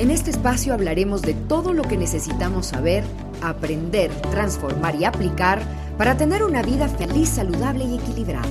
En 0.00 0.10
este 0.10 0.30
espacio 0.30 0.72
hablaremos 0.72 1.20
de 1.20 1.34
todo 1.34 1.74
lo 1.74 1.82
que 1.82 1.98
necesitamos 1.98 2.68
saber, 2.68 3.04
aprender, 3.42 4.10
transformar 4.30 4.94
y 4.94 5.04
aplicar 5.04 5.60
para 5.98 6.16
tener 6.16 6.42
una 6.42 6.62
vida 6.62 6.88
feliz, 6.88 7.28
saludable 7.28 7.84
y 7.84 7.96
equilibrada. 7.96 8.48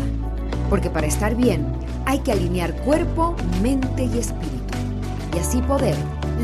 Porque 0.70 0.92
para 0.92 1.08
estar 1.08 1.34
bien 1.34 1.66
hay 2.06 2.20
que 2.20 2.34
alinear 2.34 2.76
cuerpo, 2.84 3.36
mente 3.64 4.04
y 4.04 4.20
espíritu 4.20 4.78
y 5.36 5.40
así 5.40 5.60
poder 5.64 5.96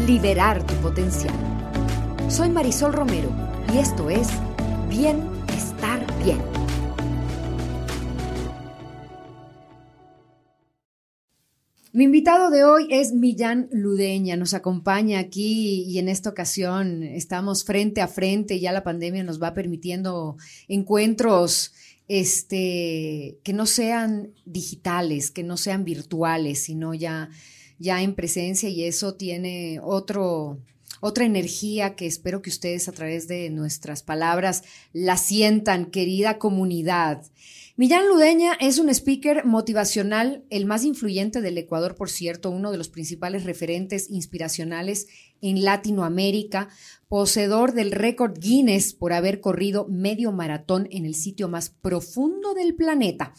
liberar 0.07 0.64
tu 0.64 0.73
potencial. 0.78 1.36
Soy 2.28 2.50
Marisol 2.50 2.93
Romero 2.93 3.29
y 3.71 3.78
esto 3.78 4.10
es 4.10 4.29
Bienestar 4.89 5.34
Mi 11.95 12.04
invitado 12.04 12.49
de 12.49 12.65
hoy 12.65 12.89
es 12.89 13.13
Millán 13.13 13.69
Ludeña, 13.71 14.35
nos 14.35 14.54
acompaña 14.54 15.17
aquí 15.17 15.83
y 15.83 15.97
en 15.97 16.09
esta 16.09 16.29
ocasión 16.29 17.04
estamos 17.04 17.63
frente 17.63 18.01
a 18.01 18.09
frente, 18.09 18.59
ya 18.59 18.73
la 18.73 18.83
pandemia 18.83 19.23
nos 19.23 19.41
va 19.41 19.54
permitiendo 19.54 20.35
encuentros 20.68 21.71
este, 22.09 23.37
que 23.43 23.54
no 23.54 23.65
sean 23.65 24.33
digitales, 24.43 25.31
que 25.31 25.43
no 25.43 25.55
sean 25.55 25.85
virtuales, 25.85 26.63
sino 26.63 26.93
ya, 26.93 27.29
ya 27.79 28.01
en 28.01 28.13
presencia. 28.13 28.68
Y 28.68 28.83
eso 28.83 29.13
tiene 29.13 29.79
otro, 29.82 30.59
otra 30.99 31.23
energía 31.23 31.96
que 31.96 32.07
espero 32.07 32.41
que 32.41 32.49
ustedes 32.49 32.89
a 32.89 32.91
través 32.91 33.30
de 33.30 33.49
nuestras 33.52 34.03
palabras 34.03 34.63
la 34.91 35.16
sientan, 35.16 35.85
querida 35.85 36.39
comunidad. 36.39 37.23
Millán 37.78 38.08
Ludeña 38.08 38.53
es 38.53 38.80
un 38.80 38.88
speaker 38.88 39.44
motivacional, 39.44 40.45
el 40.50 40.66
más 40.66 40.86
influyente 40.86 41.42
del 41.42 41.58
Ecuador, 41.58 41.95
por 41.95 42.09
cierto, 42.09 42.50
uno 42.50 42.72
de 42.72 42.78
los 42.78 42.88
principales 42.88 43.44
referentes 43.44 44.09
inspiracionales 44.09 45.08
en 45.41 45.61
Latinoamérica, 45.61 46.69
poseedor 47.09 47.73
del 47.73 47.91
récord 47.91 48.39
Guinness 48.39 48.94
por 48.94 49.11
haber 49.11 49.41
corrido 49.41 49.88
medio 49.89 50.31
maratón 50.31 50.88
en 50.89 51.05
el 51.05 51.16
sitio 51.16 51.49
más 51.49 51.69
profundo 51.69 52.53
del 52.53 52.75
planeta. 52.75 53.33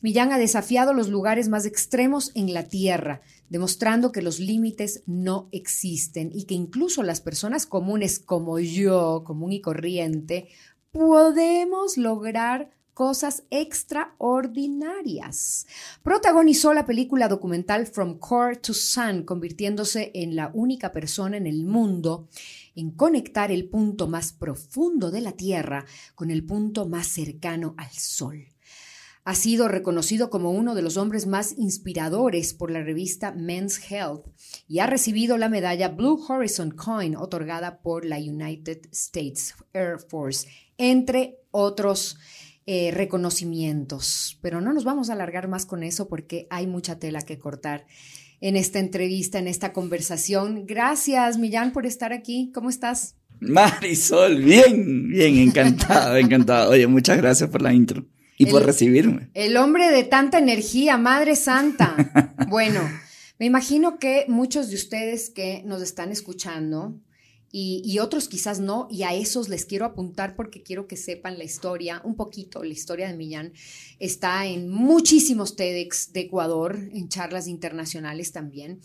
Millán 0.00 0.32
ha 0.32 0.38
desafiado 0.38 0.94
los 0.94 1.10
lugares 1.10 1.50
más 1.50 1.66
extremos 1.66 2.32
en 2.34 2.54
la 2.54 2.70
Tierra, 2.70 3.20
demostrando 3.50 4.10
que 4.10 4.22
los 4.22 4.40
límites 4.40 5.02
no 5.04 5.50
existen 5.52 6.30
y 6.32 6.44
que 6.44 6.54
incluso 6.54 7.02
las 7.02 7.20
personas 7.20 7.66
comunes 7.66 8.18
como 8.18 8.58
yo, 8.58 9.22
común 9.22 9.52
y 9.52 9.60
corriente, 9.60 10.48
podemos 10.92 11.98
lograr 11.98 12.70
cosas 12.94 13.44
extraordinarias. 13.50 15.66
Protagonizó 16.02 16.72
la 16.74 16.86
película 16.86 17.28
documental 17.28 17.86
From 17.86 18.18
Core 18.18 18.56
to 18.56 18.74
Sun, 18.74 19.22
convirtiéndose 19.24 20.10
en 20.14 20.34
la 20.36 20.50
única 20.54 20.92
persona 20.92 21.36
en 21.36 21.46
el 21.46 21.64
mundo 21.64 22.28
en 22.74 22.90
conectar 22.90 23.52
el 23.52 23.68
punto 23.68 24.08
más 24.08 24.32
profundo 24.32 25.10
de 25.10 25.20
la 25.20 25.32
Tierra 25.32 25.84
con 26.14 26.30
el 26.30 26.44
punto 26.44 26.88
más 26.88 27.06
cercano 27.06 27.74
al 27.76 27.90
Sol. 27.90 28.46
Ha 29.24 29.36
sido 29.36 29.68
reconocido 29.68 30.30
como 30.30 30.50
uno 30.50 30.74
de 30.74 30.82
los 30.82 30.96
hombres 30.96 31.28
más 31.28 31.56
inspiradores 31.56 32.54
por 32.54 32.72
la 32.72 32.82
revista 32.82 33.30
Men's 33.30 33.80
Health 33.88 34.26
y 34.66 34.80
ha 34.80 34.88
recibido 34.88 35.38
la 35.38 35.48
medalla 35.48 35.90
Blue 35.90 36.20
Horizon 36.28 36.72
Coin 36.72 37.14
otorgada 37.14 37.82
por 37.82 38.04
la 38.04 38.16
United 38.16 38.80
States 38.90 39.54
Air 39.72 40.00
Force, 40.00 40.48
entre 40.76 41.38
otros 41.52 42.18
eh, 42.66 42.90
reconocimientos. 42.92 44.38
Pero 44.42 44.60
no 44.60 44.72
nos 44.72 44.84
vamos 44.84 45.10
a 45.10 45.14
alargar 45.14 45.48
más 45.48 45.66
con 45.66 45.82
eso 45.82 46.08
porque 46.08 46.46
hay 46.50 46.66
mucha 46.66 46.98
tela 46.98 47.22
que 47.22 47.38
cortar 47.38 47.86
en 48.40 48.56
esta 48.56 48.78
entrevista, 48.78 49.38
en 49.38 49.48
esta 49.48 49.72
conversación. 49.72 50.66
Gracias, 50.66 51.38
Millán, 51.38 51.72
por 51.72 51.86
estar 51.86 52.12
aquí. 52.12 52.50
¿Cómo 52.54 52.70
estás? 52.70 53.16
Marisol, 53.40 54.42
bien, 54.42 55.08
bien, 55.08 55.38
encantado, 55.38 56.16
encantado. 56.16 56.70
Oye, 56.70 56.86
muchas 56.86 57.18
gracias 57.18 57.50
por 57.50 57.62
la 57.62 57.72
intro 57.72 58.06
y 58.38 58.46
por 58.46 58.64
recibirme. 58.64 59.30
El 59.34 59.56
hombre 59.56 59.90
de 59.90 60.04
tanta 60.04 60.38
energía, 60.38 60.96
Madre 60.96 61.36
Santa. 61.36 62.36
bueno, 62.48 62.80
me 63.38 63.46
imagino 63.46 63.98
que 63.98 64.24
muchos 64.28 64.68
de 64.68 64.76
ustedes 64.76 65.30
que 65.30 65.62
nos 65.64 65.82
están 65.82 66.10
escuchando, 66.10 67.00
y, 67.54 67.98
otros 67.98 68.28
quizás 68.28 68.60
no, 68.60 68.88
y 68.90 69.02
a 69.02 69.12
esos 69.12 69.50
les 69.50 69.66
quiero 69.66 69.84
apuntar 69.84 70.34
porque 70.34 70.62
quiero 70.62 70.88
que 70.88 70.96
sepan 70.96 71.36
la 71.36 71.44
historia, 71.44 72.00
un 72.02 72.16
poquito, 72.16 72.64
la 72.64 72.72
historia 72.72 73.08
de 73.08 73.14
Millán 73.14 73.52
está 73.98 74.46
en 74.46 74.70
muchísimos 74.70 75.54
TEDx 75.54 76.14
de 76.14 76.20
Ecuador, 76.20 76.78
en 76.94 77.10
charlas 77.10 77.48
internacionales 77.48 78.32
también. 78.32 78.80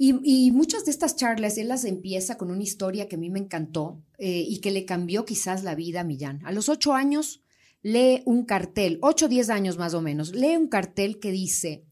Y, 0.00 0.52
muchas 0.52 0.84
de 0.84 0.92
estas 0.92 1.16
charlas, 1.16 1.58
él 1.58 1.66
las 1.66 1.84
empieza 1.84 2.38
con 2.38 2.52
una 2.52 2.62
historia 2.62 3.08
que 3.08 3.16
a 3.16 3.18
mí 3.18 3.30
me 3.30 3.40
encantó 3.40 4.00
eh, 4.16 4.44
y 4.46 4.60
que 4.60 4.70
le 4.70 4.84
cambió 4.84 5.24
quizás 5.24 5.64
la 5.64 5.74
vida 5.74 6.02
a 6.02 6.04
Millán. 6.04 6.40
A 6.44 6.52
los 6.52 6.68
ocho 6.68 6.94
años 6.94 7.42
lee 7.82 8.22
un 8.26 8.44
cartel, 8.44 9.00
ocho 9.02 9.26
o 9.26 9.28
diez 9.28 9.50
años 9.50 9.76
más 9.76 9.94
o 9.94 10.00
menos, 10.00 10.32
lee 10.36 10.56
un 10.56 10.68
cartel 10.68 11.18
que 11.18 11.32
dice, 11.32 11.84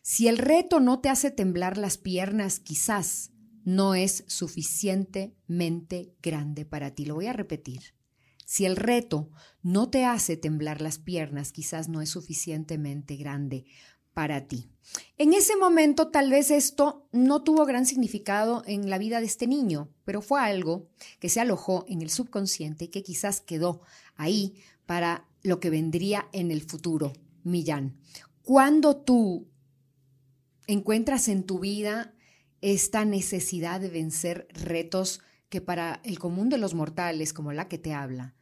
si 0.00 0.28
el 0.28 0.38
reto 0.38 0.78
no 0.78 1.00
te 1.00 1.08
hace 1.08 1.32
temblar 1.32 1.76
las 1.76 1.98
piernas, 1.98 2.60
quizás 2.60 3.32
no 3.70 3.94
es 3.94 4.24
suficientemente 4.26 6.12
grande 6.20 6.64
para 6.64 6.92
ti. 6.92 7.04
Lo 7.04 7.14
voy 7.14 7.26
a 7.26 7.32
repetir. 7.32 7.94
Si 8.44 8.64
el 8.64 8.74
reto 8.74 9.30
no 9.62 9.90
te 9.90 10.04
hace 10.04 10.36
temblar 10.36 10.80
las 10.80 10.98
piernas, 10.98 11.52
quizás 11.52 11.88
no 11.88 12.02
es 12.02 12.08
suficientemente 12.08 13.14
grande 13.14 13.64
para 14.12 14.48
ti. 14.48 14.72
En 15.18 15.34
ese 15.34 15.56
momento 15.56 16.08
tal 16.08 16.30
vez 16.30 16.50
esto 16.50 17.06
no 17.12 17.44
tuvo 17.44 17.64
gran 17.64 17.86
significado 17.86 18.64
en 18.66 18.90
la 18.90 18.98
vida 18.98 19.20
de 19.20 19.26
este 19.26 19.46
niño, 19.46 19.88
pero 20.04 20.20
fue 20.20 20.40
algo 20.40 20.88
que 21.20 21.28
se 21.28 21.38
alojó 21.38 21.84
en 21.86 22.02
el 22.02 22.10
subconsciente 22.10 22.86
y 22.86 22.88
que 22.88 23.04
quizás 23.04 23.40
quedó 23.40 23.82
ahí 24.16 24.56
para 24.84 25.28
lo 25.44 25.60
que 25.60 25.70
vendría 25.70 26.28
en 26.32 26.50
el 26.50 26.62
futuro. 26.62 27.12
Millán, 27.44 28.00
cuando 28.42 28.96
tú 28.96 29.46
encuentras 30.66 31.28
en 31.28 31.44
tu 31.44 31.60
vida 31.60 32.14
esta 32.60 33.04
necesidad 33.04 33.80
de 33.80 33.88
vencer 33.88 34.48
retos 34.52 35.20
que 35.48 35.60
para 35.60 36.00
el 36.04 36.18
común 36.18 36.48
de 36.48 36.58
los 36.58 36.74
mortales, 36.74 37.32
como 37.32 37.52
la 37.52 37.68
que 37.68 37.78
te 37.78 37.92
habla, 37.92 38.34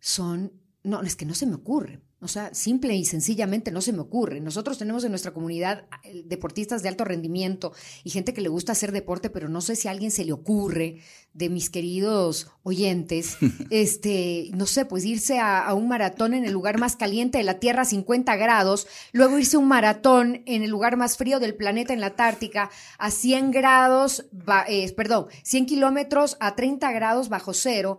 son, 0.00 0.52
no, 0.82 1.02
es 1.02 1.16
que 1.16 1.26
no 1.26 1.34
se 1.34 1.46
me 1.46 1.54
ocurre. 1.54 2.00
O 2.24 2.28
sea, 2.28 2.54
simple 2.54 2.94
y 2.94 3.04
sencillamente 3.04 3.70
no 3.70 3.82
se 3.82 3.92
me 3.92 4.00
ocurre. 4.00 4.40
Nosotros 4.40 4.78
tenemos 4.78 5.04
en 5.04 5.10
nuestra 5.10 5.34
comunidad 5.34 5.84
eh, 6.04 6.22
deportistas 6.24 6.82
de 6.82 6.88
alto 6.88 7.04
rendimiento 7.04 7.74
y 8.02 8.08
gente 8.08 8.32
que 8.32 8.40
le 8.40 8.48
gusta 8.48 8.72
hacer 8.72 8.92
deporte, 8.92 9.28
pero 9.28 9.50
no 9.50 9.60
sé 9.60 9.76
si 9.76 9.88
a 9.88 9.90
alguien 9.90 10.10
se 10.10 10.24
le 10.24 10.32
ocurre 10.32 11.02
de 11.34 11.50
mis 11.50 11.68
queridos 11.68 12.50
oyentes, 12.62 13.36
este, 13.70 14.48
no 14.54 14.64
sé, 14.64 14.86
pues 14.86 15.04
irse 15.04 15.38
a, 15.38 15.74
un 15.74 15.86
maratón 15.86 16.32
en 16.32 16.46
el 16.46 16.52
lugar 16.52 16.78
más 16.78 16.96
caliente 16.96 17.36
de 17.36 17.44
la 17.44 17.58
Tierra 17.60 17.82
a 17.82 17.84
50 17.84 18.34
grados, 18.36 18.86
luego 19.12 19.38
irse 19.38 19.56
a 19.56 19.60
un 19.60 19.68
maratón 19.68 20.44
en 20.46 20.62
el 20.62 20.70
lugar 20.70 20.96
más 20.96 21.18
frío 21.18 21.40
del 21.40 21.54
planeta 21.54 21.92
en 21.92 22.00
la 22.00 22.06
Antártica 22.06 22.70
a 22.96 23.10
100 23.10 23.50
grados, 23.50 24.24
eh, 24.66 24.90
perdón, 24.94 25.26
100 25.42 25.66
kilómetros 25.66 26.38
a 26.40 26.56
30 26.56 26.90
grados 26.92 27.28
bajo 27.28 27.52
cero 27.52 27.98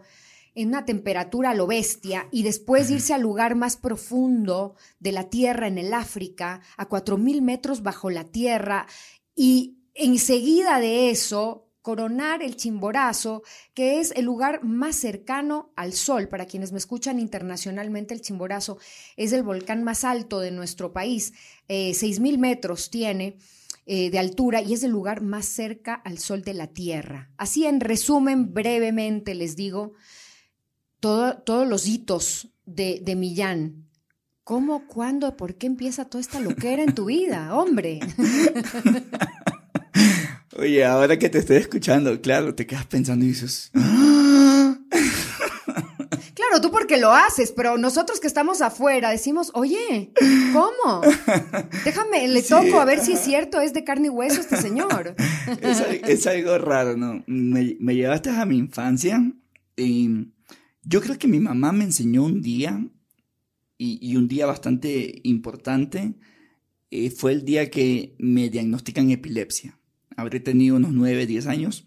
en 0.55 0.69
una 0.69 0.85
temperatura 0.85 1.51
a 1.51 1.53
lo 1.53 1.67
bestia 1.67 2.27
y 2.31 2.43
después 2.43 2.89
irse 2.89 3.13
al 3.13 3.21
lugar 3.21 3.55
más 3.55 3.77
profundo 3.77 4.75
de 4.99 5.11
la 5.11 5.29
Tierra 5.29 5.67
en 5.67 5.77
el 5.77 5.93
África, 5.93 6.61
a 6.77 6.89
4.000 6.89 7.41
metros 7.41 7.83
bajo 7.83 8.09
la 8.09 8.23
Tierra, 8.23 8.87
y 9.35 9.77
enseguida 9.93 10.79
de 10.79 11.09
eso 11.09 11.65
coronar 11.81 12.41
el 12.41 12.55
Chimborazo, 12.55 13.43
que 13.75 13.99
es 13.99 14.11
el 14.15 14.25
lugar 14.25 14.63
más 14.63 14.95
cercano 14.95 15.71
al 15.75 15.93
Sol. 15.93 16.29
Para 16.29 16.47
quienes 16.47 16.71
me 16.71 16.79
escuchan 16.79 17.19
internacionalmente, 17.19 18.15
el 18.15 18.21
Chimborazo 18.21 18.79
es 19.17 19.33
el 19.33 19.43
volcán 19.43 19.83
más 19.83 20.03
alto 20.03 20.39
de 20.39 20.49
nuestro 20.49 20.93
país, 20.93 21.33
eh, 21.67 21.91
6.000 21.93 22.39
metros 22.39 22.89
tiene. 22.89 23.37
Eh, 23.87 24.09
de 24.09 24.17
altura 24.17 24.63
y 24.63 24.73
es 24.73 24.81
el 24.81 24.89
lugar 24.89 25.21
más 25.21 25.45
cerca 25.45 25.93
al 25.93 26.17
sol 26.17 26.41
de 26.41 26.55
la 26.55 26.65
Tierra. 26.65 27.29
Así 27.37 27.67
en 27.67 27.79
resumen, 27.79 28.51
brevemente 28.51 29.35
les 29.35 29.55
digo, 29.55 29.93
todos 30.99 31.67
los 31.67 31.87
hitos 31.87 32.49
de, 32.65 33.01
de 33.03 33.15
Millán. 33.15 33.85
¿Cómo, 34.43 34.87
cuándo, 34.87 35.35
por 35.37 35.55
qué 35.55 35.65
empieza 35.65 36.05
toda 36.05 36.21
esta 36.21 36.39
loquera 36.39 36.83
en 36.83 36.93
tu 36.93 37.05
vida, 37.05 37.55
hombre? 37.55 37.99
Oye, 40.57 40.85
ahora 40.85 41.17
que 41.17 41.29
te 41.29 41.39
estoy 41.39 41.57
escuchando, 41.57 42.21
claro, 42.21 42.53
te 42.53 42.67
quedas 42.67 42.85
pensando 42.85 43.25
y 43.25 43.29
dices... 43.29 43.71
Claro, 46.35 46.59
tú 46.59 46.69
porque 46.69 46.97
lo 46.97 47.13
haces, 47.13 47.53
pero 47.53 47.77
nosotros 47.77 48.19
que 48.19 48.27
estamos 48.27 48.61
afuera 48.61 49.09
decimos, 49.09 49.51
oye, 49.53 50.11
¿cómo? 50.51 51.01
Déjame, 51.85 52.27
le 52.27 52.43
toco 52.43 52.79
a 52.79 52.85
ver 52.85 52.99
si 52.99 53.13
es 53.13 53.21
cierto, 53.21 53.61
es 53.61 53.73
de 53.73 53.85
carne 53.85 54.07
y 54.07 54.09
hueso 54.09 54.41
este 54.41 54.57
señor. 54.57 55.15
Es, 56.05 56.27
algo 56.27 56.57
raro, 56.57 56.97
¿no? 56.97 57.23
Me, 57.25 57.77
me 57.79 57.95
llevaste 57.95 58.29
a 58.29 58.45
mi 58.45 58.57
infancia 58.57 59.23
y 59.77 60.33
yo 60.85 61.01
creo 61.01 61.17
que 61.17 61.27
mi 61.27 61.39
mamá 61.39 61.71
me 61.71 61.83
enseñó 61.83 62.23
un 62.23 62.41
día, 62.41 62.87
y, 63.77 64.15
un 64.15 64.27
día 64.27 64.45
bastante 64.45 65.19
importante, 65.23 66.13
eh, 66.91 67.09
fue 67.09 67.33
el 67.33 67.43
día 67.43 67.69
que 67.69 68.15
me 68.19 68.49
diagnostican 68.49 69.11
epilepsia. 69.11 69.77
habré 70.17 70.39
tenido 70.39 70.77
unos 70.77 70.93
9, 70.93 71.25
10 71.27 71.47
años. 71.47 71.85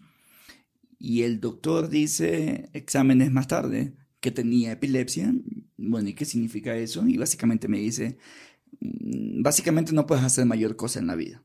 Y 0.99 1.23
el 1.23 1.39
doctor 1.39 1.89
dice, 1.89 2.69
exámenes 2.73 3.31
más 3.31 3.47
tarde, 3.47 3.93
que 4.19 4.31
tenía 4.31 4.73
epilepsia. 4.73 5.33
Bueno, 5.77 6.09
¿y 6.09 6.13
qué 6.13 6.25
significa 6.25 6.75
eso? 6.77 7.07
Y 7.07 7.17
básicamente 7.17 7.67
me 7.67 7.79
dice, 7.79 8.17
mm, 8.81 9.41
básicamente 9.41 9.93
no 9.93 10.05
puedes 10.05 10.23
hacer 10.23 10.45
mayor 10.45 10.75
cosa 10.75 10.99
en 10.99 11.07
la 11.07 11.15
vida. 11.15 11.43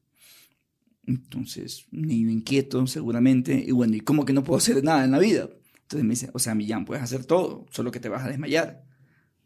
Entonces, 1.06 1.86
niño 1.90 2.30
inquieto 2.30 2.86
seguramente, 2.86 3.64
y 3.66 3.70
bueno, 3.72 3.96
¿y 3.96 4.00
cómo 4.00 4.24
que 4.24 4.32
no 4.32 4.44
puedo 4.44 4.58
hacer 4.58 4.82
nada 4.84 5.04
en 5.04 5.12
la 5.12 5.18
vida? 5.18 5.48
Entonces 5.94 6.04
me 6.04 6.14
dice, 6.14 6.30
o 6.32 6.40
sea, 6.40 6.56
Millán, 6.56 6.84
puedes 6.84 7.04
hacer 7.04 7.24
todo, 7.24 7.66
solo 7.70 7.92
que 7.92 8.00
te 8.00 8.08
vas 8.08 8.24
a 8.24 8.28
desmayar. 8.28 8.84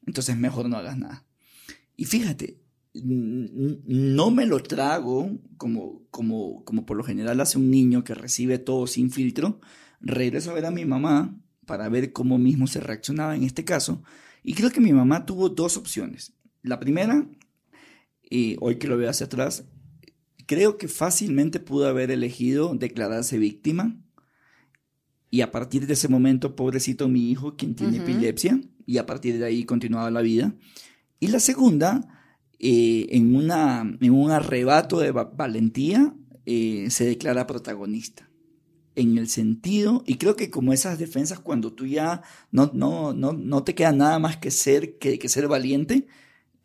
Entonces 0.06 0.36
mejor 0.38 0.68
no 0.70 0.78
hagas 0.78 0.96
nada. 0.96 1.26
Y 1.94 2.06
fíjate, 2.06 2.58
no 2.94 4.30
me 4.30 4.46
lo 4.46 4.62
trago 4.62 5.30
como, 5.58 6.06
como, 6.10 6.64
como 6.64 6.86
por 6.86 6.96
lo 6.96 7.04
general 7.04 7.38
hace 7.40 7.58
un 7.58 7.70
niño 7.70 8.04
que 8.04 8.14
recibe 8.14 8.58
todo 8.58 8.86
sin 8.86 9.10
filtro. 9.10 9.60
Regreso 10.00 10.50
a 10.50 10.54
ver 10.54 10.64
a 10.64 10.70
mi 10.70 10.86
mamá 10.86 11.38
para 11.66 11.90
ver 11.90 12.14
cómo 12.14 12.38
mismo 12.38 12.66
se 12.66 12.80
reaccionaba 12.80 13.36
en 13.36 13.42
este 13.42 13.64
caso. 13.64 14.02
Y 14.42 14.54
creo 14.54 14.70
que 14.70 14.80
mi 14.80 14.94
mamá 14.94 15.26
tuvo 15.26 15.50
dos 15.50 15.76
opciones. 15.76 16.32
La 16.62 16.80
primera, 16.80 17.28
y 18.22 18.56
hoy 18.60 18.78
que 18.78 18.88
lo 18.88 18.96
veo 18.96 19.10
hacia 19.10 19.26
atrás, 19.26 19.64
creo 20.46 20.78
que 20.78 20.88
fácilmente 20.88 21.60
pudo 21.60 21.88
haber 21.88 22.10
elegido 22.10 22.74
declararse 22.74 23.38
víctima. 23.38 24.00
Y 25.30 25.42
a 25.42 25.50
partir 25.50 25.86
de 25.86 25.92
ese 25.92 26.08
momento, 26.08 26.56
pobrecito 26.56 27.08
mi 27.08 27.30
hijo, 27.30 27.56
quien 27.56 27.74
tiene 27.74 27.98
epilepsia, 27.98 28.60
y 28.86 28.98
a 28.98 29.06
partir 29.06 29.38
de 29.38 29.44
ahí 29.44 29.64
continuaba 29.64 30.10
la 30.10 30.22
vida. 30.22 30.54
Y 31.20 31.28
la 31.28 31.40
segunda, 31.40 32.08
eh, 32.58 33.06
en, 33.10 33.36
una, 33.36 33.96
en 34.00 34.12
un 34.12 34.30
arrebato 34.30 35.00
de 35.00 35.10
valentía, 35.12 36.14
eh, 36.46 36.86
se 36.90 37.04
declara 37.04 37.46
protagonista 37.46 38.28
en 38.98 39.16
el 39.16 39.28
sentido, 39.28 40.02
y 40.06 40.16
creo 40.16 40.34
que 40.34 40.50
como 40.50 40.72
esas 40.72 40.98
defensas, 40.98 41.38
cuando 41.38 41.72
tú 41.72 41.86
ya 41.86 42.22
no, 42.50 42.70
no, 42.74 43.12
no, 43.12 43.32
no 43.32 43.62
te 43.62 43.76
queda 43.76 43.92
nada 43.92 44.18
más 44.18 44.38
que 44.38 44.50
ser, 44.50 44.98
que, 44.98 45.20
que 45.20 45.28
ser 45.28 45.46
valiente, 45.46 46.08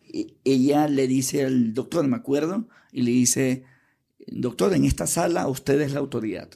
e, 0.01 0.33
ella 0.43 0.87
le 0.87 1.07
dice 1.07 1.45
al 1.45 1.73
doctor, 1.75 2.07
me 2.07 2.15
acuerdo, 2.15 2.67
y 2.91 3.03
le 3.03 3.11
dice, 3.11 3.65
doctor, 4.27 4.73
en 4.73 4.85
esta 4.85 5.05
sala 5.05 5.47
usted 5.47 5.79
es 5.81 5.93
la 5.93 5.99
autoridad. 5.99 6.49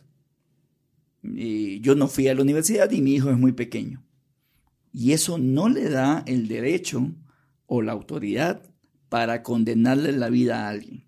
Yo 1.24 1.96
no 1.96 2.08
fui 2.08 2.28
a 2.28 2.36
la 2.36 2.42
universidad 2.42 2.92
y 2.92 3.02
mi 3.02 3.16
hijo 3.16 3.30
es 3.30 3.38
muy 3.38 3.52
pequeño. 3.52 4.04
Y 4.94 5.14
eso 5.14 5.38
no 5.38 5.70
le 5.70 5.90
da 5.90 6.24
el 6.26 6.48
derecho 6.48 7.12
o 7.66 7.82
la 7.82 7.92
autoridad 7.92 8.62
para 9.10 9.44
condenarle 9.44 10.12
la 10.12 10.30
vida 10.30 10.66
a 10.66 10.70
alguien. 10.70 11.06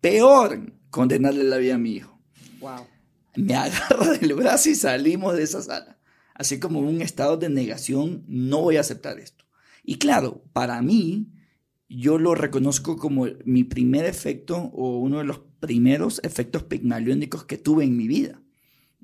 Peor, 0.00 0.72
condenarle 0.90 1.44
la 1.44 1.56
vida 1.56 1.76
a 1.76 1.78
mi 1.78 1.92
hijo. 1.92 2.20
Wow 2.60 2.94
me 3.36 3.54
agarra 3.54 4.12
del 4.12 4.34
brazo 4.34 4.70
y 4.70 4.74
salimos 4.74 5.36
de 5.36 5.42
esa 5.42 5.62
sala. 5.62 5.98
Así 6.34 6.58
como 6.58 6.80
un 6.80 7.00
estado 7.00 7.36
de 7.36 7.48
negación, 7.48 8.24
no 8.26 8.62
voy 8.62 8.76
a 8.76 8.80
aceptar 8.80 9.18
esto. 9.18 9.44
Y 9.84 9.96
claro, 9.96 10.42
para 10.52 10.80
mí, 10.82 11.28
yo 11.88 12.18
lo 12.18 12.34
reconozco 12.34 12.96
como 12.96 13.26
mi 13.44 13.64
primer 13.64 14.04
efecto 14.06 14.56
o 14.56 14.98
uno 14.98 15.18
de 15.18 15.24
los 15.24 15.40
primeros 15.60 16.20
efectos 16.24 16.64
pigmaliónicos 16.64 17.44
que 17.44 17.58
tuve 17.58 17.84
en 17.84 17.96
mi 17.96 18.08
vida. 18.08 18.40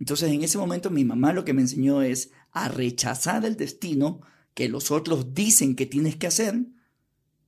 Entonces, 0.01 0.33
en 0.33 0.43
ese 0.43 0.59
momento, 0.59 0.91
mi 0.91 1.05
mamá 1.05 1.33
lo 1.33 1.45
que 1.45 1.53
me 1.53 1.61
enseñó 1.61 2.03
es 2.03 2.31
a 2.51 2.69
rechazar 2.69 3.45
el 3.45 3.57
destino 3.57 4.23
que 4.55 4.69
los 4.69 4.91
otros 4.91 5.35
dicen 5.35 5.77
que 5.77 5.87
tienes 5.87 6.17
que 6.17 6.27
hacer 6.27 6.65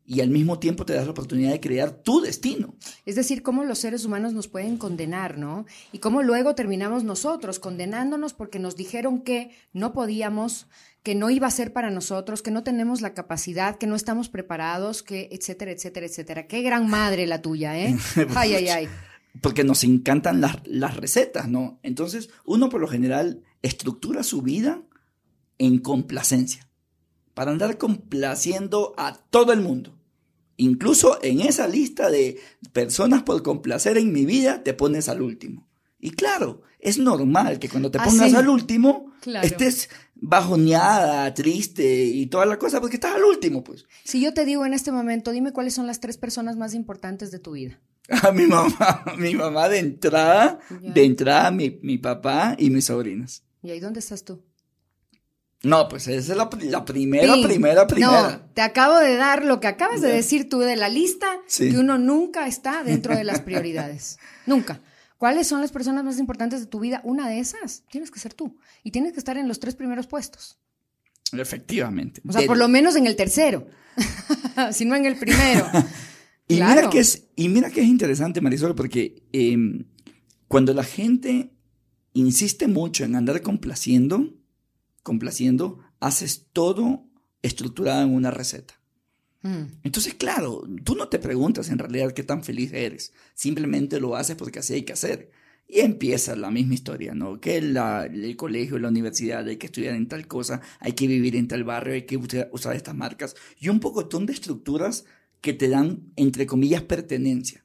y 0.04 0.20
al 0.20 0.28
mismo 0.28 0.58
tiempo 0.58 0.84
te 0.84 0.92
das 0.92 1.06
la 1.06 1.12
oportunidad 1.12 1.52
de 1.52 1.60
crear 1.60 1.90
tu 1.90 2.20
destino. 2.20 2.74
Es 3.06 3.16
decir, 3.16 3.42
cómo 3.42 3.64
los 3.64 3.78
seres 3.78 4.04
humanos 4.04 4.34
nos 4.34 4.48
pueden 4.48 4.76
condenar, 4.76 5.38
¿no? 5.38 5.64
Y 5.92 5.98
cómo 5.98 6.22
luego 6.22 6.54
terminamos 6.54 7.04
nosotros 7.04 7.58
condenándonos 7.58 8.34
porque 8.34 8.58
nos 8.58 8.76
dijeron 8.76 9.22
que 9.22 9.50
no 9.72 9.92
podíamos, 9.92 10.66
que 11.02 11.14
no 11.14 11.30
iba 11.30 11.46
a 11.46 11.52
ser 11.52 11.72
para 11.72 11.90
nosotros, 11.90 12.42
que 12.42 12.50
no 12.50 12.64
tenemos 12.64 13.00
la 13.00 13.14
capacidad, 13.14 13.78
que 13.78 13.86
no 13.86 13.94
estamos 13.94 14.28
preparados, 14.28 15.02
que 15.02 15.28
etcétera, 15.32 15.70
etcétera, 15.70 16.06
etcétera. 16.06 16.46
Qué 16.46 16.62
gran 16.62 16.88
madre 16.90 17.26
la 17.26 17.40
tuya, 17.40 17.78
¿eh? 17.78 17.96
Ay, 18.34 18.54
ay, 18.54 18.68
ay. 18.68 18.88
Porque 19.40 19.64
nos 19.64 19.82
encantan 19.84 20.40
las, 20.40 20.56
las 20.66 20.96
recetas, 20.96 21.48
¿no? 21.48 21.80
Entonces, 21.82 22.30
uno 22.44 22.68
por 22.68 22.80
lo 22.80 22.88
general 22.88 23.42
estructura 23.62 24.22
su 24.22 24.42
vida 24.42 24.82
en 25.58 25.78
complacencia 25.78 26.68
para 27.34 27.50
andar 27.50 27.78
complaciendo 27.78 28.94
a 28.96 29.14
todo 29.14 29.52
el 29.52 29.60
mundo. 29.60 29.98
Incluso 30.56 31.18
en 31.22 31.40
esa 31.40 31.66
lista 31.66 32.10
de 32.10 32.38
personas 32.72 33.22
por 33.22 33.42
complacer 33.42 33.96
en 33.96 34.12
mi 34.12 34.26
vida, 34.26 34.62
te 34.62 34.74
pones 34.74 35.08
al 35.08 35.22
último. 35.22 35.68
Y 35.98 36.10
claro, 36.10 36.62
es 36.78 36.98
normal 36.98 37.58
que 37.58 37.68
cuando 37.68 37.90
te 37.90 37.98
ah, 37.98 38.04
pongas 38.04 38.34
al 38.34 38.48
último, 38.48 39.12
estés 39.42 39.88
bajoneada, 40.14 41.32
triste 41.32 42.04
y 42.04 42.26
toda 42.26 42.44
la 42.44 42.58
cosa, 42.58 42.80
porque 42.80 42.96
estás 42.96 43.14
al 43.14 43.24
último, 43.24 43.64
pues. 43.64 43.86
Si 44.04 44.20
yo 44.20 44.34
te 44.34 44.44
digo 44.44 44.66
en 44.66 44.74
este 44.74 44.92
momento, 44.92 45.32
dime 45.32 45.52
cuáles 45.52 45.74
son 45.74 45.86
las 45.86 46.00
tres 46.00 46.18
personas 46.18 46.56
más 46.56 46.74
importantes 46.74 47.30
de 47.30 47.38
tu 47.38 47.52
vida. 47.52 47.80
A 48.22 48.32
mi 48.32 48.46
mamá, 48.46 49.04
mi 49.18 49.34
mamá 49.34 49.68
de 49.68 49.78
entrada, 49.78 50.58
de 50.70 51.04
entrada 51.04 51.50
mi, 51.50 51.78
mi 51.82 51.98
papá 51.98 52.56
y 52.58 52.70
mis 52.70 52.86
sobrinas. 52.86 53.44
¿Y 53.62 53.70
ahí 53.70 53.80
dónde 53.80 54.00
estás 54.00 54.24
tú? 54.24 54.42
No, 55.62 55.88
pues 55.88 56.08
esa 56.08 56.32
es 56.32 56.36
la, 56.36 56.50
primera, 56.50 57.34
primera, 57.40 57.86
primera. 57.86 58.22
No, 58.22 58.40
te 58.52 58.62
acabo 58.62 58.98
de 58.98 59.14
dar 59.14 59.44
lo 59.44 59.60
que 59.60 59.68
acabas 59.68 60.00
de 60.00 60.08
decir 60.08 60.48
tú 60.48 60.58
de 60.58 60.74
la 60.74 60.88
lista, 60.88 61.38
que 61.56 61.78
uno 61.78 61.98
nunca 61.98 62.48
está 62.48 62.82
dentro 62.82 63.14
de 63.14 63.22
las 63.22 63.40
prioridades. 63.40 64.18
nunca. 64.46 64.80
¿Cuáles 65.18 65.46
son 65.46 65.60
las 65.60 65.70
personas 65.70 66.02
más 66.02 66.18
importantes 66.18 66.58
de 66.58 66.66
tu 66.66 66.80
vida? 66.80 67.00
Una 67.04 67.28
de 67.28 67.38
esas 67.38 67.84
tienes 67.88 68.10
que 68.10 68.18
ser 68.18 68.34
tú. 68.34 68.58
Y 68.82 68.90
tienes 68.90 69.12
que 69.12 69.20
estar 69.20 69.38
en 69.38 69.46
los 69.46 69.60
tres 69.60 69.76
primeros 69.76 70.08
puestos. 70.08 70.58
Efectivamente. 71.32 72.20
O 72.26 72.32
sea, 72.32 72.44
por 72.44 72.56
lo 72.58 72.66
menos 72.66 72.96
en 72.96 73.06
el 73.06 73.14
tercero, 73.14 73.68
si 74.72 74.84
no 74.84 74.96
en 74.96 75.06
el 75.06 75.16
primero. 75.16 75.70
Y, 76.52 76.62
mira 76.62 76.90
que 76.90 76.98
es, 76.98 77.28
y 77.36 77.48
mira 77.48 77.70
que 77.70 77.80
es 77.80 77.88
interesante, 77.88 78.40
Marisol, 78.40 78.74
porque 78.74 79.22
em, 79.32 79.84
cuando 80.48 80.74
la 80.74 80.84
gente 80.84 81.52
insiste 82.12 82.68
mucho 82.68 83.04
en 83.04 83.16
andar 83.16 83.42
complaciendo, 83.42 84.34
complaciendo, 85.02 85.80
haces 86.00 86.48
todo 86.52 87.06
estructurado 87.42 88.02
en 88.02 88.14
una 88.14 88.30
receta. 88.30 88.74
Mm. 89.42 89.62
Entonces, 89.82 90.14
claro, 90.14 90.62
tú 90.84 90.94
no 90.94 91.08
te 91.08 91.18
preguntas 91.18 91.68
en 91.68 91.78
realidad 91.78 92.12
qué 92.12 92.22
tan 92.22 92.44
feliz 92.44 92.72
eres, 92.72 93.12
simplemente 93.34 94.00
lo 94.00 94.16
haces 94.16 94.36
porque 94.36 94.60
así 94.60 94.74
hay 94.74 94.82
que 94.82 94.92
hacer. 94.92 95.30
Y 95.68 95.80
empieza 95.80 96.36
la 96.36 96.50
misma 96.50 96.74
historia, 96.74 97.14
¿no? 97.14 97.40
Que 97.40 97.56
el 97.56 98.36
colegio, 98.36 98.78
la 98.78 98.88
universidad, 98.88 99.46
hay 99.46 99.56
que 99.56 99.66
estudiar 99.66 99.94
en 99.94 100.06
tal 100.06 100.26
cosa, 100.26 100.60
hay 100.80 100.92
que 100.92 101.06
vivir 101.06 101.34
en 101.34 101.48
tal 101.48 101.64
barrio, 101.64 101.94
hay 101.94 102.02
que 102.02 102.18
usar, 102.18 102.76
estas 102.76 102.94
marcas 102.94 103.36
y 103.58 103.68
un 103.68 103.80
poco 103.80 104.02
de 104.02 104.32
estructuras 104.32 105.06
que 105.42 105.52
te 105.52 105.68
dan, 105.68 106.12
entre 106.16 106.46
comillas, 106.46 106.82
pertenencia. 106.82 107.62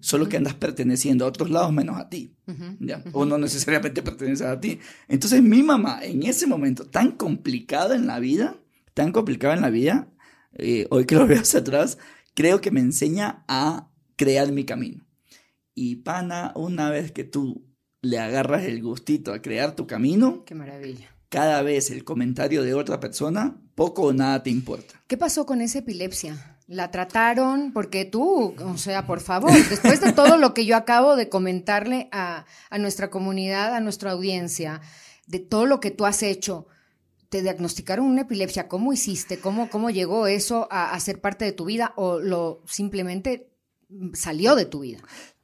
Solo 0.00 0.30
que 0.30 0.38
andas 0.38 0.54
perteneciendo 0.54 1.26
a 1.26 1.28
otros 1.28 1.50
lados 1.50 1.74
menos 1.74 1.98
a 1.98 2.08
ti. 2.08 2.34
¿ya? 2.80 3.04
O 3.12 3.26
no 3.26 3.36
necesariamente 3.36 4.02
perteneces 4.02 4.46
a 4.46 4.58
ti. 4.58 4.78
Entonces 5.08 5.42
mi 5.42 5.62
mamá, 5.62 6.00
en 6.02 6.22
ese 6.22 6.46
momento 6.46 6.86
tan 6.86 7.12
complicado 7.12 7.92
en 7.92 8.06
la 8.06 8.18
vida, 8.18 8.56
tan 8.94 9.12
complicado 9.12 9.52
en 9.52 9.60
la 9.60 9.68
vida, 9.68 10.08
eh, 10.54 10.86
hoy 10.90 11.04
que 11.04 11.16
lo 11.16 11.26
veo 11.28 11.42
hacia 11.42 11.60
atrás, 11.60 11.98
creo 12.34 12.62
que 12.62 12.70
me 12.70 12.80
enseña 12.80 13.44
a 13.46 13.90
crear 14.16 14.50
mi 14.52 14.64
camino. 14.64 15.06
Y 15.74 15.96
pana, 15.96 16.52
una 16.56 16.88
vez 16.90 17.12
que 17.12 17.24
tú 17.24 17.68
le 18.00 18.18
agarras 18.18 18.64
el 18.64 18.82
gustito 18.82 19.34
a 19.34 19.42
crear 19.42 19.76
tu 19.76 19.86
camino, 19.86 20.44
qué 20.46 20.54
maravilla. 20.54 21.14
Cada 21.28 21.60
vez 21.60 21.90
el 21.90 22.04
comentario 22.04 22.62
de 22.62 22.72
otra 22.72 23.00
persona, 23.00 23.60
poco 23.74 24.04
o 24.04 24.12
nada 24.14 24.42
te 24.42 24.48
importa. 24.48 25.02
¿Qué 25.06 25.18
pasó 25.18 25.44
con 25.44 25.60
esa 25.60 25.80
epilepsia? 25.80 26.57
La 26.68 26.90
trataron, 26.90 27.72
porque 27.72 28.04
tú, 28.04 28.54
o 28.62 28.76
sea, 28.76 29.06
por 29.06 29.20
favor, 29.20 29.50
después 29.70 30.02
de 30.02 30.12
todo 30.12 30.36
lo 30.36 30.52
que 30.52 30.66
yo 30.66 30.76
acabo 30.76 31.16
de 31.16 31.30
comentarle 31.30 32.08
a, 32.12 32.44
nuestra 32.78 33.08
comunidad, 33.08 33.74
a 33.74 33.80
nuestra 33.80 34.12
audiencia, 34.12 34.82
de 35.26 35.40
todo 35.40 35.64
lo 35.64 35.80
que 35.80 35.90
tú 35.90 36.04
has 36.04 36.22
hecho, 36.22 36.66
te 37.30 37.42
diagnosticaron 37.42 38.06
una 38.06 38.22
epilepsia, 38.22 38.68
¿cómo 38.68 38.92
hiciste? 38.92 39.38
¿Cómo, 39.38 39.70
cómo 39.70 39.88
llegó 39.88 40.26
eso 40.26 40.68
a, 40.70 40.98
ser 41.00 41.22
parte 41.22 41.46
de 41.46 41.52
tu 41.52 41.64
vida 41.64 41.94
o 41.96 42.20
lo 42.20 42.62
simplemente 42.66 43.48
salió 44.12 44.54
de 44.54 44.66
tu 44.66 44.80
vida? 44.80 45.00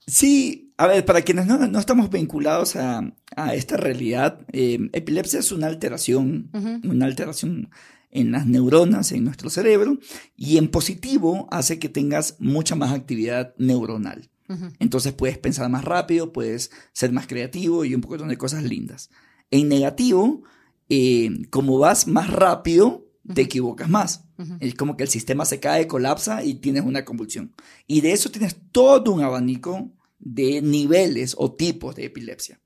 Sí, 0.06 0.74
a 0.76 0.86
ver, 0.86 1.06
para 1.06 1.22
quienes 1.22 1.46
no, 1.46 1.78
estamos 1.78 2.10
vinculados 2.10 2.76
a, 2.76 3.14
esta 3.54 3.78
realidad, 3.78 4.40
eh, 4.52 4.78
epilepsia 4.92 5.40
es 5.40 5.52
una 5.52 5.68
alteración, 5.68 6.50
una 6.84 7.06
alteración 7.06 7.70
en 8.14 8.30
las 8.32 8.46
neuronas 8.46 9.12
en 9.12 9.24
nuestro 9.24 9.50
cerebro 9.50 9.98
y 10.36 10.56
en 10.56 10.68
positivo 10.68 11.46
hace 11.50 11.78
que 11.78 11.90
tengas 11.90 12.36
mucha 12.38 12.74
más 12.74 12.92
actividad 12.92 13.54
neuronal. 13.58 14.30
Entonces 14.78 15.12
puedes 15.12 15.38
pensar 15.38 15.68
más 15.68 15.84
rápido, 15.84 16.32
puedes 16.32 16.70
ser 16.92 17.12
más 17.12 17.26
creativo 17.26 17.84
y 17.84 17.94
un 17.94 18.00
poco 18.00 18.16
de 18.18 18.38
cosas 18.38 18.62
lindas. 18.62 19.10
En 19.50 19.68
negativo, 19.68 20.42
eh, 20.88 21.30
como 21.50 21.78
vas 21.78 22.06
más 22.06 22.30
rápido, 22.30 23.06
te 23.32 23.42
equivocas 23.42 23.88
más. 23.88 24.24
Es 24.60 24.74
como 24.74 24.96
que 24.96 25.04
el 25.04 25.08
sistema 25.08 25.44
se 25.44 25.60
cae, 25.60 25.86
colapsa 25.86 26.44
y 26.44 26.54
tienes 26.54 26.84
una 26.84 27.04
convulsión. 27.04 27.54
Y 27.86 28.00
de 28.00 28.12
eso 28.12 28.30
tienes 28.30 28.56
todo 28.70 29.12
un 29.12 29.22
abanico 29.22 29.90
de 30.18 30.62
niveles 30.62 31.34
o 31.38 31.52
tipos 31.52 31.94
de 31.96 32.04
epilepsia. 32.04 32.60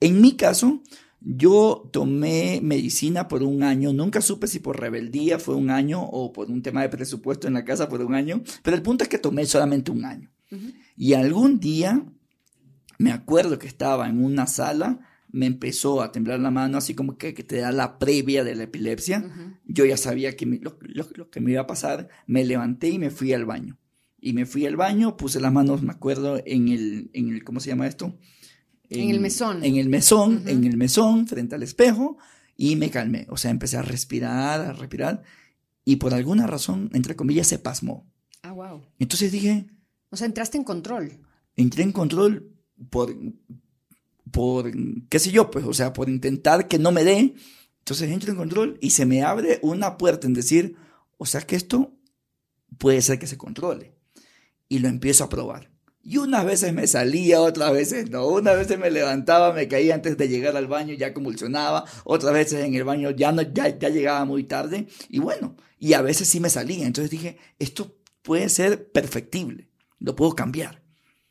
En 0.00 0.20
mi 0.20 0.36
caso, 0.36 0.82
yo 1.20 1.88
tomé 1.92 2.60
medicina 2.62 3.26
por 3.26 3.42
un 3.42 3.62
año, 3.62 3.92
nunca 3.92 4.20
supe 4.20 4.46
si 4.46 4.60
por 4.60 4.78
rebeldía 4.78 5.38
fue 5.38 5.56
un 5.56 5.70
año 5.70 6.02
o 6.02 6.32
por 6.32 6.50
un 6.50 6.62
tema 6.62 6.82
de 6.82 6.88
presupuesto 6.88 7.48
en 7.48 7.54
la 7.54 7.64
casa 7.64 7.88
por 7.88 8.02
un 8.02 8.14
año, 8.14 8.42
pero 8.62 8.76
el 8.76 8.82
punto 8.82 9.04
es 9.04 9.10
que 9.10 9.18
tomé 9.18 9.44
solamente 9.46 9.90
un 9.90 10.04
año. 10.04 10.30
Y 10.96 11.14
algún 11.14 11.60
día, 11.60 12.04
me 12.98 13.12
acuerdo 13.12 13.58
que 13.58 13.66
estaba 13.66 14.08
en 14.08 14.24
una 14.24 14.46
sala, 14.46 15.00
me 15.30 15.46
empezó 15.46 16.02
a 16.02 16.10
temblar 16.12 16.40
la 16.40 16.50
mano, 16.50 16.78
así 16.78 16.94
como 16.94 17.18
que, 17.18 17.32
te 17.32 17.58
da 17.58 17.72
la 17.72 17.98
previa 17.98 18.44
de 18.44 18.54
la 18.54 18.64
epilepsia. 18.64 19.58
Yo 19.64 19.84
ya 19.84 19.96
sabía 19.96 20.36
que 20.36 20.46
lo, 20.46 20.78
que 21.30 21.40
me 21.40 21.52
iba 21.52 21.62
a 21.62 21.66
pasar, 21.66 22.08
me 22.26 22.44
levanté 22.44 22.88
y 22.88 22.98
me 22.98 23.10
fui 23.10 23.32
al 23.32 23.44
baño. 23.44 23.78
Y 24.20 24.32
me 24.32 24.46
fui 24.46 24.66
al 24.66 24.76
baño, 24.76 25.16
puse 25.16 25.40
las 25.40 25.52
manos, 25.52 25.82
me 25.82 25.92
acuerdo, 25.92 26.40
en 26.44 26.68
el, 26.68 27.10
en 27.12 27.28
el 27.28 27.44
¿cómo 27.44 27.60
se 27.60 27.70
llama 27.70 27.86
esto? 27.86 28.18
En, 28.90 29.10
el 29.10 29.20
mesón. 29.20 29.64
En 29.64 29.76
el 29.76 29.88
mesón, 29.88 30.42
en 30.46 30.64
el 30.64 30.76
mesón, 30.76 31.26
frente 31.26 31.54
al 31.54 31.62
espejo, 31.62 32.18
y 32.56 32.76
me 32.76 32.90
calmé. 32.90 33.26
O 33.30 33.36
sea, 33.36 33.50
empecé 33.50 33.76
a 33.76 33.82
respirar, 33.82 34.60
a 34.60 34.72
respirar, 34.72 35.22
y 35.84 35.96
por 35.96 36.14
alguna 36.14 36.46
razón, 36.46 36.90
entre 36.92 37.16
comillas, 37.16 37.46
se 37.46 37.58
pasmó. 37.58 38.06
Ah, 38.42 38.52
wow. 38.52 38.82
Entonces 38.98 39.32
dije... 39.32 39.66
O 40.10 40.16
sea, 40.16 40.26
entraste 40.26 40.56
en 40.56 40.64
control. 40.64 41.20
Entré 41.56 41.82
en 41.82 41.92
control 41.92 42.54
por, 42.90 43.14
por, 44.30 44.70
qué 45.08 45.18
sé 45.18 45.30
yo, 45.30 45.50
pues, 45.50 45.64
o 45.64 45.74
sea, 45.74 45.92
por 45.92 46.08
intentar 46.08 46.68
que 46.68 46.78
no 46.78 46.92
me 46.92 47.04
dé. 47.04 47.34
Entonces 47.80 48.10
entro 48.10 48.30
en 48.30 48.36
control 48.36 48.78
y 48.80 48.90
se 48.90 49.06
me 49.06 49.22
abre 49.22 49.58
una 49.62 49.98
puerta 49.98 50.26
en 50.26 50.34
decir, 50.34 50.76
o 51.16 51.26
sea 51.26 51.40
que 51.40 51.56
esto 51.56 51.94
puede 52.78 53.00
ser 53.02 53.18
que 53.18 53.26
se 53.26 53.38
controle. 53.38 53.94
Y 54.68 54.80
lo 54.80 54.88
empiezo 54.88 55.24
a 55.24 55.28
probar. 55.28 55.70
Y 56.10 56.16
unas 56.16 56.46
veces 56.46 56.72
me 56.72 56.86
salía, 56.86 57.42
otras 57.42 57.70
veces 57.70 58.08
no. 58.08 58.26
Unas 58.28 58.56
veces 58.56 58.78
me 58.78 58.90
levantaba, 58.90 59.52
me 59.52 59.68
caía 59.68 59.94
antes 59.94 60.16
de 60.16 60.26
llegar 60.26 60.56
al 60.56 60.66
baño, 60.66 60.94
ya 60.94 61.12
convulsionaba. 61.12 61.84
Otras 62.04 62.32
veces 62.32 62.64
en 62.64 62.74
el 62.74 62.84
baño 62.84 63.10
ya, 63.10 63.30
no, 63.30 63.42
ya, 63.42 63.78
ya 63.78 63.90
llegaba 63.90 64.24
muy 64.24 64.44
tarde. 64.44 64.86
Y 65.10 65.18
bueno, 65.18 65.54
y 65.78 65.92
a 65.92 66.00
veces 66.00 66.26
sí 66.26 66.40
me 66.40 66.48
salía. 66.48 66.86
Entonces 66.86 67.10
dije, 67.10 67.36
esto 67.58 67.94
puede 68.22 68.48
ser 68.48 68.90
perfectible. 68.90 69.68
Lo 69.98 70.16
puedo 70.16 70.34
cambiar. 70.34 70.82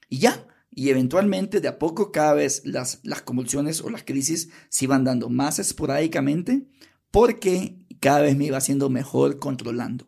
Y 0.10 0.20
ya. 0.20 0.46
Y 0.70 0.92
eventualmente, 0.92 1.60
de 1.60 1.70
a 1.70 1.80
poco, 1.80 2.12
cada 2.12 2.36
vez 2.36 2.62
las, 2.64 3.00
las 3.02 3.24
convulsiones 3.24 3.82
o 3.82 3.90
las 3.90 4.04
crisis 4.04 4.50
se 4.70 4.86
iban 4.86 5.04
dando 5.04 5.28
más 5.28 5.58
esporádicamente 5.58 6.68
porque 7.10 7.80
cada 8.00 8.20
vez 8.20 8.38
me 8.38 8.46
iba 8.46 8.60
haciendo 8.60 8.92
mejor 8.92 9.40
controlando. 9.40 10.08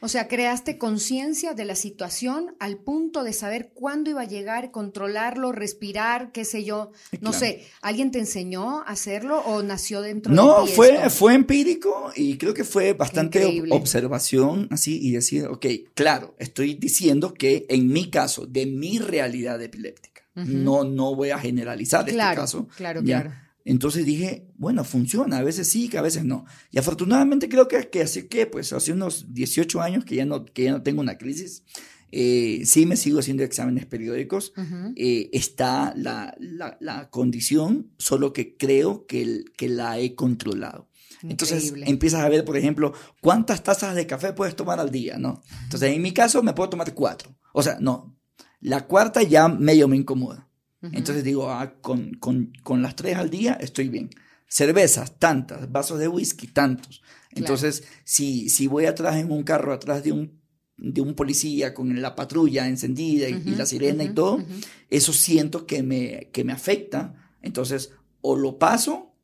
O 0.00 0.08
sea, 0.08 0.28
creaste 0.28 0.78
conciencia 0.78 1.54
de 1.54 1.64
la 1.64 1.74
situación 1.74 2.54
al 2.60 2.78
punto 2.78 3.24
de 3.24 3.32
saber 3.32 3.70
cuándo 3.74 4.10
iba 4.10 4.22
a 4.22 4.26
llegar, 4.26 4.70
controlarlo, 4.70 5.52
respirar, 5.52 6.30
qué 6.32 6.44
sé 6.44 6.64
yo. 6.64 6.92
No 7.20 7.32
sé, 7.32 7.66
¿alguien 7.80 8.10
te 8.10 8.18
enseñó 8.18 8.80
a 8.80 8.84
hacerlo 8.84 9.40
o 9.40 9.62
nació 9.62 10.00
dentro 10.00 10.30
de 10.32 10.38
ti? 10.38 10.44
No, 10.44 10.66
fue, 10.66 11.10
fue 11.10 11.34
empírico 11.34 12.12
y 12.14 12.36
creo 12.38 12.54
que 12.54 12.64
fue 12.64 12.92
bastante 12.92 13.62
observación 13.70 14.68
así 14.70 14.98
y 15.02 15.12
decir, 15.12 15.46
ok, 15.46 15.66
claro, 15.94 16.34
estoy 16.38 16.74
diciendo 16.74 17.34
que 17.34 17.66
en 17.68 17.88
mi 17.88 18.10
caso, 18.10 18.46
de 18.46 18.66
mi 18.66 18.98
realidad 18.98 19.60
epiléptica, 19.60 20.22
no, 20.34 20.84
no 20.84 21.16
voy 21.16 21.30
a 21.30 21.38
generalizar 21.38 22.08
este 22.08 22.16
caso. 22.16 22.68
Claro, 22.76 23.02
claro. 23.02 23.32
Entonces 23.68 24.06
dije, 24.06 24.46
bueno, 24.56 24.82
funciona, 24.82 25.36
a 25.36 25.42
veces 25.42 25.68
sí, 25.68 25.90
que 25.90 25.98
a 25.98 26.02
veces 26.02 26.24
no. 26.24 26.46
Y 26.70 26.78
afortunadamente 26.78 27.50
creo 27.50 27.68
que, 27.68 27.90
que 27.90 28.00
así 28.00 28.22
que, 28.26 28.46
pues 28.46 28.72
hace 28.72 28.92
unos 28.92 29.34
18 29.34 29.82
años 29.82 30.06
que 30.06 30.14
ya 30.14 30.24
no, 30.24 30.46
que 30.46 30.64
ya 30.64 30.72
no 30.72 30.82
tengo 30.82 31.02
una 31.02 31.18
crisis, 31.18 31.64
eh, 32.10 32.62
sí 32.64 32.86
me 32.86 32.96
sigo 32.96 33.18
haciendo 33.18 33.42
exámenes 33.42 33.84
periódicos, 33.84 34.54
eh, 34.96 35.28
está 35.34 35.92
la, 35.96 36.34
la, 36.38 37.10
condición, 37.10 37.92
solo 37.98 38.32
que 38.32 38.56
creo 38.56 39.04
que, 39.04 39.44
que 39.54 39.68
la 39.68 39.98
he 39.98 40.14
controlado. 40.14 40.88
Entonces 41.22 41.74
empiezas 41.84 42.20
a 42.22 42.28
ver, 42.30 42.46
por 42.46 42.56
ejemplo, 42.56 42.94
cuántas 43.20 43.62
tazas 43.62 43.94
de 43.94 44.06
café 44.06 44.32
puedes 44.32 44.56
tomar 44.56 44.80
al 44.80 44.90
día, 44.90 45.18
¿no? 45.18 45.42
Entonces 45.64 45.94
en 45.94 46.00
mi 46.00 46.12
caso 46.12 46.42
me 46.42 46.54
puedo 46.54 46.70
tomar 46.70 46.94
cuatro. 46.94 47.36
O 47.52 47.62
sea, 47.62 47.76
no, 47.80 48.18
la 48.60 48.86
cuarta 48.86 49.22
ya 49.22 49.46
medio 49.48 49.88
me 49.88 49.96
incomoda. 49.98 50.47
Entonces 50.80 51.24
digo, 51.24 51.50
ah, 51.50 51.74
con, 51.80 52.14
con, 52.14 52.52
con, 52.62 52.82
las 52.82 52.94
tres 52.94 53.16
al 53.16 53.30
día 53.30 53.54
estoy 53.60 53.88
bien. 53.88 54.10
Cervezas, 54.46 55.18
tantas, 55.18 55.70
vasos 55.72 55.98
de 55.98 56.08
whisky, 56.08 56.46
tantos. 56.46 57.02
Entonces, 57.32 57.84
si, 58.04 58.48
si 58.48 58.66
voy 58.66 58.86
atrás 58.86 59.16
en 59.16 59.30
un 59.30 59.42
carro, 59.42 59.72
atrás 59.72 60.04
de 60.04 60.12
un, 60.12 60.40
de 60.76 61.00
un 61.00 61.14
policía 61.14 61.74
con 61.74 62.00
la 62.00 62.14
patrulla 62.14 62.68
encendida 62.68 63.28
y, 63.28 63.42
la 63.56 63.66
sirena 63.66 64.04
y 64.04 64.10
todo, 64.10 64.44
eso 64.88 65.12
siento 65.12 65.66
que 65.66 65.82
me, 65.82 66.30
que 66.32 66.44
me 66.44 66.52
afecta. 66.52 67.14
Entonces, 67.42 67.92
o 68.20 68.36
lo 68.36 68.58
paso 68.58 69.14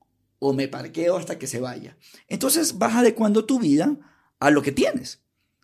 o 0.40 0.52
me 0.52 0.68
parqueo 0.68 1.16
hasta 1.16 1.38
que 1.38 1.46
se 1.46 1.60
vaya. 1.60 1.96
Entonces, 2.28 2.78
vas 2.78 2.96
adecuando 2.96 3.44
tu 3.44 3.60
vida 3.60 3.96
a 4.40 4.50
lo 4.50 4.60
que 4.62 4.72
tienes. 4.72 5.22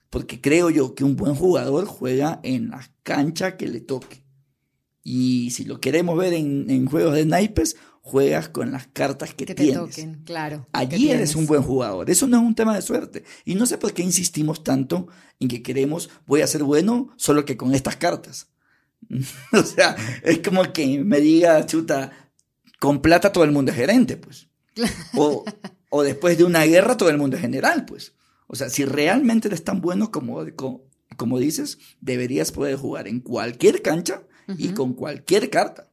Porque 0.09 0.41
creo 0.41 0.71
yo 0.71 0.95
que 0.95 1.05
un 1.05 1.17
buen 1.17 1.35
jugador 1.35 1.85
juega 1.87 2.41
en 2.43 2.71
la 2.71 2.89
cancha 3.03 3.57
que 3.57 3.69
le 3.69 3.81
toque. 3.81 4.25
Y 5.03 5.51
si 5.51 5.65
lo 5.65 5.81
queremos 5.81 6.17
ver 6.19 6.35
en, 6.35 6.87
juegos 6.87 7.15
de 7.15 7.25
naipes, 7.25 7.77
juegas 8.03 8.49
con 8.49 8.71
las 8.71 8.87
cartas 8.89 9.35
que, 9.35 9.47
tienes. 9.47 9.75
Te 9.75 9.81
toquen, 9.81 10.23
claro. 10.25 10.69
Allí 10.73 11.11
eres 11.11 11.35
un 11.37 11.47
buen 11.47 11.63
jugador. 11.63 12.11
Eso 12.11 12.27
no 12.27 12.39
es 12.39 12.43
un 12.43 12.55
tema 12.55 12.75
de 12.75 12.83
suerte. 12.83 13.25
Y 13.45 13.55
no 13.55 13.67
sé 13.67 13.79
por 13.79 13.93
qué 13.95 14.03
insistimos 14.03 14.63
tanto 14.63 15.09
en 15.39 15.49
que 15.49 15.63
queremos, 15.63 16.11
voy 16.27 16.43
a 16.43 16.47
ser 16.47 16.65
bueno 16.65 17.13
solo 17.17 17.45
que 17.45 17.57
con 17.57 17.75
estas 17.75 17.97
cartas. 17.97 18.49
o 19.53 19.63
sea, 19.63 19.97
es 20.23 20.41
como 20.41 20.73
que 20.73 21.03
me 21.03 21.21
diga, 21.21 21.65
chuta, 21.65 22.13
con 22.79 23.01
plata 23.01 23.33
todo 23.33 23.45
el 23.45 23.53
mundo 23.53 23.73
es 23.73 23.79
gerente, 23.79 24.17
pues. 24.17 24.49
o, 25.17 25.45
o 25.89 26.03
después 26.03 26.37
de 26.37 26.45
una 26.45 26.65
guerra 26.65 26.97
todo 26.97 27.09
el 27.09 27.19
mundo 27.19 27.37
es 27.37 27.43
general, 27.43 27.87
pues. 27.87 28.15
O 28.47 28.55
sea, 28.57 28.69
si 28.69 28.85
realmente 28.85 29.49
eres 29.49 29.65
tan 29.65 29.81
bueno 29.81 30.11
como, 30.11 30.45
como, 30.57 30.83
como 31.17 31.39
dices, 31.39 31.79
deberías 32.01 32.53
poder 32.53 32.77
jugar 32.77 33.09
en 33.09 33.21
cualquier 33.21 33.81
cancha 33.81 34.25
y 34.59 34.69
con 34.71 34.95
cualquier 34.95 35.51
carta. 35.51 35.89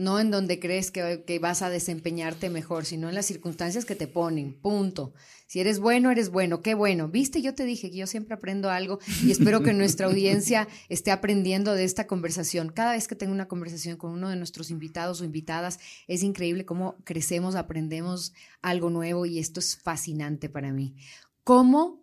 No 0.00 0.18
en 0.18 0.30
donde 0.30 0.58
crees 0.58 0.90
que, 0.90 1.38
vas 1.42 1.60
a 1.60 1.68
desempeñarte 1.68 2.48
mejor, 2.48 2.86
sino 2.86 3.10
en 3.10 3.14
las 3.14 3.26
circunstancias 3.26 3.84
que 3.84 3.94
te 3.94 4.06
ponen. 4.06 4.58
Punto. 4.58 5.12
Si 5.46 5.60
eres 5.60 5.78
bueno, 5.78 6.10
eres 6.10 6.30
bueno. 6.30 6.62
Qué 6.62 6.72
bueno. 6.72 7.08
Viste, 7.08 7.42
yo 7.42 7.54
te 7.54 7.66
dije 7.66 7.90
que 7.90 7.98
yo 7.98 8.06
siempre 8.06 8.34
aprendo 8.34 8.70
algo 8.70 8.98
y 9.22 9.30
espero 9.30 9.62
que 9.62 9.74
nuestra 9.74 10.06
audiencia 10.08 10.68
esté 10.88 11.10
aprendiendo 11.10 11.74
de 11.74 11.84
esta 11.84 12.06
conversación. 12.06 12.70
Cada 12.72 12.92
vez 12.92 13.08
que 13.08 13.14
tengo 13.14 13.34
una 13.34 13.46
conversación 13.46 13.98
con 13.98 14.12
uno 14.12 14.30
de 14.30 14.36
nuestros 14.36 14.70
invitados 14.70 15.20
o 15.20 15.26
invitadas, 15.26 15.78
es 16.06 16.22
increíble 16.22 16.64
cómo 16.64 16.96
crecemos, 17.04 17.54
aprendemos 17.54 18.32
algo 18.62 18.88
nuevo 18.88 19.26
y 19.26 19.38
esto 19.38 19.60
es 19.60 19.76
fascinante 19.76 20.48
para 20.48 20.72
mí. 20.72 20.96
¿Cómo, 21.44 22.02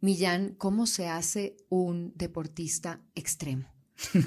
Millán, 0.00 0.54
cómo 0.58 0.86
se 0.86 1.08
hace 1.08 1.56
un 1.70 2.12
deportista 2.14 3.00
extremo? 3.16 3.75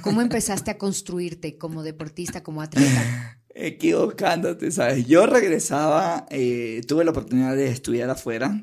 ¿Cómo 0.01 0.21
empezaste 0.21 0.71
a 0.71 0.77
construirte 0.77 1.57
como 1.57 1.83
deportista, 1.83 2.43
como 2.43 2.61
atleta? 2.61 3.39
Equivocándote, 3.53 4.71
¿sabes? 4.71 5.05
Yo 5.07 5.25
regresaba, 5.25 6.25
eh, 6.29 6.81
tuve 6.87 7.03
la 7.03 7.11
oportunidad 7.11 7.55
de 7.55 7.69
estudiar 7.69 8.09
afuera 8.09 8.61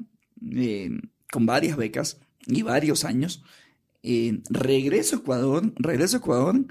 eh, 0.52 0.90
con 1.30 1.46
varias 1.46 1.76
becas 1.76 2.18
y 2.46 2.62
varios 2.62 3.04
años. 3.04 3.42
Eh, 4.02 4.40
regreso 4.48 5.16
a 5.16 5.18
Ecuador, 5.18 5.72
regreso 5.76 6.16
a 6.16 6.20
Ecuador 6.20 6.66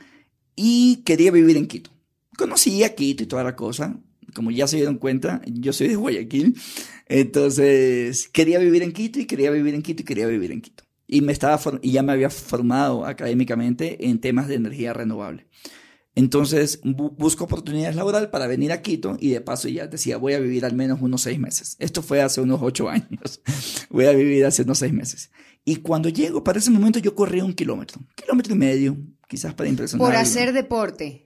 y 0.56 1.04
quería 1.06 1.32
vivir 1.32 1.58
en 1.58 1.68
Quito. 1.68 1.92
Conocí 2.38 2.82
Quito 2.96 3.24
y 3.24 3.27
toda 3.27 3.44
la 3.44 3.56
cosa. 3.56 4.00
Como 4.34 4.51
ya 4.51 4.68
se 4.68 4.77
dieron 4.77 4.98
cuenta, 4.98 5.42
yo 5.46 5.72
soy 5.72 5.89
de 5.89 5.96
Guayaquil. 5.96 6.60
Entonces, 7.08 8.27
quería 8.30 8.60
vivir 8.60 8.84
en 8.84 8.92
Quito 8.92 9.20
y 9.20 9.25
quería 9.25 9.51
vivir 9.51 9.75
en 9.75 9.82
Quito 9.82 10.01
y 10.01 10.06
quería 10.06 10.27
vivir 10.27 10.51
en 10.51 10.62
Quito 10.62 10.85
y, 11.07 11.21
me 11.21 11.31
estaba 11.31 11.59
y 11.81 11.91
ya 11.91 12.03
me 12.03 12.13
había 12.13 12.29
formado 12.29 13.05
académicamente 13.05 14.07
en 14.07 14.19
temas 14.19 14.47
de 14.47 14.55
energía 14.55 14.93
renovable. 14.93 15.47
Entonces 16.15 16.79
busco 16.83 17.43
oportunidades 17.43 17.95
laborales 17.97 18.29
para 18.29 18.47
venir 18.47 18.71
a 18.71 18.81
Quito 18.81 19.17
y 19.19 19.31
de 19.31 19.41
paso 19.41 19.67
ya 19.67 19.88
decía, 19.88 20.17
voy 20.17 20.33
a 20.33 20.39
vivir 20.39 20.63
al 20.63 20.74
menos 20.74 21.01
unos 21.01 21.21
seis 21.21 21.38
meses. 21.38 21.75
Esto 21.79 22.01
fue 22.01 22.21
hace 22.21 22.39
unos 22.39 22.62
ocho 22.62 22.89
años. 22.89 23.41
voy 23.89 24.05
a 24.05 24.12
vivir 24.12 24.45
hace 24.45 24.62
unos 24.62 24.79
seis 24.79 24.93
meses. 24.93 25.29
Y 25.65 25.77
cuando 25.77 26.09
llego, 26.09 26.43
para 26.43 26.59
ese 26.59 26.71
momento 26.71 27.00
yo 27.00 27.15
corría 27.15 27.43
un 27.43 27.53
kilómetro, 27.53 28.00
kilómetro 28.15 28.53
y 28.53 28.57
medio, 28.57 28.97
quizás 29.27 29.53
para 29.53 29.67
impresionar. 29.67 30.07
Por 30.07 30.15
hacer 30.15 30.53
deporte. 30.53 31.25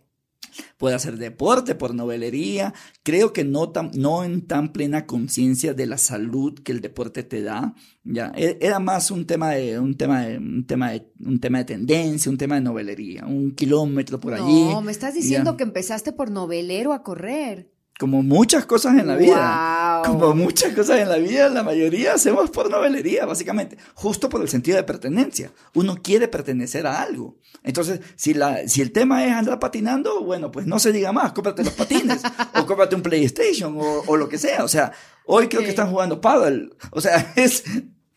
Puede 0.77 0.95
hacer 0.95 1.17
deporte, 1.17 1.75
por 1.75 1.93
novelería. 1.93 2.73
Creo 3.03 3.33
que 3.33 3.43
no, 3.43 3.69
tan, 3.69 3.91
no 3.93 4.23
en 4.23 4.47
tan 4.47 4.71
plena 4.71 5.05
conciencia 5.05 5.73
de 5.73 5.85
la 5.85 5.97
salud 5.97 6.59
que 6.63 6.71
el 6.71 6.81
deporte 6.81 7.23
te 7.23 7.41
da. 7.41 7.75
Ya, 8.03 8.31
e, 8.35 8.57
era 8.61 8.79
más 8.79 9.11
un 9.11 9.25
tema 9.25 9.51
de, 9.51 9.79
un 9.79 9.95
tema 9.95 10.25
de, 10.25 10.37
un 10.37 10.65
tema 10.65 10.91
de, 10.91 11.11
un 11.25 11.39
tema 11.39 11.59
de 11.59 11.65
tendencia, 11.65 12.31
un 12.31 12.37
tema 12.37 12.55
de 12.55 12.61
novelería, 12.61 13.25
un 13.25 13.51
kilómetro 13.51 14.19
por 14.19 14.33
allí. 14.33 14.65
No, 14.65 14.81
me 14.81 14.91
estás 14.91 15.13
diciendo 15.13 15.57
que 15.57 15.63
empezaste 15.63 16.11
por 16.11 16.31
novelero 16.31 16.93
a 16.93 17.03
correr. 17.03 17.71
Como 17.99 18.23
muchas 18.23 18.65
cosas 18.65 18.97
en 18.97 19.07
la 19.07 19.17
vida. 19.17 20.01
Como 20.05 20.33
muchas 20.33 20.73
cosas 20.73 21.01
en 21.01 21.09
la 21.09 21.17
vida, 21.17 21.49
la 21.49 21.63
mayoría 21.63 22.13
hacemos 22.13 22.49
por 22.49 22.71
novelería, 22.71 23.25
básicamente. 23.25 23.77
Justo 23.93 24.29
por 24.29 24.41
el 24.41 24.47
sentido 24.47 24.77
de 24.77 24.83
pertenencia. 24.83 25.51
Uno 25.73 25.97
quiere 26.01 26.29
pertenecer 26.29 26.87
a 26.87 27.01
algo. 27.01 27.35
Entonces, 27.61 27.99
si, 28.15 28.33
la, 28.33 28.65
si 28.69 28.81
el 28.81 28.93
tema 28.93 29.25
es 29.25 29.33
andar 29.33 29.59
patinando, 29.59 30.23
bueno, 30.23 30.49
pues 30.49 30.65
no 30.65 30.79
se 30.79 30.93
diga 30.93 31.11
más, 31.11 31.33
cómprate 31.33 31.65
los 31.65 31.73
patines, 31.73 32.21
o 32.55 32.65
cómprate 32.65 32.95
un 32.95 33.01
PlayStation, 33.01 33.75
o, 33.77 34.03
o, 34.07 34.15
lo 34.15 34.29
que 34.29 34.37
sea. 34.37 34.63
O 34.63 34.69
sea, 34.69 34.93
hoy 35.25 35.49
creo 35.49 35.61
que 35.61 35.67
están 35.67 35.91
jugando 35.91 36.21
paddle. 36.21 36.69
O 36.91 37.01
sea, 37.01 37.33
es, 37.35 37.65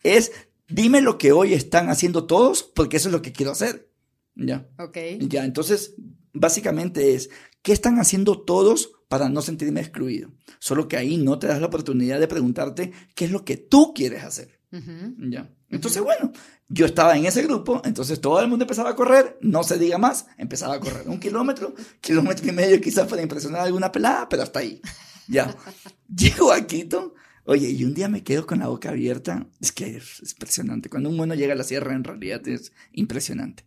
es, 0.01 0.31
dime 0.69 1.01
lo 1.01 1.17
que 1.17 1.33
hoy 1.33 1.53
están 1.53 1.89
haciendo 1.89 2.25
todos, 2.25 2.63
porque 2.63 2.95
eso 2.95 3.09
es 3.09 3.13
lo 3.13 3.21
que 3.21 3.33
quiero 3.33 3.51
hacer. 3.51 3.89
Ya. 4.35 4.65
Ok. 4.79 4.97
Ya, 5.19 5.43
entonces, 5.43 5.95
básicamente 6.31 7.15
es, 7.15 7.29
¿qué 7.61 7.73
están 7.73 7.99
haciendo 7.99 8.39
todos 8.39 8.92
para 9.07 9.29
no 9.29 9.41
sentirme 9.41 9.81
excluido? 9.81 10.31
Solo 10.59 10.87
que 10.87 10.97
ahí 10.97 11.17
no 11.17 11.39
te 11.39 11.47
das 11.47 11.59
la 11.59 11.67
oportunidad 11.67 12.19
de 12.19 12.27
preguntarte 12.27 12.91
qué 13.15 13.25
es 13.25 13.31
lo 13.31 13.45
que 13.45 13.57
tú 13.57 13.93
quieres 13.93 14.23
hacer. 14.23 14.59
Ya. 14.71 15.49
Entonces, 15.69 16.01
bueno, 16.01 16.31
yo 16.67 16.85
estaba 16.85 17.15
en 17.15 17.25
ese 17.25 17.43
grupo, 17.43 17.81
entonces 17.85 18.19
todo 18.19 18.41
el 18.41 18.47
mundo 18.47 18.63
empezaba 18.63 18.89
a 18.89 18.95
correr, 18.95 19.37
no 19.41 19.63
se 19.63 19.77
diga 19.77 19.99
más, 19.99 20.25
empezaba 20.37 20.75
a 20.75 20.79
correr 20.79 21.07
un 21.07 21.19
kilómetro, 21.19 21.75
kilómetro 22.01 22.47
y 22.47 22.51
medio 22.51 22.81
quizás 22.81 23.07
para 23.07 23.21
impresionar 23.21 23.61
a 23.61 23.63
alguna 23.65 23.91
pelada, 23.91 24.27
pero 24.27 24.43
hasta 24.43 24.59
ahí. 24.59 24.81
Ya. 25.27 25.55
Llego 26.15 26.51
a 26.51 26.65
Quito, 26.65 27.13
oye, 27.45 27.69
y 27.69 27.83
un 27.83 27.93
día 27.93 28.09
me 28.09 28.23
quedo 28.23 28.47
con 28.47 28.59
la 28.59 28.67
boca 28.67 28.89
abierta, 28.89 29.45
es 29.61 29.71
que 29.71 29.97
es 29.97 30.31
impresionante. 30.33 30.89
Cuando 30.89 31.09
un 31.09 31.17
mono 31.17 31.35
llega 31.35 31.53
a 31.53 31.57
la 31.57 31.63
sierra, 31.63 31.93
en 31.93 32.03
realidad 32.03 32.47
es 32.47 32.71
impresionante. 32.91 33.65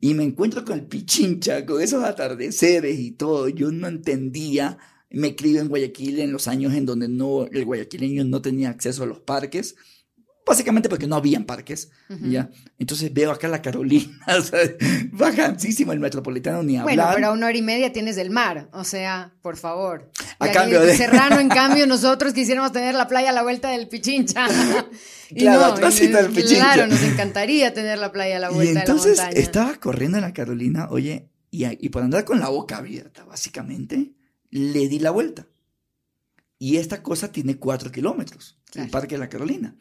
Y 0.00 0.14
me 0.14 0.24
encuentro 0.24 0.64
con 0.64 0.78
el 0.78 0.86
Pichincha, 0.86 1.66
con 1.66 1.82
esos 1.82 2.02
atardeceres 2.04 2.98
y 2.98 3.10
todo. 3.12 3.48
Yo 3.48 3.70
no 3.70 3.86
entendía. 3.86 4.78
Me 5.10 5.36
crié 5.36 5.60
en 5.60 5.68
Guayaquil 5.68 6.20
en 6.20 6.32
los 6.32 6.48
años 6.48 6.72
en 6.74 6.86
donde 6.86 7.08
no, 7.08 7.44
el 7.46 7.64
guayaquileño 7.64 8.24
no 8.24 8.40
tenía 8.40 8.70
acceso 8.70 9.02
a 9.02 9.06
los 9.06 9.20
parques. 9.20 9.76
Básicamente 10.50 10.88
porque 10.88 11.06
no 11.06 11.14
habían 11.14 11.44
parques, 11.44 11.92
¿ya? 12.08 12.50
Entonces 12.76 13.14
veo 13.14 13.30
acá 13.30 13.46
la 13.46 13.62
Carolina, 13.62 14.18
o 14.36 14.42
sea, 14.42 14.58
bajancísimo 15.12 15.92
el 15.92 16.00
metropolitano 16.00 16.64
ni 16.64 16.76
hablar. 16.76 16.96
Bueno, 16.96 17.10
pero 17.14 17.26
a 17.28 17.32
una 17.32 17.46
hora 17.46 17.56
y 17.56 17.62
media 17.62 17.92
tienes 17.92 18.16
del 18.16 18.30
mar, 18.30 18.68
o 18.72 18.82
sea, 18.82 19.32
por 19.42 19.56
favor. 19.56 20.10
A 20.40 20.50
cambio 20.50 20.80
de... 20.80 20.96
Serrano, 20.96 21.38
en 21.38 21.48
cambio, 21.60 21.86
nosotros 21.86 22.32
quisiéramos 22.32 22.72
tener 22.72 22.96
la 22.96 23.06
playa 23.06 23.30
a 23.30 23.32
la 23.32 23.44
vuelta 23.44 23.70
del 23.70 23.86
Pichincha. 23.86 24.48
Y 25.32 25.42
claro, 25.42 25.60
no, 25.60 25.66
atrásito 25.66 26.16
del 26.16 26.32
Pichincha. 26.32 26.56
Claro, 26.56 26.88
nos 26.88 27.00
encantaría 27.02 27.72
tener 27.72 27.98
la 27.98 28.10
playa 28.10 28.38
a 28.38 28.40
la 28.40 28.50
vuelta 28.50 28.72
y 28.72 28.76
entonces 28.78 29.12
de 29.12 29.16
la 29.18 29.22
montaña. 29.26 29.44
estaba 29.44 29.74
corriendo 29.76 30.18
en 30.18 30.22
la 30.22 30.32
Carolina, 30.32 30.88
oye, 30.90 31.30
y, 31.52 31.64
y 31.64 31.88
por 31.90 32.02
andar 32.02 32.24
con 32.24 32.40
la 32.40 32.48
boca 32.48 32.78
abierta, 32.78 33.24
básicamente, 33.24 34.14
le 34.50 34.88
di 34.88 34.98
la 34.98 35.12
vuelta. 35.12 35.46
Y 36.58 36.78
esta 36.78 37.04
cosa 37.04 37.30
tiene 37.30 37.58
cuatro 37.58 37.92
kilómetros, 37.92 38.58
claro. 38.70 38.86
el 38.86 38.90
Parque 38.90 39.14
de 39.14 39.20
la 39.20 39.28
Carolina. 39.28 39.76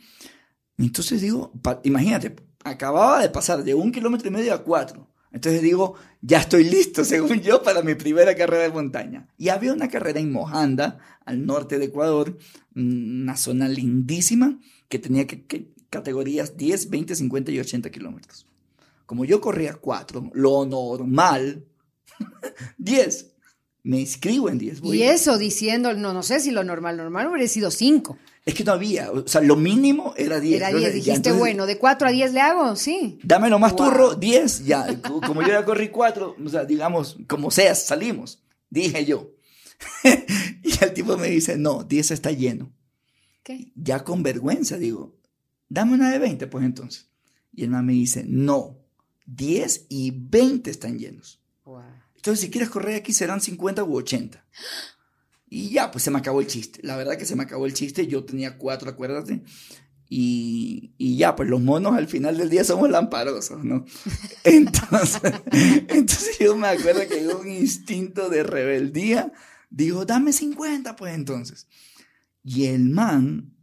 Entonces 0.80 1.22
digo, 1.22 1.52
imagínate, 1.84 2.36
acababa 2.64 3.22
de 3.22 3.30
pasar 3.30 3.64
de 3.64 3.74
un 3.74 3.92
kilómetro 3.92 4.30
y 4.30 4.32
medio 4.32 4.54
a 4.54 4.64
cuatro. 4.64 5.10
Entonces 5.32 5.62
digo, 5.62 5.96
ya 6.22 6.40
estoy 6.40 6.64
listo, 6.64 7.04
según 7.06 7.42
yo, 7.42 7.62
para 7.62 7.82
mi 7.82 7.96
primera 7.96 8.36
carrera 8.36 8.64
de 8.64 8.70
montaña. 8.70 9.28
Y 9.38 9.50
había 9.50 9.74
una 9.74 9.90
carrera 9.90 10.20
en 10.20 10.32
Mojanda, 10.32 10.98
al 11.26 11.46
norte 11.46 11.78
de 11.78 11.86
Ecuador, 11.86 12.38
una 12.76 13.36
zona 13.36 13.68
lindísima, 13.68 14.58
que 14.88 15.00
tenía 15.00 15.28
categorías 15.90 16.58
10, 16.58 16.90
20, 16.90 17.16
50 17.16 17.52
y 17.52 17.60
80 17.60 17.90
kilómetros. 17.92 18.48
Como 19.06 19.26
yo 19.26 19.42
corría 19.42 19.76
4, 19.76 20.32
lo 20.34 20.66
normal, 20.66 21.66
10. 22.78 23.32
Me 23.84 24.00
inscribo 24.00 24.50
en 24.50 24.58
10. 24.58 24.82
Y 24.84 25.04
eso 25.04 25.38
diciendo, 25.38 25.94
no, 25.94 26.14
no 26.14 26.24
sé 26.24 26.40
si 26.40 26.52
lo 26.52 26.64
normal, 26.64 26.98
normal 26.98 27.28
hubiera 27.28 27.48
sido 27.48 27.72
5. 27.72 28.18
Es 28.50 28.56
que 28.56 28.64
no 28.64 28.72
había, 28.72 29.12
o 29.12 29.28
sea, 29.28 29.42
lo 29.42 29.56
mínimo 29.56 30.16
era 30.18 30.40
10. 30.40 30.56
Era 30.56 30.70
10, 30.70 30.92
dijiste, 30.92 31.16
entonces, 31.18 31.38
bueno, 31.38 31.68
de 31.68 31.78
4 31.78 32.08
a 32.08 32.12
10 32.12 32.34
le 32.34 32.42
hago, 32.42 32.76
sí. 32.76 33.20
Dame 33.22 33.48
lo 33.48 33.60
más 33.60 33.74
wow. 33.74 33.86
turro, 33.86 34.16
10, 34.16 34.66
ya. 34.66 34.88
Como 35.28 35.44
yo 35.44 35.50
ya 35.50 35.64
corrí 35.64 35.90
4, 35.90 36.36
o 36.44 36.50
sea, 36.50 36.66
digamos, 36.66 37.18
como 37.28 37.52
sea, 37.52 37.76
salimos, 37.76 38.42
dije 38.72 39.06
yo. 39.06 39.34
y 40.64 40.84
el 40.84 40.94
tipo 40.96 41.16
me 41.16 41.28
dice, 41.28 41.60
no, 41.60 41.84
10 41.84 42.10
está 42.10 42.32
lleno. 42.32 42.74
¿Qué? 43.44 43.72
Ya 43.76 44.04
con 44.04 44.24
vergüenza, 44.24 44.80
digo, 44.80 45.16
dame 45.68 45.94
una 45.94 46.10
de 46.10 46.18
20, 46.18 46.48
pues 46.48 46.66
entonces. 46.66 47.08
Y 47.54 47.66
el 47.66 47.70
man 47.70 47.86
me 47.86 47.94
dice, 47.94 48.24
no, 48.28 48.80
10 49.28 49.86
y 49.90 50.10
20 50.10 50.72
están 50.72 50.98
llenos. 50.98 51.40
Wow. 51.66 51.84
Entonces, 52.16 52.42
si 52.42 52.50
quieres 52.50 52.72
correr 52.72 52.96
aquí 52.96 53.14
serán 53.14 53.42
50 53.42 53.84
u 53.84 53.96
80. 53.96 54.44
Y 55.50 55.70
ya, 55.70 55.92
pues 55.92 56.04
se 56.04 56.12
me 56.12 56.20
acabó 56.20 56.42
el 56.42 56.48
chiste. 56.48 56.80
La 56.84 56.96
verdad 56.96 57.18
que 57.18 57.26
se 57.26 57.36
me 57.36 57.44
acabó 57.44 57.66
el 57.66 57.74
chiste. 57.74 58.08
Yo 58.08 58.24
tenía 58.24 58.58
cuatro, 58.58 58.90
acuérdate. 58.90 59.42
Y, 60.08 60.94
y 60.98 61.18
ya, 61.18 61.36
pues 61.36 61.50
los 61.50 61.62
monos 61.62 61.96
al 61.96 62.08
final 62.08 62.38
del 62.38 62.50
día 62.50 62.64
somos 62.64 62.90
lamparosos, 62.90 63.64
¿no? 63.64 63.86
Entonces, 64.44 65.22
entonces 65.88 66.40
yo 66.40 66.56
me 66.56 66.68
acuerdo 66.68 67.08
que 67.08 67.28
hubo 67.28 67.42
un 67.42 67.52
instinto 67.52 68.30
de 68.30 68.44
rebeldía. 68.44 69.32
Digo, 69.70 70.06
dame 70.06 70.34
50, 70.34 70.96
pues 70.96 71.14
entonces. 71.14 71.68
Y 72.44 72.66
el 72.66 72.90
man, 72.90 73.56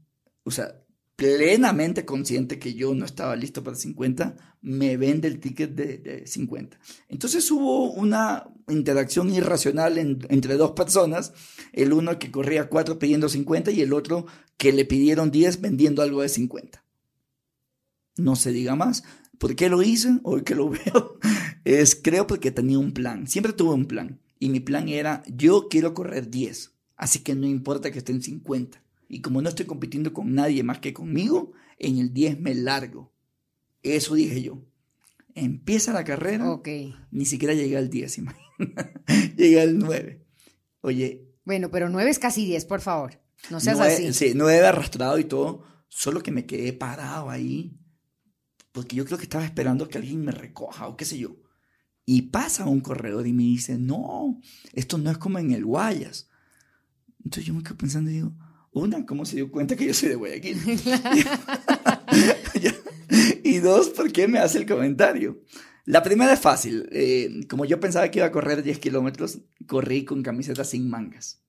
o 0.45 0.53
sea, 0.53 0.73
plenamente 1.17 2.05
consciente 2.05 2.59
que 2.59 2.75
yo 2.75 2.95
no 2.95 3.07
estaba 3.07 3.35
listo 3.37 3.65
para 3.65 3.77
50, 3.77 4.37
me 4.61 4.97
vende 4.99 5.29
el 5.29 5.41
ticket 5.41 5.75
de, 5.75 5.99
de 5.99 6.27
50. 6.27 6.79
Entonces 7.09 7.51
hubo 7.51 7.91
una 7.93 8.49
interacción 8.69 9.33
irracional 9.35 9.97
en, 9.97 10.19
entre 10.29 10.57
dos 10.57 10.73
personas, 10.73 11.33
el 11.73 11.95
uno 11.95 12.19
que 12.19 12.31
corría 12.31 12.69
4 12.69 12.99
pidiendo 12.99 13.31
50 13.31 13.71
y 13.71 13.81
el 13.81 13.95
otro 13.95 14.27
que 14.59 14.73
le 14.73 14.85
pidieron 14.85 15.31
10 15.31 15.63
vendiendo 15.63 16.03
algo 16.03 16.21
de 16.21 16.29
50. 16.29 16.85
No 18.19 18.37
se 18.37 18.53
diga 18.53 18.77
más. 18.77 19.03
¿Por 19.39 19.57
qué 19.57 19.69
lo 19.69 19.83
hice? 19.83 20.19
Hoy 20.23 20.43
que 20.43 20.55
lo 20.55 20.71
veo, 20.71 21.19
es 21.65 21.95
creo 21.95 22.27
porque 22.27 22.51
tenía 22.51 22.79
un 22.79 22.93
plan. 22.93 23.27
Siempre 23.27 23.53
tuve 23.53 23.75
un 23.75 23.87
plan. 23.87 24.21
Y 24.39 24.51
mi 24.51 24.61
plan 24.61 24.89
era, 24.89 25.23
yo 25.27 25.69
quiero 25.69 25.95
correr 25.95 26.31
10. 26.31 26.73
Así 26.97 27.21
que 27.21 27.35
no 27.35 27.47
importa 27.47 27.91
que 27.91 27.99
estén 27.99 28.23
50. 28.23 28.83
Y 29.09 29.21
como 29.21 29.43
no 29.43 29.49
estoy 29.49 29.67
compitiendo 29.67 30.13
con 30.13 30.35
nadie 30.35 30.63
más 30.63 30.79
que 30.81 30.93
conmigo, 30.93 31.53
en 31.79 31.99
el 31.99 32.13
10 32.13 32.41
me 32.41 32.55
largo. 32.55 33.13
Eso 33.83 34.15
dije 34.15 34.43
yo. 34.43 34.65
Empieza 35.35 35.93
la 35.93 36.05
carrera. 36.05 36.51
Ok. 36.51 36.69
Ni 37.11 37.27
siquiera 37.27 37.55
llegué 37.55 37.77
al 37.77 37.91
10, 37.91 38.19
imagina. 38.19 38.93
llegué 39.37 39.61
al 39.61 39.79
9. 39.79 40.25
Oye. 40.81 41.29
Bueno, 41.45 41.71
pero 41.71 41.89
9 41.89 42.11
es 42.11 42.19
casi 42.19 42.45
10, 42.47 42.65
por 42.65 42.81
favor. 42.81 43.21
No 43.51 43.61
seas 43.61 43.79
9, 43.79 43.93
así. 43.93 44.13
Sí, 44.13 44.33
9 44.35 44.67
arrastrado 44.67 45.19
y 45.19 45.25
todo. 45.25 45.65
Solo 45.89 46.23
que 46.23 46.33
me 46.33 46.47
quedé 46.47 46.73
parado 46.73 47.31
ahí. 47.31 47.79
Porque 48.73 48.97
yo 48.97 49.05
creo 49.05 49.19
que 49.19 49.25
estaba 49.25 49.45
esperando 49.45 49.89
que 49.89 49.99
alguien 49.99 50.25
me 50.25 50.33
recoja 50.33 50.89
o 50.89 50.97
qué 50.97 51.05
sé 51.05 51.19
yo. 51.19 51.37
Y 52.05 52.23
pasa 52.23 52.67
un 52.67 52.81
corredor 52.81 53.27
y 53.27 53.33
me 53.33 53.43
dice, 53.43 53.79
no, 53.79 54.41
esto 54.73 54.97
no 54.97 55.11
es 55.11 55.19
como 55.19 55.39
en 55.39 55.51
el 55.51 55.65
Guayas. 55.65 56.29
Entonces 57.25 57.45
yo 57.45 57.55
me 57.55 57.63
quedo 57.63 57.77
pensando 57.77 58.11
y 58.11 58.15
digo, 58.15 58.33
una, 58.81 59.07
¿cómo 59.07 59.25
se 59.25 59.37
dio 59.37 59.51
cuenta 59.51 59.77
que 59.77 59.87
yo 59.87 59.95
soy 59.95 60.11
de 60.11 60.15
Guayaquil? 60.17 60.59
y 63.45 63.59
dos, 63.59 63.89
¿por 63.91 64.13
qué 64.13 64.29
me 64.29 64.39
hace 64.39 64.59
el 64.59 64.67
comentario? 64.67 65.41
La 65.85 66.03
primera 66.03 66.33
es 66.33 66.41
fácil. 66.41 66.89
Eh, 66.93 67.47
como 67.49 67.65
yo 67.65 67.81
pensaba 67.81 68.11
que 68.11 68.19
iba 68.19 68.27
a 68.27 68.33
correr 68.33 68.63
10 68.63 68.79
kilómetros, 68.79 69.39
corrí 69.67 70.05
con 70.05 70.23
camiseta 70.23 70.65
sin 70.65 70.91
mangas. 70.91 71.41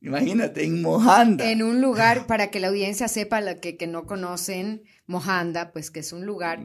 Imagínate, 0.00 0.64
en 0.64 0.82
Mojanda. 0.82 1.50
En 1.50 1.62
un 1.62 1.80
lugar, 1.80 2.26
para 2.26 2.50
que 2.50 2.60
la 2.60 2.68
audiencia 2.68 3.08
sepa, 3.08 3.40
la 3.40 3.60
que, 3.60 3.76
que 3.76 3.86
no 3.86 4.06
conocen 4.06 4.82
Mojanda, 5.06 5.72
pues 5.72 5.90
que 5.90 6.00
es 6.00 6.12
un 6.12 6.24
lugar 6.26 6.60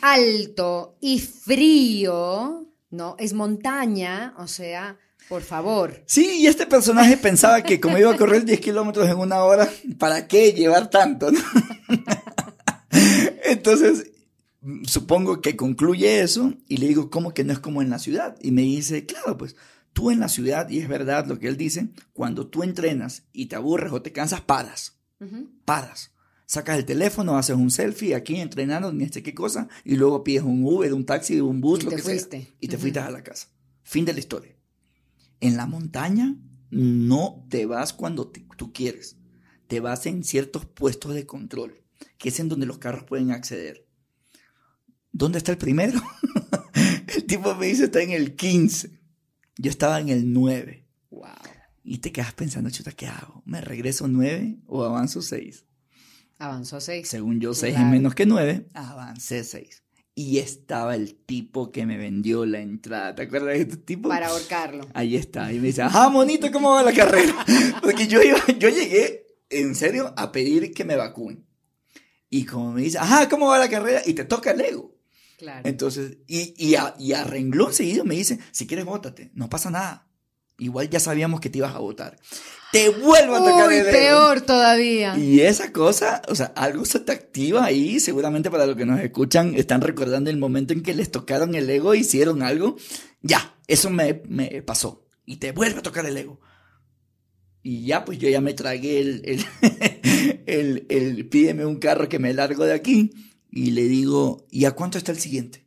alto 0.00 0.96
y 1.00 1.20
frío, 1.20 2.68
¿no? 2.90 3.16
Es 3.18 3.34
montaña, 3.34 4.34
o 4.38 4.46
sea, 4.46 4.98
por 5.32 5.40
favor. 5.40 6.02
Sí, 6.04 6.40
y 6.42 6.46
este 6.46 6.66
personaje 6.66 7.16
pensaba 7.16 7.62
que 7.62 7.80
como 7.80 7.96
iba 7.96 8.12
a 8.12 8.18
correr 8.18 8.44
10 8.44 8.60
kilómetros 8.60 9.08
en 9.08 9.16
una 9.16 9.42
hora, 9.44 9.66
¿para 9.98 10.28
qué 10.28 10.52
llevar 10.52 10.90
tanto? 10.90 11.32
¿no? 11.32 11.40
Entonces, 13.44 14.10
supongo 14.84 15.40
que 15.40 15.56
concluye 15.56 16.20
eso 16.20 16.52
y 16.68 16.76
le 16.76 16.86
digo, 16.86 17.08
¿cómo 17.08 17.32
que 17.32 17.44
no 17.44 17.54
es 17.54 17.60
como 17.60 17.80
en 17.80 17.88
la 17.88 17.98
ciudad? 17.98 18.36
Y 18.42 18.50
me 18.50 18.60
dice, 18.60 19.06
claro, 19.06 19.38
pues 19.38 19.56
tú 19.94 20.10
en 20.10 20.20
la 20.20 20.28
ciudad, 20.28 20.68
y 20.68 20.80
es 20.80 20.88
verdad 20.88 21.24
lo 21.26 21.38
que 21.38 21.48
él 21.48 21.56
dice, 21.56 21.88
cuando 22.12 22.48
tú 22.48 22.62
entrenas 22.62 23.22
y 23.32 23.46
te 23.46 23.56
aburres 23.56 23.90
o 23.94 24.02
te 24.02 24.12
cansas, 24.12 24.42
paras. 24.42 24.98
Uh 25.18 25.24
-huh. 25.24 25.48
Paras. 25.64 26.10
Sacas 26.44 26.76
el 26.76 26.84
teléfono, 26.84 27.38
haces 27.38 27.56
un 27.56 27.70
selfie 27.70 28.14
aquí 28.14 28.36
entrenando, 28.36 28.92
ni 28.92 29.04
este 29.04 29.22
qué 29.22 29.32
cosa, 29.32 29.66
y 29.82 29.96
luego 29.96 30.22
pides 30.24 30.42
un 30.42 30.62
Uber, 30.62 30.92
un 30.92 31.06
taxi, 31.06 31.40
un 31.40 31.62
bus, 31.62 31.80
y 31.80 31.84
lo 31.84 31.90
te 31.90 31.96
que 31.96 32.02
fuiste. 32.02 32.42
sea. 32.42 32.54
Y 32.60 32.68
te 32.68 32.76
uh 32.76 32.78
-huh. 32.78 32.82
fuiste 32.82 33.00
a 33.00 33.10
la 33.10 33.22
casa. 33.22 33.48
Fin 33.82 34.04
de 34.04 34.12
la 34.12 34.18
historia. 34.18 34.54
En 35.42 35.56
la 35.56 35.66
montaña 35.66 36.36
no 36.70 37.44
te 37.50 37.66
vas 37.66 37.92
cuando 37.92 38.28
te, 38.28 38.46
tú 38.56 38.72
quieres. 38.72 39.18
Te 39.66 39.80
vas 39.80 40.06
en 40.06 40.22
ciertos 40.22 40.66
puestos 40.66 41.14
de 41.14 41.26
control, 41.26 41.82
que 42.16 42.28
es 42.28 42.38
en 42.40 42.48
donde 42.48 42.64
los 42.64 42.78
carros 42.78 43.04
pueden 43.04 43.32
acceder. 43.32 43.86
¿Dónde 45.10 45.38
está 45.38 45.50
el 45.52 45.58
primero? 45.58 46.00
el 47.16 47.24
tipo 47.26 47.54
me 47.56 47.66
dice 47.66 47.84
está 47.86 48.00
en 48.02 48.12
el 48.12 48.36
15. 48.36 49.00
Yo 49.58 49.70
estaba 49.70 50.00
en 50.00 50.10
el 50.10 50.32
9. 50.32 50.86
Wow. 51.10 51.26
Y 51.82 51.98
te 51.98 52.12
quedas 52.12 52.32
pensando, 52.34 52.70
chuta, 52.70 52.92
¿qué 52.92 53.08
hago? 53.08 53.42
¿Me 53.44 53.60
regreso 53.60 54.06
nueve 54.06 54.60
o 54.66 54.84
avanzo 54.84 55.20
seis? 55.20 55.66
Avanzó 56.38 56.80
seis. 56.80 57.08
Según 57.08 57.40
yo, 57.40 57.52
seis 57.52 57.74
Claro. 57.74 57.88
es 57.88 57.92
menos 57.92 58.14
que 58.14 58.26
nueve, 58.26 58.68
avancé 58.74 59.42
seis. 59.42 59.81
Y 60.14 60.38
estaba 60.38 60.94
el 60.94 61.14
tipo 61.14 61.72
que 61.72 61.86
me 61.86 61.96
vendió 61.96 62.44
la 62.44 62.60
entrada. 62.60 63.14
¿Te 63.14 63.22
acuerdas 63.22 63.54
de 63.54 63.60
este 63.62 63.76
tipo? 63.78 64.10
Para 64.10 64.28
ahorcarlo. 64.28 64.86
Ahí 64.92 65.16
está. 65.16 65.50
Y 65.52 65.58
me 65.58 65.68
dice, 65.68 65.82
ah, 65.82 66.10
monito, 66.10 66.50
¿cómo 66.52 66.70
va 66.70 66.82
la 66.82 66.92
carrera? 66.92 67.34
Porque 67.82 68.06
yo, 68.06 68.22
iba, 68.22 68.38
yo 68.58 68.68
llegué, 68.68 69.26
en 69.48 69.74
serio, 69.74 70.12
a 70.16 70.30
pedir 70.30 70.74
que 70.74 70.84
me 70.84 70.96
vacunen. 70.96 71.46
Y 72.28 72.44
como 72.44 72.72
me 72.72 72.82
dice, 72.82 72.98
ajá, 72.98 73.28
¿cómo 73.28 73.48
va 73.48 73.58
la 73.58 73.70
carrera? 73.70 74.02
Y 74.04 74.12
te 74.12 74.24
toca 74.24 74.50
el 74.50 74.60
ego. 74.60 74.94
Claro. 75.38 75.62
Entonces, 75.64 76.18
y, 76.26 76.54
y, 76.56 76.74
a, 76.74 76.94
y 76.98 77.14
a 77.14 77.24
renglón 77.24 77.72
seguido 77.72 78.04
me 78.04 78.14
dice, 78.14 78.38
si 78.52 78.66
quieres, 78.66 78.84
bótate, 78.84 79.30
no 79.34 79.48
pasa 79.48 79.70
nada. 79.70 80.06
Igual 80.58 80.90
ya 80.90 81.00
sabíamos 81.00 81.40
que 81.40 81.50
te 81.50 81.58
ibas 81.58 81.74
a 81.74 81.78
votar. 81.78 82.18
Te 82.72 82.88
vuelvo 82.88 83.36
a 83.36 83.38
tocar 83.38 83.68
Uy, 83.68 83.74
el 83.76 83.86
ego. 83.86 83.92
peor 83.92 84.40
todavía. 84.40 85.16
Y 85.18 85.40
esa 85.40 85.72
cosa, 85.72 86.22
o 86.28 86.34
sea, 86.34 86.46
algo 86.56 86.84
se 86.86 87.00
te 87.00 87.12
activa 87.12 87.64
ahí, 87.64 88.00
seguramente 88.00 88.50
para 88.50 88.64
los 88.66 88.76
que 88.76 88.86
nos 88.86 88.98
escuchan 89.00 89.54
están 89.54 89.82
recordando 89.82 90.30
el 90.30 90.38
momento 90.38 90.72
en 90.72 90.82
que 90.82 90.94
les 90.94 91.10
tocaron 91.10 91.54
el 91.54 91.68
ego, 91.68 91.94
hicieron 91.94 92.42
algo, 92.42 92.76
ya, 93.20 93.56
eso 93.66 93.90
me, 93.90 94.22
me 94.26 94.62
pasó. 94.62 95.06
Y 95.26 95.36
te 95.36 95.52
vuelve 95.52 95.80
a 95.80 95.82
tocar 95.82 96.06
el 96.06 96.16
ego. 96.16 96.40
Y 97.62 97.84
ya, 97.84 98.04
pues 98.04 98.18
yo 98.18 98.28
ya 98.28 98.40
me 98.40 98.54
tragué 98.54 99.00
el, 99.00 99.22
el, 99.24 99.44
el, 100.46 100.86
el 100.88 101.28
pídeme 101.28 101.66
un 101.66 101.76
carro 101.76 102.08
que 102.08 102.18
me 102.18 102.32
largo 102.34 102.64
de 102.64 102.72
aquí. 102.72 103.10
Y 103.50 103.72
le 103.72 103.84
digo, 103.84 104.46
¿y 104.50 104.64
a 104.64 104.70
cuánto 104.72 104.96
está 104.96 105.12
el 105.12 105.18
siguiente? 105.18 105.66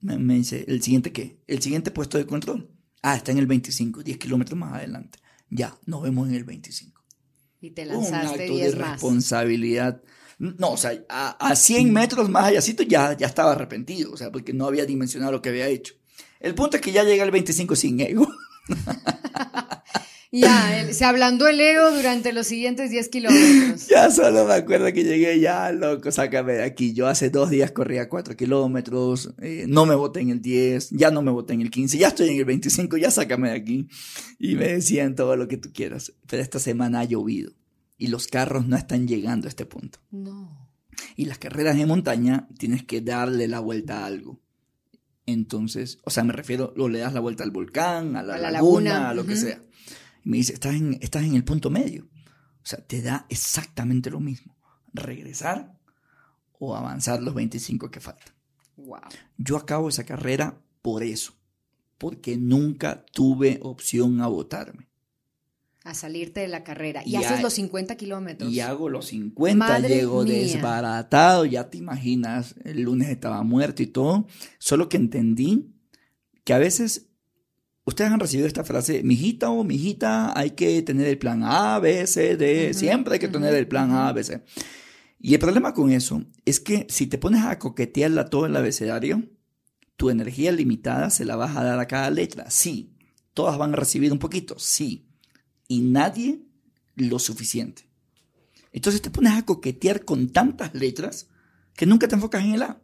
Me, 0.00 0.18
me 0.18 0.34
dice, 0.34 0.64
¿el 0.66 0.82
siguiente 0.82 1.12
qué? 1.12 1.40
El 1.46 1.62
siguiente 1.62 1.92
puesto 1.92 2.18
de 2.18 2.26
control. 2.26 2.68
Ah, 3.02 3.14
está 3.16 3.30
en 3.30 3.38
el 3.38 3.46
25, 3.46 4.02
10 4.02 4.18
kilómetros 4.18 4.58
más 4.58 4.74
adelante. 4.74 5.20
Ya, 5.50 5.78
nos 5.86 6.02
vemos 6.02 6.28
en 6.28 6.34
el 6.34 6.44
25 6.44 7.02
Y 7.60 7.70
te 7.70 7.82
un 7.82 7.88
lanzaste 7.88 8.26
acto 8.26 8.38
de 8.38 8.48
10 8.48 8.76
más. 8.76 8.90
responsabilidad. 8.92 10.02
No, 10.38 10.70
o 10.72 10.76
sea, 10.76 10.92
a, 11.08 11.30
a 11.50 11.56
100 11.56 11.92
metros 11.92 12.28
más 12.28 12.44
allácito 12.44 12.82
ya, 12.84 13.16
ya 13.16 13.26
estaba 13.26 13.52
arrepentido, 13.52 14.12
o 14.12 14.16
sea, 14.16 14.30
porque 14.30 14.52
no 14.52 14.66
había 14.66 14.84
dimensionado 14.86 15.32
lo 15.32 15.42
que 15.42 15.48
había 15.48 15.66
hecho. 15.66 15.94
El 16.38 16.54
punto 16.54 16.76
es 16.76 16.82
que 16.82 16.92
ya 16.92 17.02
llega 17.02 17.24
al 17.24 17.30
25 17.32 17.74
sin 17.74 18.00
ego. 18.00 18.28
Ya, 20.30 20.92
se 20.92 21.06
ablandó 21.06 21.48
el 21.48 21.58
ego 21.58 21.90
durante 21.90 22.34
los 22.34 22.46
siguientes 22.46 22.90
10 22.90 23.08
kilómetros. 23.08 23.86
Ya 23.88 24.10
solo 24.10 24.44
me 24.44 24.54
acuerdo 24.54 24.92
que 24.92 25.02
llegué, 25.02 25.40
ya, 25.40 25.72
loco, 25.72 26.12
sácame 26.12 26.54
de 26.54 26.64
aquí. 26.64 26.92
Yo 26.92 27.06
hace 27.06 27.30
dos 27.30 27.48
días 27.48 27.72
corría 27.72 28.10
4 28.10 28.36
kilómetros, 28.36 29.32
eh, 29.40 29.64
no 29.66 29.86
me 29.86 29.94
boté 29.94 30.20
en 30.20 30.28
el 30.28 30.42
10, 30.42 30.90
ya 30.90 31.10
no 31.10 31.22
me 31.22 31.30
boté 31.30 31.54
en 31.54 31.62
el 31.62 31.70
15, 31.70 31.96
ya 31.96 32.08
estoy 32.08 32.28
en 32.28 32.38
el 32.38 32.44
25, 32.44 32.98
ya 32.98 33.10
sácame 33.10 33.50
de 33.50 33.56
aquí. 33.56 33.88
Y 34.38 34.56
me 34.56 34.68
decían 34.68 35.14
todo 35.14 35.34
lo 35.36 35.48
que 35.48 35.56
tú 35.56 35.70
quieras. 35.72 36.12
Pero 36.26 36.42
esta 36.42 36.58
semana 36.58 37.00
ha 37.00 37.04
llovido 37.04 37.52
y 37.96 38.08
los 38.08 38.28
carros 38.28 38.66
no 38.66 38.76
están 38.76 39.08
llegando 39.08 39.46
a 39.46 39.50
este 39.50 39.64
punto. 39.64 39.98
No. 40.10 40.68
Y 41.16 41.24
las 41.24 41.38
carreras 41.38 41.76
de 41.76 41.86
montaña 41.86 42.48
tienes 42.58 42.84
que 42.84 43.00
darle 43.00 43.48
la 43.48 43.60
vuelta 43.60 44.00
a 44.00 44.06
algo. 44.06 44.40
Entonces, 45.24 45.98
o 46.04 46.10
sea, 46.10 46.24
me 46.24 46.32
refiero, 46.32 46.74
o 46.76 46.88
le 46.88 47.00
das 47.00 47.12
la 47.12 47.20
vuelta 47.20 47.44
al 47.44 47.50
volcán, 47.50 48.16
a 48.16 48.22
la, 48.22 48.34
A 48.34 48.38
la 48.38 48.50
laguna, 48.50 48.90
laguna, 48.92 49.10
a 49.10 49.14
lo 49.14 49.26
que 49.26 49.36
sea. 49.36 49.62
Y 50.24 50.28
me 50.30 50.36
dice, 50.38 50.52
estás 50.54 50.74
en, 50.74 50.98
estás 51.00 51.24
en 51.24 51.34
el 51.34 51.44
punto 51.44 51.70
medio. 51.70 52.08
O 52.62 52.66
sea, 52.68 52.78
te 52.84 53.00
da 53.02 53.26
exactamente 53.28 54.10
lo 54.10 54.20
mismo. 54.20 54.56
Regresar 54.92 55.78
o 56.58 56.74
avanzar 56.76 57.22
los 57.22 57.34
25 57.34 57.90
que 57.90 58.00
faltan. 58.00 58.34
Wow. 58.76 59.00
Yo 59.36 59.56
acabo 59.56 59.88
esa 59.88 60.04
carrera 60.04 60.60
por 60.82 61.02
eso. 61.02 61.34
Porque 61.98 62.36
nunca 62.36 63.04
tuve 63.06 63.58
opción 63.62 64.20
a 64.20 64.26
votarme. 64.28 64.88
A 65.84 65.94
salirte 65.94 66.40
de 66.40 66.48
la 66.48 66.62
carrera. 66.64 67.02
Y, 67.04 67.12
Y 67.12 67.16
haces 67.16 67.38
a- 67.38 67.42
los 67.42 67.54
50 67.54 67.96
kilómetros. 67.96 68.52
Y 68.52 68.60
hago 68.60 68.88
los 68.88 69.06
50, 69.06 69.56
Madre 69.58 69.88
llego 69.88 70.22
mía. 70.22 70.34
desbaratado, 70.34 71.44
ya 71.44 71.70
te 71.70 71.78
imaginas, 71.78 72.54
el 72.64 72.82
lunes 72.82 73.08
estaba 73.08 73.42
muerto 73.42 73.82
y 73.82 73.86
todo. 73.86 74.26
Solo 74.58 74.88
que 74.88 74.96
entendí 74.98 75.72
que 76.44 76.52
a 76.52 76.58
veces 76.58 77.07
ustedes 77.88 78.10
han 78.10 78.20
recibido 78.20 78.46
esta 78.46 78.64
frase, 78.64 79.02
mijita 79.02 79.48
o 79.48 79.64
mijita, 79.64 80.38
hay 80.38 80.50
que 80.50 80.82
tener 80.82 81.06
el 81.06 81.16
plan 81.16 81.42
A, 81.42 81.78
B, 81.78 82.06
C, 82.06 82.36
D, 82.36 82.74
siempre 82.74 83.14
hay 83.14 83.18
que 83.18 83.28
tener 83.28 83.54
el 83.54 83.66
plan 83.66 83.90
A. 83.92 84.12
B, 84.12 84.22
C. 84.22 84.42
Y 85.18 85.32
el 85.32 85.40
problema 85.40 85.72
con 85.72 85.90
eso 85.90 86.22
es 86.44 86.60
que 86.60 86.86
si 86.90 87.06
te 87.06 87.16
pones 87.16 87.44
a 87.44 87.58
coquetearla 87.58 88.26
todo 88.26 88.44
el 88.44 88.54
abecedario, 88.54 89.24
tu 89.96 90.10
energía 90.10 90.52
limitada 90.52 91.08
se 91.08 91.24
la 91.24 91.36
vas 91.36 91.56
a 91.56 91.64
dar 91.64 91.80
a 91.80 91.88
cada 91.88 92.10
letra. 92.10 92.50
Sí, 92.50 92.94
todas 93.32 93.56
van 93.56 93.72
a 93.72 93.76
recibir 93.76 94.12
un 94.12 94.18
poquito, 94.18 94.58
sí. 94.58 95.08
Y 95.66 95.80
nadie 95.80 96.42
lo 96.94 97.18
suficiente. 97.18 97.88
Entonces 98.70 99.00
te 99.00 99.10
pones 99.10 99.32
a 99.32 99.46
coquetear 99.46 100.04
con 100.04 100.28
tantas 100.28 100.74
letras 100.74 101.28
que 101.74 101.86
nunca 101.86 102.06
te 102.06 102.16
enfocas 102.16 102.44
en 102.44 102.52
el 102.52 102.62
A. 102.62 102.82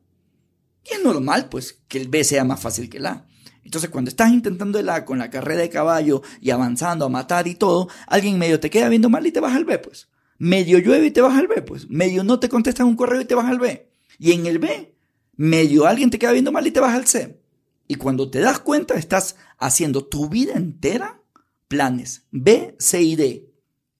Y 0.82 0.94
es 0.94 1.04
normal, 1.04 1.50
pues, 1.50 1.82
que 1.88 2.00
el 2.00 2.08
B 2.08 2.24
sea 2.24 2.44
más 2.44 2.60
fácil 2.60 2.88
que 2.88 2.96
el 2.96 3.06
A. 3.06 3.26
Entonces, 3.64 3.90
cuando 3.90 4.10
estás 4.10 4.30
intentando 4.30 4.78
el 4.78 4.88
A 4.88 5.04
con 5.04 5.18
la 5.18 5.30
carrera 5.30 5.62
de 5.62 5.70
caballo 5.70 6.22
y 6.40 6.50
avanzando 6.50 7.06
a 7.06 7.08
matar 7.08 7.48
y 7.48 7.54
todo, 7.54 7.88
alguien 8.06 8.38
medio 8.38 8.60
te 8.60 8.70
queda 8.70 8.88
viendo 8.88 9.08
mal 9.08 9.26
y 9.26 9.32
te 9.32 9.40
vas 9.40 9.54
al 9.54 9.64
B, 9.64 9.78
pues. 9.78 10.08
Medio 10.38 10.78
llueve 10.78 11.06
y 11.06 11.10
te 11.10 11.20
vas 11.20 11.38
al 11.38 11.46
B, 11.46 11.62
pues. 11.62 11.88
Medio 11.88 12.24
no 12.24 12.38
te 12.38 12.48
contestan 12.48 12.86
un 12.86 12.96
correo 12.96 13.20
y 13.20 13.24
te 13.24 13.34
vas 13.34 13.46
al 13.46 13.58
B. 13.58 13.90
Y 14.18 14.32
en 14.32 14.46
el 14.46 14.58
B, 14.58 14.94
medio 15.36 15.86
alguien 15.86 16.10
te 16.10 16.18
queda 16.18 16.32
viendo 16.32 16.52
mal 16.52 16.66
y 16.66 16.70
te 16.70 16.80
vas 16.80 16.94
al 16.94 17.06
C. 17.06 17.40
Y 17.88 17.96
cuando 17.96 18.30
te 18.30 18.40
das 18.40 18.58
cuenta, 18.60 18.94
estás 18.94 19.36
haciendo 19.58 20.06
tu 20.06 20.28
vida 20.28 20.54
entera 20.54 21.22
planes 21.68 22.26
B, 22.30 22.76
C 22.78 23.02
y 23.02 23.16
D. 23.16 23.50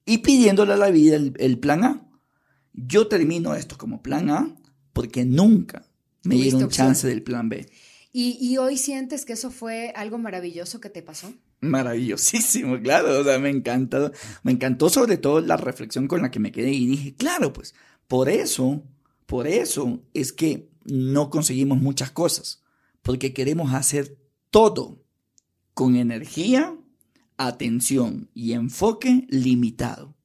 Y 0.05 0.19
pidiéndole 0.19 0.73
a 0.73 0.77
la 0.77 0.91
vida 0.91 1.15
el, 1.15 1.33
el 1.39 1.57
plan 1.57 1.83
A. 1.83 2.07
Yo 2.73 3.07
termino 3.07 3.55
esto 3.55 3.77
como 3.77 4.03
plan 4.03 4.29
A 4.29 4.55
porque 4.93 5.25
nunca 5.25 5.87
me 6.23 6.35
dieron 6.35 6.63
opción. 6.63 6.87
chance 6.87 7.07
del 7.07 7.23
plan 7.23 7.49
B. 7.49 7.67
¿Y, 8.17 8.55
hoy 8.59 8.77
sientes 8.77 9.25
que 9.25 9.33
eso 9.33 9.51
fue 9.51 9.91
algo 9.93 10.17
maravilloso 10.17 10.79
que 10.79 10.89
te 10.89 11.01
pasó? 11.01 11.33
Maravillosísimo, 11.59 12.79
claro, 12.81 13.19
o 13.19 13.23
sea, 13.25 13.39
me 13.39 13.49
encantó, 13.49 14.09
me 14.41 14.53
encantó 14.53 14.87
sobre 14.87 15.17
todo 15.17 15.41
la 15.41 15.57
reflexión 15.57 16.07
con 16.07 16.21
la 16.21 16.31
que 16.31 16.39
me 16.39 16.53
quedé 16.53 16.71
y 16.71 16.87
dije, 16.87 17.13
claro, 17.17 17.51
pues, 17.51 17.75
por 18.07 18.29
eso, 18.29 18.81
por 19.25 19.47
eso 19.47 20.01
es 20.13 20.31
que 20.31 20.69
no 20.85 21.29
conseguimos 21.29 21.77
muchas 21.81 22.09
cosas, 22.09 22.63
porque 23.01 23.33
queremos 23.33 23.73
hacer 23.73 24.17
todo 24.49 25.03
con 25.73 25.97
energía, 25.97 26.73
atención 27.35 28.29
y 28.33 28.53
enfoque 28.53 29.27
limitado. 29.27 30.15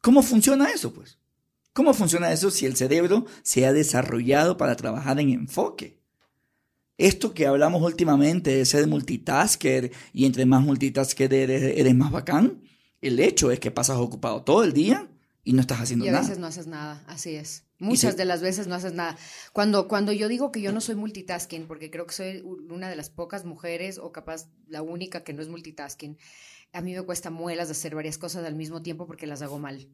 ¿Cómo 0.00 0.22
funciona 0.22 0.70
eso, 0.70 0.92
pues? 0.92 1.18
¿Cómo 1.72 1.92
funciona 1.92 2.30
eso 2.30 2.52
si 2.52 2.66
el 2.66 2.76
cerebro 2.76 3.26
se 3.42 3.66
ha 3.66 3.72
desarrollado 3.72 4.56
para 4.56 4.76
trabajar 4.76 5.18
en 5.18 5.30
enfoque? 5.30 5.97
Esto 6.98 7.32
que 7.32 7.46
hablamos 7.46 7.80
últimamente 7.80 8.56
de 8.56 8.66
ser 8.66 8.86
multitasker 8.88 9.92
y 10.12 10.26
entre 10.26 10.44
más 10.46 10.62
multitasker 10.62 11.32
eres, 11.32 11.62
eres 11.78 11.94
más 11.94 12.10
bacán, 12.10 12.60
el 13.00 13.20
hecho 13.20 13.52
es 13.52 13.60
que 13.60 13.70
pasas 13.70 13.98
ocupado 13.98 14.42
todo 14.42 14.64
el 14.64 14.72
día 14.72 15.08
y 15.44 15.52
no 15.52 15.60
estás 15.60 15.80
haciendo 15.80 16.04
Y 16.04 16.08
a 16.08 16.12
nada. 16.12 16.22
veces 16.24 16.38
no 16.38 16.46
haces 16.48 16.66
nada, 16.66 17.04
así 17.06 17.36
es. 17.36 17.64
Muchas 17.78 18.16
de 18.16 18.24
las 18.24 18.42
veces 18.42 18.66
no 18.66 18.74
haces 18.74 18.92
nada. 18.92 19.16
Cuando, 19.52 19.86
cuando 19.86 20.10
yo 20.10 20.26
digo 20.26 20.50
que 20.50 20.60
yo 20.60 20.72
no 20.72 20.80
soy 20.80 20.96
multitasking, 20.96 21.68
porque 21.68 21.90
creo 21.90 22.06
que 22.06 22.12
soy 22.12 22.42
una 22.68 22.90
de 22.90 22.96
las 22.96 23.08
pocas 23.08 23.44
mujeres, 23.44 23.98
o 23.98 24.10
capaz 24.10 24.48
la 24.66 24.82
única 24.82 25.22
que 25.22 25.32
no 25.32 25.40
es 25.40 25.48
multitasking, 25.48 26.18
a 26.72 26.80
mí 26.80 26.92
me 26.92 27.02
cuesta 27.02 27.30
muelas 27.30 27.68
de 27.68 27.72
hacer 27.72 27.94
varias 27.94 28.18
cosas 28.18 28.44
al 28.44 28.56
mismo 28.56 28.82
tiempo 28.82 29.06
porque 29.06 29.28
las 29.28 29.40
hago 29.40 29.60
mal. 29.60 29.88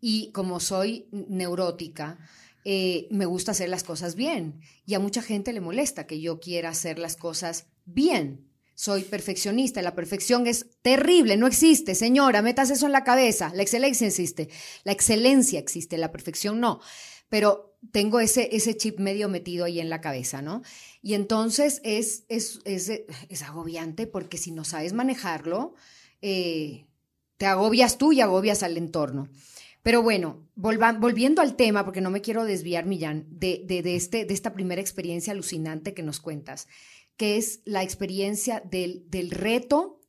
Y 0.00 0.30
como 0.30 0.60
soy 0.60 1.08
neurótica, 1.10 2.18
eh, 2.64 3.08
me 3.10 3.26
gusta 3.26 3.52
hacer 3.52 3.68
las 3.68 3.84
cosas 3.84 4.14
bien. 4.14 4.60
Y 4.86 4.94
a 4.94 4.98
mucha 4.98 5.22
gente 5.22 5.52
le 5.52 5.60
molesta 5.60 6.06
que 6.06 6.20
yo 6.20 6.40
quiera 6.40 6.70
hacer 6.70 6.98
las 6.98 7.16
cosas 7.16 7.66
bien. 7.84 8.48
Soy 8.74 9.02
perfeccionista, 9.02 9.82
la 9.82 9.94
perfección 9.94 10.46
es 10.48 10.66
terrible, 10.82 11.36
no 11.36 11.46
existe, 11.46 11.94
señora, 11.94 12.42
metas 12.42 12.70
eso 12.70 12.86
en 12.86 12.92
la 12.92 13.04
cabeza, 13.04 13.52
la 13.54 13.62
excelencia 13.62 14.08
existe, 14.08 14.48
la 14.82 14.90
excelencia 14.90 15.60
existe, 15.60 15.96
la 15.96 16.10
perfección 16.10 16.58
no, 16.58 16.80
pero 17.28 17.76
tengo 17.92 18.18
ese, 18.18 18.56
ese 18.56 18.76
chip 18.76 18.98
medio 18.98 19.28
metido 19.28 19.64
ahí 19.64 19.78
en 19.78 19.90
la 19.90 20.00
cabeza, 20.00 20.42
¿no? 20.42 20.62
Y 21.02 21.14
entonces 21.14 21.80
es, 21.84 22.24
es, 22.28 22.58
es, 22.64 22.90
es 23.28 23.42
agobiante 23.42 24.08
porque 24.08 24.38
si 24.38 24.50
no 24.50 24.64
sabes 24.64 24.92
manejarlo, 24.92 25.74
eh, 26.20 26.86
te 27.36 27.46
agobias 27.46 27.98
tú 27.98 28.12
y 28.12 28.20
agobias 28.20 28.62
al 28.62 28.76
entorno. 28.76 29.28
Pero 29.84 30.02
bueno, 30.02 30.48
volviendo 30.56 31.42
al 31.42 31.56
tema, 31.56 31.84
porque 31.84 32.00
no 32.00 32.10
me 32.10 32.22
quiero 32.22 32.46
desviar, 32.46 32.86
Millán, 32.86 33.26
de, 33.28 33.64
de, 33.66 33.82
de 33.82 33.96
este, 33.96 34.24
de 34.24 34.32
esta 34.32 34.54
primera 34.54 34.80
experiencia 34.80 35.34
alucinante 35.34 35.92
que 35.92 36.02
nos 36.02 36.20
cuentas, 36.20 36.68
que 37.18 37.36
es 37.36 37.60
la 37.66 37.82
experiencia 37.82 38.62
del, 38.64 39.04
del 39.10 39.30
reto 39.30 40.00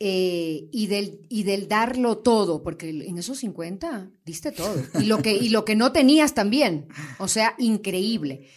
eh, 0.00 0.68
y, 0.72 0.88
del, 0.88 1.24
y 1.28 1.44
del 1.44 1.68
darlo 1.68 2.18
todo, 2.18 2.64
porque 2.64 2.90
en 2.90 3.16
esos 3.16 3.38
50 3.38 4.10
diste 4.26 4.50
todo. 4.50 4.74
Y 5.00 5.04
lo, 5.04 5.22
que, 5.22 5.34
y 5.34 5.50
lo 5.50 5.64
que 5.64 5.76
no 5.76 5.92
tenías 5.92 6.34
también. 6.34 6.88
O 7.20 7.28
sea, 7.28 7.54
increíble. 7.58 8.48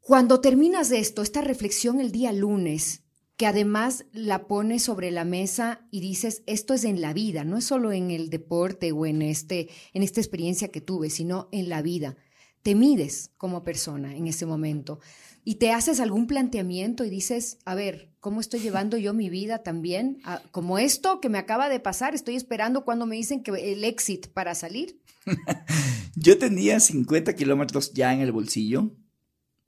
Cuando 0.00 0.40
terminas 0.40 0.92
esto, 0.92 1.20
esta 1.20 1.40
reflexión 1.40 1.98
el 1.98 2.12
día 2.12 2.32
lunes, 2.32 3.02
que 3.36 3.46
además 3.46 4.06
la 4.12 4.46
pones 4.46 4.82
sobre 4.82 5.10
la 5.10 5.24
mesa 5.24 5.86
y 5.90 6.00
dices, 6.00 6.42
esto 6.46 6.72
es 6.74 6.84
en 6.84 7.00
la 7.00 7.12
vida, 7.12 7.44
no 7.44 7.58
es 7.58 7.64
solo 7.64 7.92
en 7.92 8.10
el 8.10 8.30
deporte 8.30 8.92
o 8.92 9.04
en, 9.04 9.20
este, 9.22 9.68
en 9.92 10.02
esta 10.02 10.20
experiencia 10.20 10.68
que 10.68 10.80
tuve, 10.80 11.10
sino 11.10 11.48
en 11.52 11.68
la 11.68 11.82
vida. 11.82 12.16
Te 12.62 12.74
mides 12.74 13.30
como 13.36 13.62
persona 13.62 14.16
en 14.16 14.26
ese 14.26 14.46
momento 14.46 15.00
y 15.44 15.56
te 15.56 15.70
haces 15.70 16.00
algún 16.00 16.26
planteamiento 16.26 17.04
y 17.04 17.10
dices, 17.10 17.58
a 17.64 17.74
ver, 17.74 18.10
¿cómo 18.20 18.40
estoy 18.40 18.60
llevando 18.60 18.96
yo 18.96 19.12
mi 19.12 19.28
vida 19.28 19.62
también? 19.62 20.18
Como 20.50 20.78
esto 20.78 21.20
que 21.20 21.28
me 21.28 21.38
acaba 21.38 21.68
de 21.68 21.78
pasar, 21.78 22.14
estoy 22.14 22.36
esperando 22.36 22.84
cuando 22.84 23.06
me 23.06 23.16
dicen 23.16 23.42
que 23.42 23.52
el 23.52 23.84
exit 23.84 24.28
para 24.28 24.54
salir. 24.54 25.00
yo 26.16 26.38
tenía 26.38 26.80
50 26.80 27.34
kilómetros 27.34 27.92
ya 27.92 28.12
en 28.12 28.20
el 28.20 28.32
bolsillo 28.32 28.90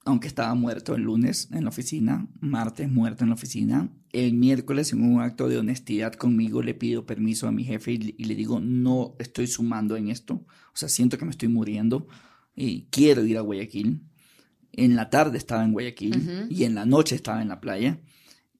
aunque 0.08 0.26
estaba 0.26 0.54
muerto 0.54 0.94
el 0.94 1.02
lunes 1.02 1.48
en 1.52 1.64
la 1.64 1.68
oficina, 1.68 2.26
martes 2.40 2.90
muerto 2.90 3.24
en 3.24 3.28
la 3.28 3.34
oficina, 3.34 3.90
el 4.10 4.32
miércoles 4.32 4.94
en 4.94 5.02
un 5.02 5.20
acto 5.20 5.50
de 5.50 5.58
honestidad 5.58 6.14
conmigo 6.14 6.62
le 6.62 6.72
pido 6.72 7.04
permiso 7.04 7.46
a 7.46 7.52
mi 7.52 7.62
jefe 7.62 7.92
y, 7.92 8.24
le 8.24 8.34
digo, 8.34 8.58
no 8.58 9.16
estoy 9.18 9.46
sumando 9.46 9.96
en 9.96 10.08
esto, 10.08 10.46
o 10.46 10.72
sea, 10.72 10.88
siento 10.88 11.18
que 11.18 11.26
me 11.26 11.30
estoy 11.30 11.48
muriendo 11.48 12.08
y 12.56 12.86
quiero 12.90 13.22
ir 13.26 13.36
a 13.36 13.42
Guayaquil. 13.42 14.00
En 14.72 14.96
la 14.96 15.10
tarde 15.10 15.36
estaba 15.36 15.62
en 15.62 15.72
Guayaquil 15.72 16.46
y 16.48 16.64
en 16.64 16.74
la 16.74 16.86
noche 16.86 17.14
estaba 17.14 17.42
en 17.42 17.48
la 17.48 17.60
playa. 17.60 18.00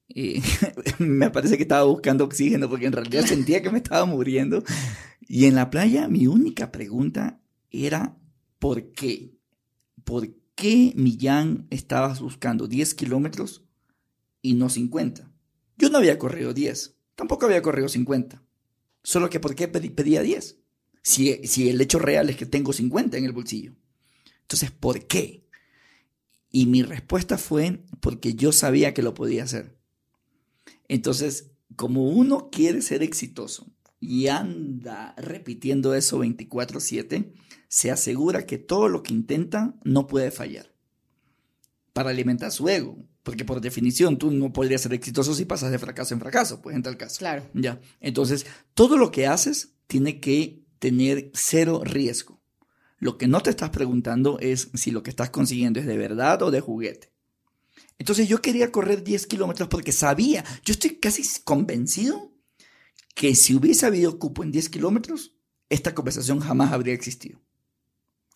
Y 0.06 0.42
me 0.98 1.30
parece 1.30 1.56
que 1.56 1.62
estaba 1.62 1.84
buscando 1.84 2.24
oxígeno 2.24 2.68
porque 2.68 2.86
en 2.86 2.92
realidad 2.92 3.24
sentía 3.24 3.62
que 3.62 3.70
me 3.70 3.78
estaba 3.78 4.04
muriendo. 4.04 4.62
Y 5.26 5.46
en 5.46 5.54
la 5.54 5.70
playa 5.70 6.08
mi 6.08 6.26
única 6.26 6.70
pregunta 6.70 7.40
era, 7.70 8.18
¿por 8.58 8.92
qué? 8.92 9.32
¿Por 10.04 10.28
qué? 10.28 10.47
Qué 10.58 10.92
Millán 10.96 11.68
estabas 11.70 12.20
buscando 12.20 12.66
10 12.66 12.94
kilómetros 12.94 13.62
y 14.42 14.54
no 14.54 14.68
50? 14.68 15.30
Yo 15.76 15.88
no 15.88 15.98
había 15.98 16.18
corrido 16.18 16.52
10, 16.52 16.96
tampoco 17.14 17.46
había 17.46 17.62
corrido 17.62 17.88
50. 17.88 18.42
Solo 19.04 19.30
que 19.30 19.38
¿por 19.38 19.54
qué 19.54 19.68
pedía 19.68 20.20
10? 20.20 20.58
Si, 21.00 21.46
si 21.46 21.68
el 21.68 21.80
hecho 21.80 22.00
real 22.00 22.28
es 22.28 22.36
que 22.36 22.44
tengo 22.44 22.72
50 22.72 23.16
en 23.16 23.24
el 23.24 23.30
bolsillo. 23.30 23.76
Entonces, 24.42 24.72
¿por 24.72 25.06
qué? 25.06 25.46
Y 26.50 26.66
mi 26.66 26.82
respuesta 26.82 27.38
fue 27.38 27.84
porque 28.00 28.34
yo 28.34 28.50
sabía 28.50 28.94
que 28.94 29.02
lo 29.02 29.14
podía 29.14 29.44
hacer. 29.44 29.78
Entonces, 30.88 31.52
como 31.76 32.08
uno 32.08 32.50
quiere 32.50 32.82
ser 32.82 33.04
exitoso 33.04 33.70
y 34.00 34.28
anda 34.28 35.14
repitiendo 35.16 35.94
eso 35.94 36.18
24/7, 36.18 37.32
se 37.68 37.90
asegura 37.90 38.46
que 38.46 38.58
todo 38.58 38.88
lo 38.88 39.02
que 39.02 39.14
intenta 39.14 39.74
no 39.84 40.06
puede 40.06 40.30
fallar. 40.30 40.72
Para 41.92 42.10
alimentar 42.10 42.50
su 42.52 42.68
ego. 42.68 42.96
Porque 43.22 43.44
por 43.44 43.60
definición 43.60 44.16
tú 44.16 44.30
no 44.30 44.52
podrías 44.52 44.80
ser 44.80 44.94
exitoso 44.94 45.34
si 45.34 45.44
pasas 45.44 45.70
de 45.70 45.78
fracaso 45.78 46.14
en 46.14 46.20
fracaso, 46.20 46.62
pues 46.62 46.74
en 46.74 46.82
tal 46.82 46.96
caso. 46.96 47.18
Claro. 47.18 47.46
Ya. 47.52 47.78
Entonces, 48.00 48.46
todo 48.72 48.96
lo 48.96 49.10
que 49.10 49.26
haces 49.26 49.74
tiene 49.86 50.18
que 50.18 50.62
tener 50.78 51.30
cero 51.34 51.82
riesgo. 51.84 52.40
Lo 52.98 53.18
que 53.18 53.28
no 53.28 53.40
te 53.40 53.50
estás 53.50 53.70
preguntando 53.70 54.38
es 54.40 54.70
si 54.74 54.90
lo 54.90 55.02
que 55.02 55.10
estás 55.10 55.30
consiguiendo 55.30 55.78
es 55.78 55.86
de 55.86 55.98
verdad 55.98 56.42
o 56.42 56.50
de 56.50 56.60
juguete. 56.60 57.12
Entonces 57.98 58.28
yo 58.28 58.40
quería 58.40 58.72
correr 58.72 59.02
10 59.02 59.26
kilómetros 59.26 59.68
porque 59.68 59.92
sabía, 59.92 60.44
yo 60.64 60.72
estoy 60.72 60.96
casi 60.96 61.22
convencido 61.44 62.32
que 63.18 63.34
si 63.34 63.52
hubiese 63.52 63.84
habido 63.84 64.16
cupo 64.16 64.44
en 64.44 64.52
10 64.52 64.68
kilómetros, 64.68 65.32
esta 65.68 65.92
conversación 65.92 66.38
jamás 66.38 66.72
habría 66.72 66.94
existido. 66.94 67.40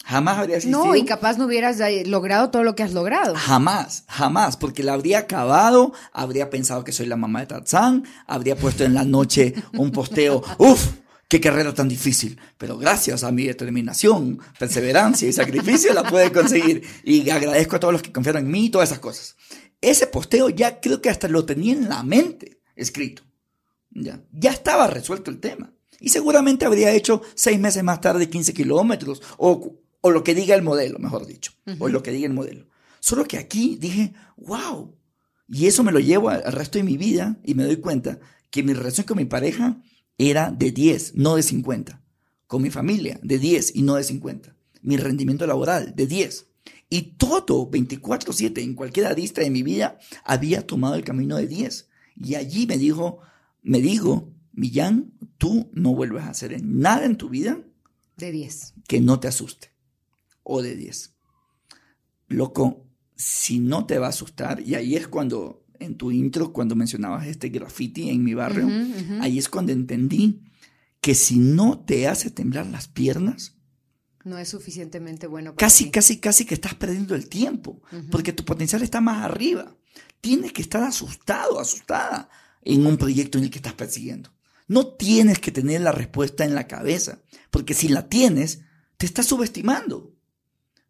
Jamás 0.04 0.38
habría 0.38 0.56
existido. 0.56 0.84
No, 0.84 0.96
y 0.96 1.04
capaz 1.04 1.38
no 1.38 1.46
hubieras 1.46 1.78
eh, 1.78 2.02
logrado 2.04 2.50
todo 2.50 2.64
lo 2.64 2.74
que 2.74 2.82
has 2.82 2.92
logrado. 2.92 3.36
Jamás, 3.36 4.02
jamás, 4.08 4.56
porque 4.56 4.82
la 4.82 4.94
habría 4.94 5.20
acabado, 5.20 5.92
habría 6.12 6.50
pensado 6.50 6.82
que 6.82 6.90
soy 6.90 7.06
la 7.06 7.14
mamá 7.14 7.38
de 7.38 7.46
Tarzán, 7.46 8.02
habría 8.26 8.56
puesto 8.56 8.82
en 8.82 8.94
la 8.94 9.04
noche 9.04 9.54
un 9.74 9.92
posteo, 9.92 10.42
¡uf! 10.58 10.88
¡Qué 11.28 11.40
carrera 11.40 11.72
tan 11.72 11.88
difícil! 11.88 12.40
Pero 12.58 12.76
gracias 12.76 13.22
a 13.22 13.30
mi 13.30 13.46
determinación, 13.46 14.40
perseverancia 14.58 15.28
y 15.28 15.32
sacrificio 15.32 15.94
la 15.94 16.02
pude 16.02 16.32
conseguir. 16.32 16.82
Y 17.04 17.30
agradezco 17.30 17.76
a 17.76 17.80
todos 17.80 17.92
los 17.92 18.02
que 18.02 18.10
confiaron 18.10 18.46
en 18.46 18.50
mí 18.50 18.64
y 18.64 18.70
todas 18.70 18.88
esas 18.88 18.98
cosas. 18.98 19.36
Ese 19.80 20.08
posteo 20.08 20.48
ya 20.48 20.80
creo 20.80 21.00
que 21.00 21.08
hasta 21.08 21.28
lo 21.28 21.46
tenía 21.46 21.72
en 21.72 21.88
la 21.88 22.02
mente 22.02 22.60
escrito. 22.74 23.22
Ya, 23.94 24.22
ya 24.32 24.50
estaba 24.50 24.86
resuelto 24.86 25.30
el 25.30 25.38
tema. 25.38 25.72
Y 26.00 26.08
seguramente 26.08 26.64
habría 26.64 26.92
hecho 26.92 27.22
seis 27.34 27.60
meses 27.60 27.84
más 27.84 28.00
tarde 28.00 28.28
15 28.28 28.54
kilómetros 28.54 29.22
o 29.38 29.82
o 30.02 30.10
lo 30.10 30.22
que 30.22 30.34
diga 30.34 30.54
el 30.54 30.62
modelo, 30.62 30.98
mejor 30.98 31.26
dicho, 31.26 31.52
o 31.78 31.88
lo 31.88 32.02
que 32.02 32.10
diga 32.10 32.26
el 32.26 32.34
modelo. 32.34 32.66
Solo 33.00 33.24
que 33.24 33.38
aquí 33.38 33.78
dije, 33.80 34.12
wow, 34.36 34.94
y 35.48 35.66
eso 35.66 35.82
me 35.82 35.92
lo 35.92 36.00
llevo 36.00 36.28
al, 36.28 36.42
resto 36.52 36.78
de 36.78 36.84
mi 36.84 36.96
vida 36.96 37.40
y 37.44 37.54
me 37.54 37.64
doy 37.64 37.76
cuenta 37.76 38.18
que 38.50 38.62
mi 38.62 38.74
relación 38.74 39.06
con 39.06 39.16
mi 39.16 39.24
pareja 39.24 39.80
era 40.18 40.50
de 40.50 40.72
10, 40.72 41.14
no 41.14 41.36
de 41.36 41.42
50. 41.42 42.02
Con 42.46 42.62
mi 42.62 42.70
familia, 42.70 43.18
de 43.22 43.38
10 43.38 43.76
y 43.76 43.82
no 43.82 43.94
de 43.94 44.04
50. 44.04 44.54
Mi 44.82 44.96
rendimiento 44.96 45.46
laboral, 45.46 45.94
de 45.94 46.06
10. 46.06 46.48
Y 46.90 47.02
todo, 47.16 47.70
24/7, 47.70 48.60
en 48.60 48.74
cualquier 48.74 49.06
arista 49.06 49.40
de 49.40 49.50
mi 49.50 49.62
vida, 49.62 49.98
había 50.24 50.66
tomado 50.66 50.96
el 50.96 51.04
camino 51.04 51.36
de 51.36 51.46
10. 51.46 51.88
Y 52.16 52.34
allí 52.34 52.66
me 52.66 52.76
dijo, 52.76 53.20
me 53.62 53.80
dijo, 53.80 54.32
Millán, 54.52 55.12
tú 55.38 55.70
no 55.72 55.94
vuelves 55.94 56.24
a 56.24 56.30
hacer 56.30 56.62
nada 56.62 57.04
en 57.06 57.16
tu 57.16 57.28
vida. 57.28 57.60
De 58.16 58.30
10. 58.30 58.74
Que 58.86 59.00
no 59.00 59.18
te 59.18 59.28
asuste 59.28 59.72
o 60.42 60.62
de 60.62 60.76
10. 60.76 61.14
Loco, 62.28 62.86
si 63.14 63.60
no 63.60 63.86
te 63.86 63.98
va 63.98 64.06
a 64.06 64.10
asustar, 64.10 64.60
y 64.60 64.74
ahí 64.74 64.96
es 64.96 65.08
cuando, 65.08 65.64
en 65.78 65.96
tu 65.96 66.10
intro, 66.10 66.52
cuando 66.52 66.74
mencionabas 66.74 67.26
este 67.26 67.48
graffiti 67.48 68.10
en 68.10 68.24
mi 68.24 68.34
barrio, 68.34 68.68
ahí 69.20 69.38
es 69.38 69.48
cuando 69.48 69.72
entendí 69.72 70.42
que 71.00 71.14
si 71.14 71.38
no 71.38 71.80
te 71.80 72.08
hace 72.08 72.30
temblar 72.30 72.66
las 72.66 72.88
piernas, 72.88 73.56
no 74.24 74.38
es 74.38 74.48
suficientemente 74.48 75.26
bueno. 75.26 75.56
casi, 75.56 75.90
casi, 75.90 76.18
casi 76.20 76.44
que 76.44 76.54
estás 76.54 76.74
perdiendo 76.74 77.14
el 77.14 77.28
tiempo, 77.28 77.82
porque 78.10 78.32
tu 78.32 78.44
potencial 78.44 78.82
está 78.82 79.00
más 79.00 79.24
arriba. 79.24 79.76
Tienes 80.20 80.52
que 80.52 80.62
estar 80.62 80.82
asustado, 80.84 81.58
asustada 81.58 82.28
en 82.62 82.86
un 82.86 82.96
proyecto 82.96 83.38
en 83.38 83.44
el 83.44 83.50
que 83.50 83.58
estás 83.58 83.74
persiguiendo. 83.74 84.30
No 84.68 84.86
tienes 84.94 85.38
que 85.38 85.52
tener 85.52 85.80
la 85.80 85.92
respuesta 85.92 86.44
en 86.44 86.54
la 86.54 86.66
cabeza, 86.66 87.22
porque 87.50 87.74
si 87.74 87.88
la 87.88 88.08
tienes, 88.08 88.60
te 88.96 89.06
estás 89.06 89.26
subestimando 89.26 90.12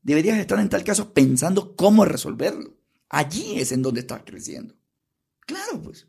deberías 0.03 0.39
estar 0.39 0.59
en 0.59 0.69
tal 0.69 0.85
caso 0.85 1.13
pensando 1.13 1.75
cómo 1.77 2.05
resolverlo. 2.05 2.77
Allí 3.09 3.61
es 3.61 3.73
en 3.73 3.83
donde 3.83 4.01
estás 4.01 4.23
creciendo. 4.25 4.75
Claro, 5.41 5.83
pues. 5.83 6.09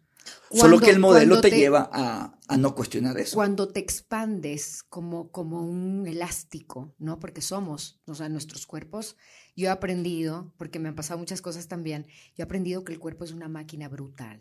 Solo 0.51 0.79
que 0.79 0.89
el 0.89 0.99
modelo 0.99 1.41
te, 1.41 1.51
lleva 1.51 1.89
a, 1.91 2.57
no 2.57 2.75
cuestionar 2.75 3.17
eso. 3.17 3.35
Cuando 3.35 3.67
te 3.67 3.81
expandes 3.81 4.81
como, 4.83 5.31
como 5.31 5.65
un 5.65 6.07
elástico, 6.07 6.95
¿no? 6.97 7.19
Porque 7.19 7.41
somos, 7.41 7.99
o 8.05 8.15
sea, 8.15 8.29
nuestros 8.29 8.65
cuerpos. 8.65 9.17
Yo 9.57 9.67
he 9.67 9.69
aprendido, 9.69 10.53
porque 10.57 10.79
me 10.79 10.87
han 10.87 10.95
pasado 10.95 11.19
muchas 11.19 11.41
cosas 11.41 11.67
también, 11.67 12.07
yo 12.37 12.41
he 12.41 12.43
aprendido 12.43 12.85
que 12.85 12.93
el 12.93 12.99
cuerpo 12.99 13.25
es 13.25 13.31
una 13.31 13.49
máquina 13.49 13.89
brutal. 13.89 14.37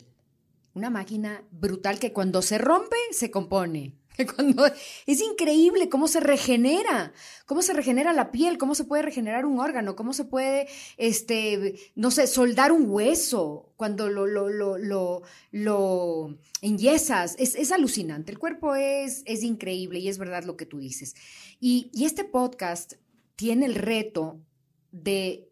Una 0.73 0.89
máquina 0.89 1.43
brutal 1.51 1.99
que 1.99 2.13
cuando 2.13 2.41
se 2.41 2.57
rompe, 2.57 2.97
se 3.11 3.29
compone. 3.29 3.95
Es 5.07 5.21
increíble 5.21 5.89
cómo 5.89 6.07
se 6.07 6.19
regenera, 6.19 7.13
cómo 7.45 7.61
se 7.61 7.73
regenera 7.73 8.13
la 8.13 8.31
piel, 8.31 8.57
cómo 8.57 8.75
se 8.75 8.83
puede 8.83 9.03
regenerar 9.03 9.45
un 9.45 9.59
órgano, 9.59 9.95
cómo 9.95 10.13
se 10.13 10.25
puede, 10.25 10.67
este, 10.97 11.75
no 11.95 12.11
sé, 12.11 12.27
soldar 12.27 12.71
un 12.71 12.89
hueso 12.89 13.73
cuando 13.75 14.09
lo, 14.09 14.27
lo, 14.27 14.49
lo, 14.49 14.77
lo, 14.77 15.21
lo. 15.51 16.37
Es, 16.61 17.55
es, 17.55 17.71
alucinante. 17.71 18.31
El 18.31 18.39
cuerpo 18.39 18.75
es, 18.75 19.23
es 19.25 19.43
increíble 19.43 19.99
y 19.99 20.09
es 20.09 20.17
verdad 20.17 20.43
lo 20.43 20.57
que 20.57 20.65
tú 20.65 20.79
dices. 20.79 21.15
Y, 21.59 21.89
y 21.93 22.05
este 22.05 22.23
podcast 22.23 22.93
tiene 23.35 23.65
el 23.65 23.75
reto 23.75 24.39
de 24.91 25.49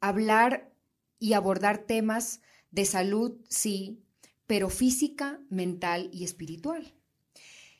hablar 0.00 0.72
y 1.18 1.34
abordar 1.34 1.78
temas 1.78 2.40
de 2.70 2.84
salud, 2.84 3.36
sí, 3.48 4.01
pero 4.46 4.68
física, 4.68 5.40
mental 5.48 6.10
y 6.12 6.24
espiritual. 6.24 6.94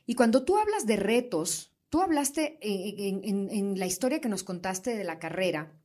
Y 0.06 0.14
cuando 0.14 0.44
tú 0.44 0.58
hablas 0.58 0.86
de 0.86 0.96
retos, 0.96 1.72
tú 1.88 2.00
hablaste 2.02 2.58
en, 2.62 3.78
la 3.78 3.86
historia 3.86 4.20
que 4.20 4.28
nos 4.28 4.42
contaste 4.42 4.96
de 4.96 5.04
la 5.04 5.18
carrera 5.18 5.78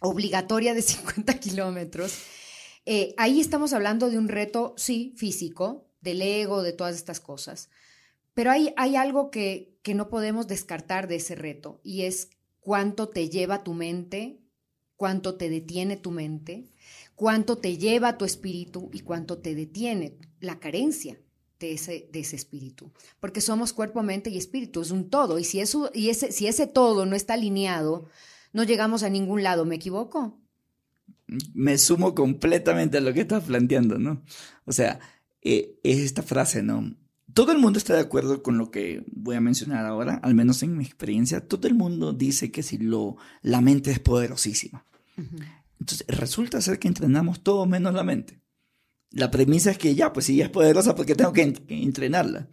obligatoria 0.00 0.74
de 0.74 0.82
50 0.82 1.38
kilómetros, 1.40 2.18
eh, 2.86 3.14
ahí 3.18 3.40
estamos 3.40 3.72
hablando 3.72 4.08
de 4.08 4.18
un 4.18 4.28
reto, 4.28 4.74
sí, 4.76 5.14
físico, 5.16 5.88
del 6.00 6.22
ego, 6.22 6.62
de 6.62 6.72
todas 6.72 6.96
estas 6.96 7.20
cosas. 7.20 7.68
Pero 8.34 8.50
hay, 8.50 8.72
hay 8.76 8.96
algo 8.96 9.30
que, 9.30 9.76
que 9.82 9.94
no 9.94 10.08
podemos 10.08 10.46
descartar 10.46 11.08
de 11.08 11.16
ese 11.16 11.34
reto 11.34 11.80
y 11.82 12.02
es 12.02 12.30
cuánto 12.60 13.08
te 13.08 13.28
lleva 13.28 13.64
tu 13.64 13.74
mente, 13.74 14.40
cuánto 14.96 15.36
te 15.36 15.50
detiene 15.50 15.96
tu 15.96 16.10
mente, 16.10 16.68
cuánto 17.18 17.58
te 17.58 17.76
lleva 17.76 18.16
tu 18.16 18.24
espíritu 18.24 18.88
y 18.92 19.00
cuánto 19.00 19.38
te 19.38 19.54
detiene 19.54 20.16
la 20.40 20.60
carencia 20.60 21.20
de 21.58 21.72
ese, 21.72 22.08
de 22.12 22.20
ese 22.20 22.36
espíritu. 22.36 22.92
Porque 23.18 23.40
somos 23.40 23.72
cuerpo, 23.72 24.02
mente 24.04 24.30
y 24.30 24.38
espíritu, 24.38 24.80
es 24.80 24.92
un 24.92 25.10
todo. 25.10 25.38
Y 25.40 25.44
si, 25.44 25.58
eso, 25.58 25.90
y 25.92 26.10
ese, 26.10 26.30
si 26.30 26.46
ese 26.46 26.68
todo 26.68 27.06
no 27.06 27.16
está 27.16 27.34
alineado, 27.34 28.06
no 28.52 28.62
llegamos 28.62 29.02
a 29.02 29.10
ningún 29.10 29.42
lado. 29.42 29.64
¿Me 29.64 29.74
equivoco? 29.74 30.38
me 31.54 31.76
sumo 31.76 32.14
completamente 32.14 32.98
a 32.98 33.00
lo 33.00 33.12
que 33.12 33.20
estás 33.20 33.44
planteando, 33.44 33.98
¿no? 33.98 34.22
O 34.64 34.72
sea, 34.72 35.00
eh, 35.42 35.78
es 35.82 35.98
esta 35.98 36.22
frase, 36.22 36.62
¿no? 36.62 36.94
Todo 37.34 37.52
el 37.52 37.58
mundo 37.58 37.78
está 37.78 37.94
de 37.94 38.00
acuerdo 38.00 38.42
con 38.42 38.58
lo 38.58 38.70
que 38.70 39.04
voy 39.12 39.36
a 39.36 39.40
mencionar 39.40 39.84
ahora, 39.84 40.14
al 40.22 40.34
menos 40.34 40.62
en 40.62 40.76
mi 40.76 40.84
experiencia. 40.84 41.46
Todo 41.46 41.68
el 41.68 41.74
mundo 41.74 42.12
dice 42.12 42.50
que 42.50 42.62
si 42.62 42.78
lo, 42.78 43.16
la 43.42 43.60
mente 43.60 43.90
es 43.90 43.98
poderosísima. 43.98 44.86
Entonces, 45.80 46.06
resulta 46.08 46.60
ser 46.60 46.78
que 46.78 46.88
entrenamos 46.88 47.42
todo 47.42 47.66
menos 47.66 47.94
la 47.94 48.04
mente. 48.04 48.40
La 49.10 49.30
premisa 49.30 49.70
es 49.70 49.78
que 49.78 49.94
ya, 49.94 50.12
pues 50.12 50.26
si 50.26 50.40
es 50.40 50.50
poderosa, 50.50 50.94
porque 50.94 51.14
tengo 51.14 51.32
que 51.32 51.54
entrenarla? 51.68 52.48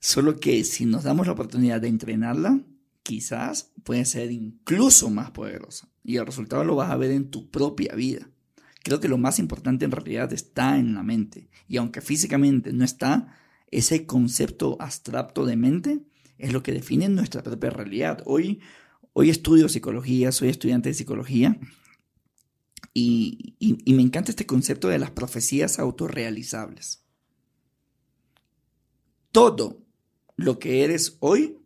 Solo 0.00 0.38
que 0.38 0.62
si 0.64 0.86
nos 0.86 1.02
damos 1.02 1.26
la 1.26 1.32
oportunidad 1.32 1.80
de 1.80 1.88
entrenarla, 1.88 2.60
quizás 3.02 3.72
puede 3.82 4.04
ser 4.04 4.30
incluso 4.30 5.10
más 5.10 5.32
poderosa. 5.32 5.88
Y 6.04 6.16
el 6.16 6.26
resultado 6.26 6.62
lo 6.62 6.76
vas 6.76 6.90
a 6.90 6.96
ver 6.96 7.10
en 7.10 7.30
tu 7.30 7.50
propia 7.50 7.94
vida. 7.94 8.30
Creo 8.84 9.00
que 9.00 9.08
lo 9.08 9.18
más 9.18 9.38
importante 9.38 9.84
en 9.84 9.90
realidad 9.90 10.32
está 10.32 10.78
en 10.78 10.94
la 10.94 11.02
mente. 11.02 11.50
Y 11.66 11.78
aunque 11.78 12.00
físicamente 12.00 12.72
no 12.72 12.84
está, 12.84 13.34
ese 13.70 14.06
concepto 14.06 14.76
abstracto 14.80 15.44
de 15.44 15.56
mente 15.56 16.00
es 16.38 16.52
lo 16.52 16.62
que 16.62 16.72
define 16.72 17.08
nuestra 17.08 17.42
propia 17.42 17.70
realidad. 17.70 18.22
Hoy, 18.24 18.60
hoy 19.12 19.30
estudio 19.30 19.68
psicología, 19.68 20.30
soy 20.30 20.48
estudiante 20.48 20.90
de 20.90 20.94
psicología 20.94 21.58
y, 22.94 23.56
me 23.86 24.02
encanta 24.02 24.30
este 24.30 24.46
concepto 24.46 24.88
de 24.88 24.98
las 24.98 25.10
profecías 25.10 25.78
autorrealizables. 25.78 27.04
Todo 29.32 29.84
lo 30.36 30.58
que 30.58 30.84
eres 30.84 31.16
hoy 31.20 31.58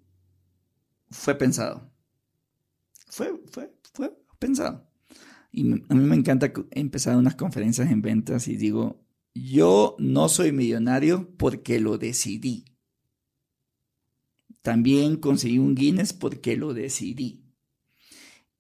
fue 1.11 1.35
pensado. 1.37 1.91
Fue, 3.07 3.41
fue, 3.51 3.75
fue 3.93 4.17
pensado. 4.39 4.89
Y 5.53 5.71
a 5.71 5.95
mí 5.95 6.05
me 6.05 6.17
encanta 6.17 6.53
empezar 6.71 7.17
unas 7.17 7.37
conferencias 7.37 7.91
en 7.91 8.01
ventas 8.01 8.49
y 8.49 8.57
digo, 8.57 9.05
yo 9.35 9.97
no 9.99 10.29
soy 10.29 10.53
millonario 10.53 11.31
porque 11.37 11.79
lo 11.79 11.99
decidí. 11.99 12.65
También 14.63 15.17
conseguí 15.17 15.59
un 15.59 15.75
Guinness 15.75 16.13
porque 16.13 16.57
lo 16.57 16.73
decidí. 16.73 17.42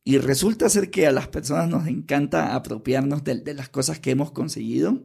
Y 0.04 0.18
resulta 0.18 0.68
ser 0.68 0.90
que 0.90 1.06
a 1.06 1.12
las 1.12 1.28
personas 1.28 1.68
nos 1.68 1.86
encanta 1.86 2.54
apropiarnos 2.54 3.22
de, 3.22 3.36
de 3.36 3.54
las 3.54 3.68
cosas 3.68 4.00
que 4.00 4.10
hemos 4.10 4.32
conseguido 4.32 5.02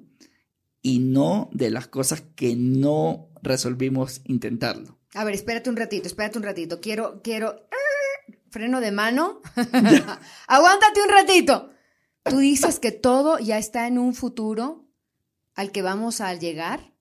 y 0.81 0.99
no 0.99 1.49
de 1.53 1.69
las 1.69 1.87
cosas 1.87 2.23
que 2.35 2.55
no 2.55 3.29
resolvimos 3.41 4.21
intentarlo. 4.25 4.97
A 5.13 5.23
ver, 5.23 5.35
espérate 5.35 5.69
un 5.69 5.77
ratito, 5.77 6.07
espérate 6.07 6.37
un 6.37 6.43
ratito. 6.43 6.79
Quiero, 6.81 7.21
quiero. 7.23 7.49
¡ah! 7.71 8.33
Freno 8.49 8.81
de 8.81 8.91
mano. 8.91 9.41
Aguántate 10.47 11.01
un 11.01 11.09
ratito. 11.09 11.71
Tú 12.23 12.39
dices 12.39 12.79
que 12.79 12.91
todo 12.91 13.39
ya 13.39 13.57
está 13.57 13.87
en 13.87 13.97
un 13.97 14.13
futuro 14.13 14.85
al 15.55 15.71
que 15.71 15.81
vamos 15.81 16.21
a 16.21 16.33
llegar, 16.33 16.93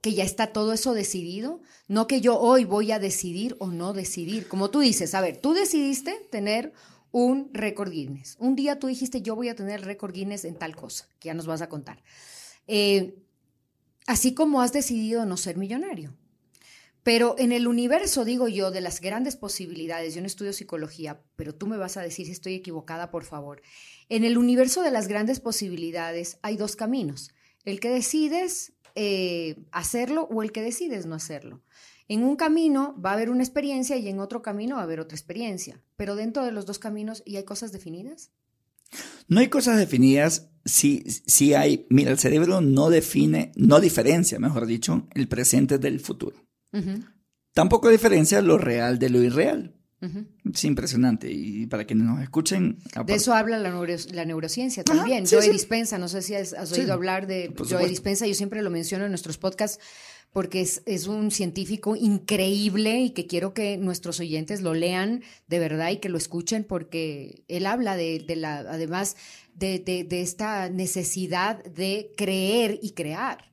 que 0.00 0.14
ya 0.14 0.24
está 0.24 0.48
todo 0.48 0.72
eso 0.72 0.94
decidido, 0.94 1.60
no 1.88 2.06
que 2.06 2.20
yo 2.20 2.38
hoy 2.38 2.64
voy 2.64 2.92
a 2.92 2.98
decidir 2.98 3.56
o 3.60 3.68
no 3.68 3.92
decidir. 3.92 4.48
Como 4.48 4.70
tú 4.70 4.80
dices, 4.80 5.14
a 5.14 5.20
ver, 5.20 5.38
tú 5.38 5.54
decidiste 5.54 6.28
tener 6.30 6.72
un 7.12 7.50
récord 7.52 7.90
Guinness. 7.90 8.36
Un 8.40 8.56
día 8.56 8.78
tú 8.78 8.88
dijiste, 8.88 9.22
yo 9.22 9.36
voy 9.36 9.48
a 9.48 9.54
tener 9.54 9.84
récord 9.84 10.12
Guinness 10.12 10.44
en 10.44 10.56
tal 10.56 10.74
cosa, 10.74 11.08
que 11.20 11.26
ya 11.28 11.34
nos 11.34 11.46
vas 11.46 11.62
a 11.62 11.68
contar. 11.68 12.02
Eh, 12.66 13.14
así 14.06 14.34
como 14.34 14.62
has 14.62 14.72
decidido 14.72 15.24
no 15.26 15.36
ser 15.36 15.56
millonario. 15.56 16.16
Pero 17.02 17.34
en 17.38 17.50
el 17.52 17.66
universo, 17.66 18.24
digo 18.24 18.46
yo, 18.48 18.70
de 18.70 18.80
las 18.80 19.00
grandes 19.00 19.36
posibilidades, 19.36 20.14
yo 20.14 20.20
no 20.20 20.26
estudio 20.26 20.52
psicología, 20.52 21.20
pero 21.36 21.54
tú 21.54 21.66
me 21.66 21.76
vas 21.76 21.96
a 21.96 22.02
decir 22.02 22.26
si 22.26 22.32
estoy 22.32 22.54
equivocada, 22.54 23.10
por 23.10 23.24
favor. 23.24 23.60
En 24.08 24.24
el 24.24 24.38
universo 24.38 24.82
de 24.82 24.92
las 24.92 25.08
grandes 25.08 25.40
posibilidades 25.40 26.38
hay 26.42 26.56
dos 26.56 26.76
caminos, 26.76 27.32
el 27.64 27.80
que 27.80 27.90
decides 27.90 28.72
eh, 28.94 29.56
hacerlo 29.72 30.28
o 30.30 30.42
el 30.42 30.52
que 30.52 30.62
decides 30.62 31.06
no 31.06 31.16
hacerlo. 31.16 31.62
En 32.08 32.24
un 32.24 32.36
camino 32.36 32.94
va 33.00 33.10
a 33.10 33.14
haber 33.14 33.30
una 33.30 33.42
experiencia 33.42 33.96
y 33.96 34.08
en 34.08 34.20
otro 34.20 34.42
camino 34.42 34.76
va 34.76 34.82
a 34.82 34.84
haber 34.84 35.00
otra 35.00 35.16
experiencia, 35.16 35.80
pero 35.96 36.16
dentro 36.16 36.44
de 36.44 36.52
los 36.52 36.66
dos 36.66 36.78
caminos, 36.78 37.22
¿y 37.24 37.36
hay 37.36 37.44
cosas 37.44 37.72
definidas? 37.72 38.30
No 39.28 39.40
hay 39.40 39.48
cosas 39.48 39.78
definidas 39.78 40.50
si, 40.64 41.04
si 41.26 41.54
hay, 41.54 41.86
mira, 41.90 42.10
el 42.10 42.18
cerebro 42.18 42.60
no 42.60 42.90
define, 42.90 43.52
no 43.56 43.80
diferencia, 43.80 44.38
mejor 44.38 44.66
dicho, 44.66 45.08
el 45.14 45.28
presente 45.28 45.78
del 45.78 46.00
futuro. 46.00 46.36
Tampoco 47.52 47.90
diferencia 47.90 48.40
lo 48.40 48.58
real 48.58 48.98
de 48.98 49.10
lo 49.10 49.22
irreal. 49.22 49.76
Es 50.52 50.64
impresionante. 50.64 51.30
Y 51.30 51.66
para 51.66 51.84
quienes 51.84 52.06
nos 52.06 52.20
escuchen. 52.20 52.78
De 53.06 53.14
eso 53.14 53.34
habla 53.34 53.58
la, 53.58 53.70
la 53.70 54.24
neurociencia 54.24 54.82
también. 54.82 55.24
Joe 55.30 55.48
Dispensa, 55.48 55.96
no 55.96 56.08
sé 56.08 56.22
si 56.22 56.34
has, 56.34 56.72
oído 56.72 56.92
hablar 56.92 57.26
de 57.26 57.54
Joe 57.56 57.88
Dispensa, 57.88 58.26
yo 58.26 58.34
siempre 58.34 58.62
lo 58.62 58.70
menciono 58.70 59.04
en 59.04 59.10
nuestros 59.10 59.38
podcasts 59.38 59.78
porque 60.32 60.62
es, 60.62 60.82
es, 60.86 61.06
un 61.06 61.30
científico 61.30 61.94
increíble 61.94 63.00
y 63.00 63.10
que 63.10 63.26
quiero 63.26 63.52
que 63.52 63.76
nuestros 63.76 64.18
oyentes 64.20 64.62
lo 64.62 64.74
lean 64.74 65.22
de 65.46 65.58
verdad 65.58 65.90
y 65.90 65.98
que 65.98 66.08
lo 66.08 66.16
escuchen 66.16 66.64
porque 66.64 67.44
él 67.48 67.66
habla 67.66 67.96
de, 67.96 68.18
de 68.26 68.36
la, 68.36 68.58
además 68.58 69.16
de, 69.54 69.78
de, 69.78 70.04
de 70.04 70.22
esta 70.22 70.70
necesidad 70.70 71.62
de 71.64 72.12
creer 72.16 72.78
y 72.82 72.92
crear. 72.92 73.52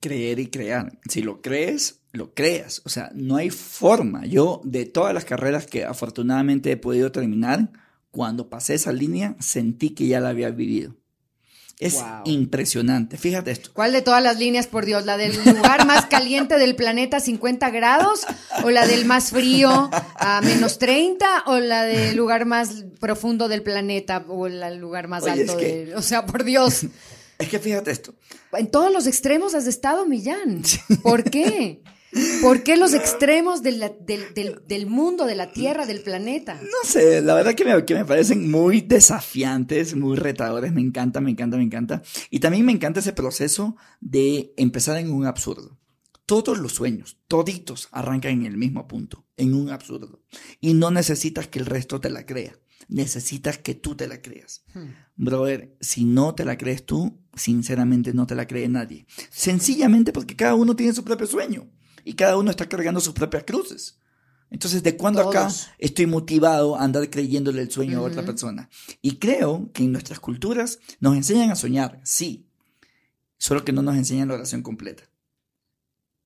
Creer 0.00 0.38
y 0.38 0.46
crear. 0.46 0.98
Si 1.08 1.22
lo 1.22 1.42
crees, 1.42 2.00
lo 2.12 2.32
creas. 2.32 2.80
O 2.84 2.88
sea, 2.88 3.10
no 3.14 3.36
hay 3.36 3.50
forma. 3.50 4.24
Yo, 4.26 4.60
de 4.64 4.86
todas 4.86 5.12
las 5.12 5.24
carreras 5.24 5.66
que 5.66 5.84
afortunadamente 5.84 6.70
he 6.70 6.76
podido 6.76 7.10
terminar, 7.10 7.70
cuando 8.10 8.48
pasé 8.48 8.74
esa 8.74 8.92
línea, 8.92 9.36
sentí 9.40 9.90
que 9.90 10.06
ya 10.06 10.20
la 10.20 10.30
había 10.30 10.50
vivido. 10.50 10.96
Es 11.78 12.02
impresionante. 12.24 13.16
Fíjate 13.18 13.52
esto. 13.52 13.70
¿Cuál 13.72 13.92
de 13.92 14.02
todas 14.02 14.20
las 14.20 14.38
líneas, 14.38 14.66
por 14.66 14.84
Dios? 14.84 15.06
¿La 15.06 15.16
del 15.16 15.32
lugar 15.44 15.86
más 15.86 16.06
caliente 16.06 16.58
del 16.58 16.74
planeta, 16.74 17.20
50 17.20 17.70
grados? 17.70 18.26
¿O 18.64 18.70
la 18.70 18.86
del 18.86 19.04
más 19.04 19.30
frío, 19.30 19.88
a 19.92 20.40
menos 20.40 20.78
30? 20.78 21.44
¿O 21.46 21.60
la 21.60 21.84
del 21.84 22.16
lugar 22.16 22.46
más 22.46 22.84
profundo 22.98 23.46
del 23.48 23.62
planeta? 23.62 24.24
¿O 24.28 24.48
el 24.48 24.78
lugar 24.78 25.06
más 25.06 25.24
alto? 25.24 25.56
de... 25.56 25.94
O 25.94 26.02
sea, 26.02 26.26
por 26.26 26.44
Dios. 26.44 26.86
Es 27.38 27.48
que 27.48 27.60
fíjate 27.60 27.92
esto. 27.92 28.16
En 28.52 28.68
todos 28.68 28.92
los 28.92 29.06
extremos 29.06 29.54
has 29.54 29.68
estado, 29.68 30.04
Millán. 30.06 30.62
¿Por 31.04 31.22
qué? 31.22 31.82
¿Por 32.42 32.62
qué 32.62 32.76
los 32.76 32.94
extremos 32.94 33.62
del, 33.62 33.76
mundo, 34.86 35.26
de 35.26 35.34
la 35.34 35.52
Tierra, 35.52 35.86
del 35.86 36.00
planeta? 36.00 36.54
No 36.54 36.88
sé, 36.88 37.20
la 37.20 37.34
verdad 37.34 37.54
que 37.54 37.64
me, 37.64 37.84
que 37.84 37.94
me 37.94 38.04
parecen 38.04 38.50
muy 38.50 38.80
desafiantes, 38.80 39.94
muy 39.94 40.16
retadores, 40.16 40.72
me 40.72 40.80
encanta, 40.80 41.20
me 41.20 41.30
encanta, 41.30 41.56
me 41.56 41.64
encanta. 41.64 42.02
Y 42.30 42.40
también 42.40 42.64
me 42.64 42.72
encanta 42.72 43.00
ese 43.00 43.12
proceso 43.12 43.76
de 44.00 44.54
empezar 44.56 44.96
en 44.96 45.12
un 45.12 45.26
absurdo. 45.26 45.78
Todos 46.24 46.58
los 46.58 46.72
sueños, 46.72 47.18
toditos, 47.26 47.88
arrancan 47.90 48.32
en 48.32 48.46
el 48.46 48.56
mismo 48.56 48.86
punto, 48.86 49.26
en 49.36 49.54
un 49.54 49.70
absurdo. 49.70 50.22
Y 50.60 50.74
no 50.74 50.90
necesitas 50.90 51.48
que 51.48 51.58
el 51.58 51.66
resto 51.66 52.00
te 52.00 52.10
la 52.10 52.26
crea, 52.26 52.58
necesitas 52.88 53.58
que 53.58 53.74
tú 53.74 53.94
te 53.94 54.08
la 54.08 54.20
creas. 54.20 54.62
Hmm. 54.74 54.88
Brother, 55.16 55.76
si 55.80 56.04
no 56.04 56.34
te 56.34 56.44
la 56.44 56.56
crees 56.58 56.84
tú, 56.84 57.18
sinceramente 57.34 58.12
no 58.12 58.26
te 58.26 58.34
la 58.34 58.46
cree 58.46 58.68
nadie. 58.68 59.06
Sencillamente 59.30 60.12
porque 60.12 60.36
cada 60.36 60.54
uno 60.54 60.76
tiene 60.76 60.92
su 60.92 61.04
propio 61.04 61.26
sueño 61.26 61.68
y 62.08 62.14
cada 62.14 62.38
uno 62.38 62.50
está 62.50 62.66
cargando 62.66 63.00
sus 63.00 63.12
propias 63.12 63.44
cruces. 63.44 63.98
Entonces, 64.50 64.82
¿de 64.82 64.96
cuándo 64.96 65.20
acá 65.20 65.50
estoy 65.76 66.06
motivado 66.06 66.74
a 66.74 66.82
andar 66.82 67.10
creyéndole 67.10 67.60
el 67.60 67.70
sueño 67.70 67.98
a 67.98 68.02
otra 68.02 68.24
persona? 68.24 68.70
Y 69.02 69.16
creo 69.16 69.70
que 69.74 69.82
en 69.82 69.92
nuestras 69.92 70.18
culturas 70.18 70.78
nos 71.00 71.14
enseñan 71.16 71.50
a 71.50 71.54
soñar, 71.54 72.00
sí, 72.04 72.48
solo 73.36 73.62
que 73.62 73.74
no 73.74 73.82
nos 73.82 73.94
enseñan 73.94 74.28
la 74.28 74.34
oración 74.36 74.62
completa. 74.62 75.02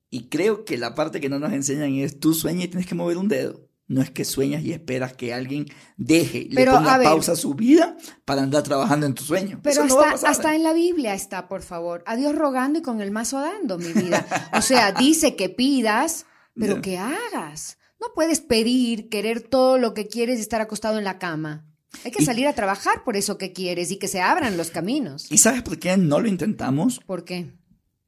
Y 0.09 0.29
creo 0.29 0.65
que 0.65 0.79
la 0.79 0.95
parte 0.95 1.21
que 1.21 1.29
no 1.29 1.41
nos 1.41 1.53
enseñan 1.53 1.95
es 1.95 2.21
tú 2.21 2.33
sueñas 2.33 2.67
y 2.67 2.69
tienes 2.69 2.87
que 2.87 2.95
mover 2.95 3.17
un 3.17 3.27
dedo. 3.27 3.69
No 3.89 4.01
es 4.01 4.11
que 4.11 4.25
sueñas 4.25 4.63
y 4.63 4.73
esperas 4.73 5.13
que 5.15 5.35
alguien 5.35 5.67
deje, 5.97 6.47
le 6.51 6.65
ponga 6.65 7.03
pausa 7.03 7.33
a 7.33 7.37
su 7.37 7.55
vida 7.55 7.97
para 8.25 8.43
andar 8.43 8.63
trabajando 8.63 9.07
en 9.07 9.15
tu 9.15 9.23
sueño. 9.23 9.61
Pero 9.63 9.83
hasta, 9.83 10.29
hasta 10.29 10.55
en 10.55 10.63
la 10.63 10.73
Biblia 10.73 11.15
está, 11.15 11.49
por 11.49 11.63
favor. 11.63 12.03
A 12.07 12.17
Dios 12.17 12.35
rogando 12.35 12.79
y 12.79 12.83
con 12.83 13.01
el 13.01 13.11
mazo 13.11 13.41
dando, 13.41 13.79
mi 13.79 13.93
vida. 13.93 14.27
O 14.55 14.63
sea, 14.63 14.93
dice 14.99 15.37
que 15.37 15.49
pidas, 15.49 16.27
pero 16.55 16.81
que 16.81 16.99
hagas. 16.99 17.79
No 18.01 18.09
puedes 18.15 18.41
pedir, 18.41 19.09
querer 19.09 19.41
todo 19.41 19.79
lo 19.79 19.95
que 19.95 20.09
quieres 20.09 20.39
y 20.39 20.43
estar 20.43 20.61
acostado 20.61 20.99
en 20.99 21.05
la 21.05 21.19
cama. 21.19 21.67
Hay 22.05 22.11
que 22.11 22.25
salir 22.25 22.47
a 22.47 22.55
trabajar 22.55 23.05
por 23.05 23.17
eso 23.17 23.39
que 23.39 23.53
quieres 23.53 23.91
y 23.91 23.97
que 23.97 24.09
se 24.09 24.21
abran 24.21 24.57
los 24.57 24.71
caminos. 24.71 25.31
¿Y 25.31 25.39
sabes 25.39 25.63
por 25.63 25.79
qué 25.79 25.97
no 25.97 26.21
lo 26.21 26.29
intentamos? 26.29 27.01
¿Por 27.07 27.25
qué? 27.25 27.53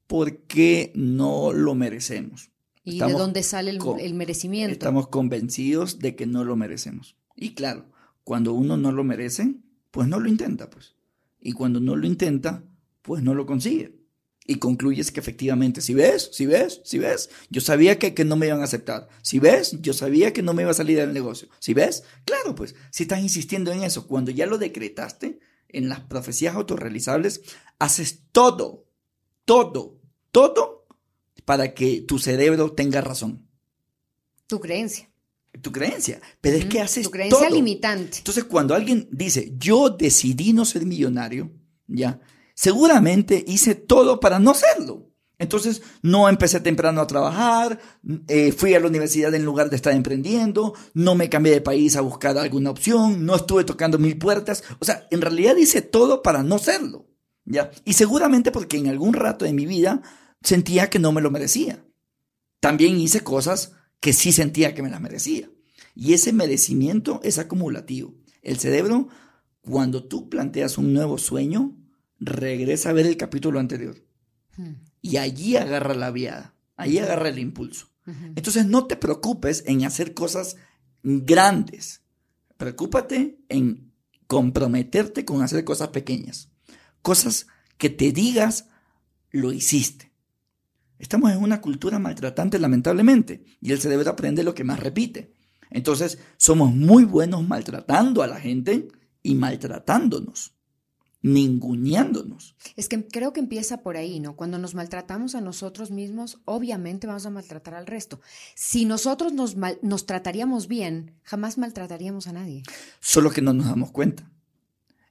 Porque 0.07 0.93
no 0.95 1.53
lo 1.53 1.75
merecemos. 1.75 2.51
¿Y 2.85 2.99
de 3.01 3.13
dónde 3.13 3.43
sale 3.43 3.71
el, 3.71 4.15
merecimiento? 4.15 4.73
Estamos 4.73 5.09
convencidos 5.09 5.99
de 6.01 6.15
que 6.15 6.27
no 6.27 6.45
lo 6.45 6.55
merecemos. 6.55 7.17
Y 7.35 7.55
claro, 7.55 7.87
cuando 8.25 8.53
uno 8.53 8.77
no 8.77 8.93
lo 8.93 9.05
merece, 9.05 9.55
pues 9.91 10.07
no 10.07 10.21
lo 10.21 10.29
intenta, 10.29 10.69
pues. 10.69 10.95
Y 11.41 11.53
cuando 11.53 11.81
no 11.81 11.97
lo 11.97 12.07
intenta, 12.07 12.63
pues 13.01 13.23
no 13.23 13.35
lo 13.35 13.47
consigue. 13.47 13.97
Y 14.47 14.57
concluyes 14.57 15.11
que 15.11 15.21
efectivamente, 15.21 15.81
si 15.81 15.95
ves, 15.95 16.29
si 16.35 16.45
ves, 16.45 16.83
si 16.85 16.99
ves, 16.99 17.31
yo 17.49 17.63
sabía 17.63 17.99
que, 17.99 18.13
que 18.13 18.27
no 18.27 18.37
me 18.37 18.47
iban 18.47 18.61
a 18.61 18.65
aceptar. 18.65 19.09
Si 19.23 19.39
ves, 19.39 19.81
yo 19.81 19.95
sabía 19.95 20.35
que 20.35 20.43
no 20.43 20.53
me 20.53 20.63
iba 20.63 20.71
a 20.71 20.75
salir 20.75 20.99
del 20.99 21.15
negocio. 21.15 21.49
Si 21.61 21.73
ves, 21.73 22.05
claro, 22.27 22.55
pues, 22.55 22.75
si 22.91 23.05
estás 23.05 23.21
insistiendo 23.21 23.73
en 23.73 23.83
eso, 23.83 24.07
cuando 24.07 24.31
ya 24.31 24.45
lo 24.45 24.59
decretaste, 24.59 25.41
en 25.71 25.89
las 25.89 26.01
profecías 26.01 26.55
autorrealizables, 26.55 27.41
haces 27.79 28.21
todo, 28.33 28.87
todo, 29.47 29.99
todo 30.31 30.84
para 31.45 31.75
que 31.75 32.03
tu 32.03 32.19
cerebro 32.19 32.73
tenga 32.73 33.01
razón. 33.01 33.47
Tu 34.47 34.61
creencia. 34.61 35.11
Tu 35.61 35.71
creencia. 35.71 36.21
Pero 36.41 36.57
es 36.57 36.65
que 36.67 36.81
haces 36.81 37.05
Tu 37.05 37.11
creencia 37.11 37.39
todo. 37.39 37.51
limitante. 37.55 38.19
Entonces, 38.19 38.45
cuando 38.45 38.75
alguien 38.75 39.09
dice, 39.11 39.55
yo 39.57 39.91
decidí 39.91 40.53
no 40.53 40.65
ser 40.65 40.85
millonario, 40.85 41.51
ya, 41.87 42.21
seguramente 42.55 43.45
hice 43.47 43.75
todo 43.75 44.21
para 44.21 44.39
no 44.39 44.55
serlo. 44.55 45.11
Entonces, 45.39 45.83
no 46.03 46.29
empecé 46.29 46.61
temprano 46.61 47.01
a 47.01 47.07
trabajar, 47.07 47.81
eh, 48.29 48.53
fui 48.53 48.75
a 48.75 48.81
la 48.81 48.87
universidad 48.87 49.35
en 49.35 49.45
lugar 49.45 49.69
de 49.69 49.77
estar 49.77 49.93
emprendiendo, 49.93 50.75
no 50.95 51.15
me 51.17 51.29
cambié 51.29 51.53
de 51.53 51.61
país 51.61 51.97
a 51.97 52.01
buscar 52.01 52.39
alguna 52.39 52.71
opción, 52.71 53.27
no 53.27 53.35
estuve 53.35 53.65
tocando 53.65 53.99
mil 53.99 54.17
puertas. 54.17 54.63
O 54.79 54.85
sea, 54.85 55.07
en 55.11 55.21
realidad 55.21 55.57
hice 55.57 55.83
todo 55.83 56.23
para 56.23 56.43
no 56.43 56.59
serlo. 56.59 57.07
¿ya? 57.45 57.71
Y 57.85 57.95
seguramente 57.95 58.51
porque 58.51 58.77
en 58.79 58.89
algún 58.89 59.13
rato 59.13 59.45
de 59.45 59.53
mi 59.53 59.67
vida 59.67 60.03
sentía 60.45 60.89
que 60.91 61.01
no 61.01 61.11
me 61.11 61.21
lo 61.21 61.33
merecía. 61.33 61.85
También 62.61 62.99
hice 63.01 63.21
cosas 63.21 63.73
que 63.99 64.13
sí 64.13 64.31
sentía 64.31 64.75
que 64.75 64.83
me 64.83 64.91
las 64.91 65.01
merecía. 65.01 65.51
Y 65.97 66.13
ese 66.13 66.33
merecimiento 66.33 67.21
es 67.25 67.39
acumulativo. 67.39 68.15
El 68.43 68.59
cerebro, 68.59 69.09
cuando 69.63 70.05
tú 70.05 70.29
planteas 70.29 70.79
un 70.79 70.93
nuevo 70.93 71.19
sueño, 71.19 71.77
regresa 72.21 72.91
a 72.91 72.93
ver 72.93 73.07
el 73.07 73.17
capítulo 73.17 73.59
anterior. 73.59 73.97
Hmm. 74.57 74.75
Y 75.01 75.17
allí 75.17 75.57
agarra 75.57 75.95
la 75.95 76.11
viada, 76.11 76.55
allí 76.77 76.99
agarra 76.99 77.31
el 77.31 77.39
impulso. 77.39 77.89
Entonces 78.37 78.67
no 78.67 78.87
te 78.87 78.97
preocupes 78.97 79.65
en 79.67 79.85
hacer 79.85 80.13
cosas 80.13 80.57
grandes. 81.03 82.03
Preocúpate 82.59 83.39
en 83.49 83.93
comprometerte 84.27 85.25
con 85.25 85.43
hacer 85.43 85.65
cosas 85.65 85.89
pequeñas. 85.89 86.51
Cosas 87.01 87.47
que 87.79 87.89
te 87.89 88.13
digas, 88.13 88.69
lo 89.31 89.53
hiciste. 89.53 90.13
Estamos 90.99 91.33
en 91.33 91.39
una 91.43 91.61
cultura 91.61 91.99
maltratante, 91.99 92.59
lamentablemente, 92.59 93.45
y 93.61 93.73
el 93.73 93.81
cerebro 93.81 94.11
aprende 94.11 94.43
lo 94.45 94.55
que 94.55 94.65
más 94.65 94.81
repite. 94.81 95.33
Entonces, 95.71 96.19
somos 96.37 96.73
muy 96.75 97.05
buenos 97.05 97.47
maltratando 97.47 98.23
a 98.23 98.27
la 98.29 98.39
gente 98.41 98.89
y 99.23 99.35
maltratándonos, 99.35 100.55
ninguneándonos. 101.21 102.55
Es 102.77 102.89
que 102.89 103.07
creo 103.09 103.33
que 103.33 103.41
empieza 103.41 103.83
por 103.83 103.97
ahí, 103.97 104.21
¿no? 104.21 104.37
Cuando 104.37 104.59
nos 104.59 104.75
maltratamos 104.75 105.35
a 105.35 105.41
nosotros 105.41 105.91
mismos, 105.91 106.41
obviamente 106.45 107.07
vamos 107.07 107.27
a 107.27 107.31
maltratar 107.31 107.75
al 107.75 107.87
resto. 107.87 108.21
Si 108.55 108.85
nosotros 108.85 109.33
nos, 109.33 109.57
mal- 109.57 109.79
nos 109.83 110.07
trataríamos 110.07 110.69
bien, 110.69 111.19
jamás 111.23 111.59
maltrataríamos 111.59 112.27
a 112.29 112.33
nadie. 112.35 112.63
Solo 113.01 113.31
que 113.31 113.43
no 113.43 113.53
nos 113.53 113.67
damos 113.67 113.91
cuenta. 113.91 114.31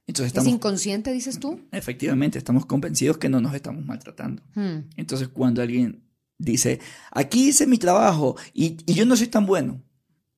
Entonces 0.06 0.26
¿Es 0.26 0.38
estamos, 0.38 0.52
inconsciente, 0.52 1.12
dices 1.12 1.40
tú? 1.40 1.60
efectivamente, 1.72 2.38
estamos 2.38 2.66
convencidos 2.66 3.16
que 3.16 3.28
no 3.28 3.40
nos 3.40 3.54
estamos 3.54 3.84
maltratando. 3.84 4.42
Hmm. 4.54 4.90
Entonces, 4.96 5.28
cuando 5.28 5.62
alguien 5.62 6.04
dice, 6.38 6.80
aquí 7.10 7.48
hice 7.48 7.66
mi 7.66 7.78
trabajo 7.78 8.36
y, 8.52 8.76
y 8.86 8.94
yo 8.94 9.06
no 9.06 9.16
soy 9.16 9.28
tan 9.28 9.46
bueno. 9.46 9.82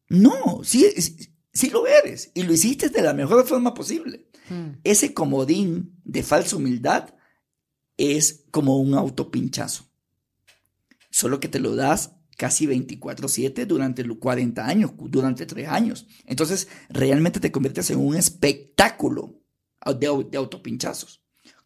No, 0.08 0.60
sí, 0.62 0.86
sí, 0.98 1.34
sí 1.52 1.70
lo 1.70 1.86
eres 1.86 2.30
y 2.34 2.44
lo 2.44 2.52
hiciste 2.52 2.90
de 2.90 3.02
la 3.02 3.12
mejor 3.12 3.44
forma 3.46 3.74
posible. 3.74 4.28
Hmm. 4.48 4.78
Ese 4.84 5.12
comodín 5.12 6.00
de 6.04 6.22
falsa 6.22 6.56
humildad 6.56 7.14
es 7.96 8.44
como 8.52 8.78
un 8.78 8.94
autopinchazo. 8.94 9.90
Solo 11.10 11.40
que 11.40 11.48
te 11.48 11.58
lo 11.58 11.74
das 11.74 12.12
casi 12.36 12.66
24/7 12.66 13.66
durante 13.66 14.04
los 14.04 14.18
40 14.18 14.64
años, 14.66 14.92
durante 14.96 15.46
3 15.46 15.68
años. 15.68 16.06
Entonces, 16.26 16.68
realmente 16.88 17.40
te 17.40 17.50
conviertes 17.50 17.90
en 17.90 17.98
un 17.98 18.14
espectáculo 18.14 19.42
de, 19.94 20.26
de 20.30 20.38
autopinchazos. 20.38 21.22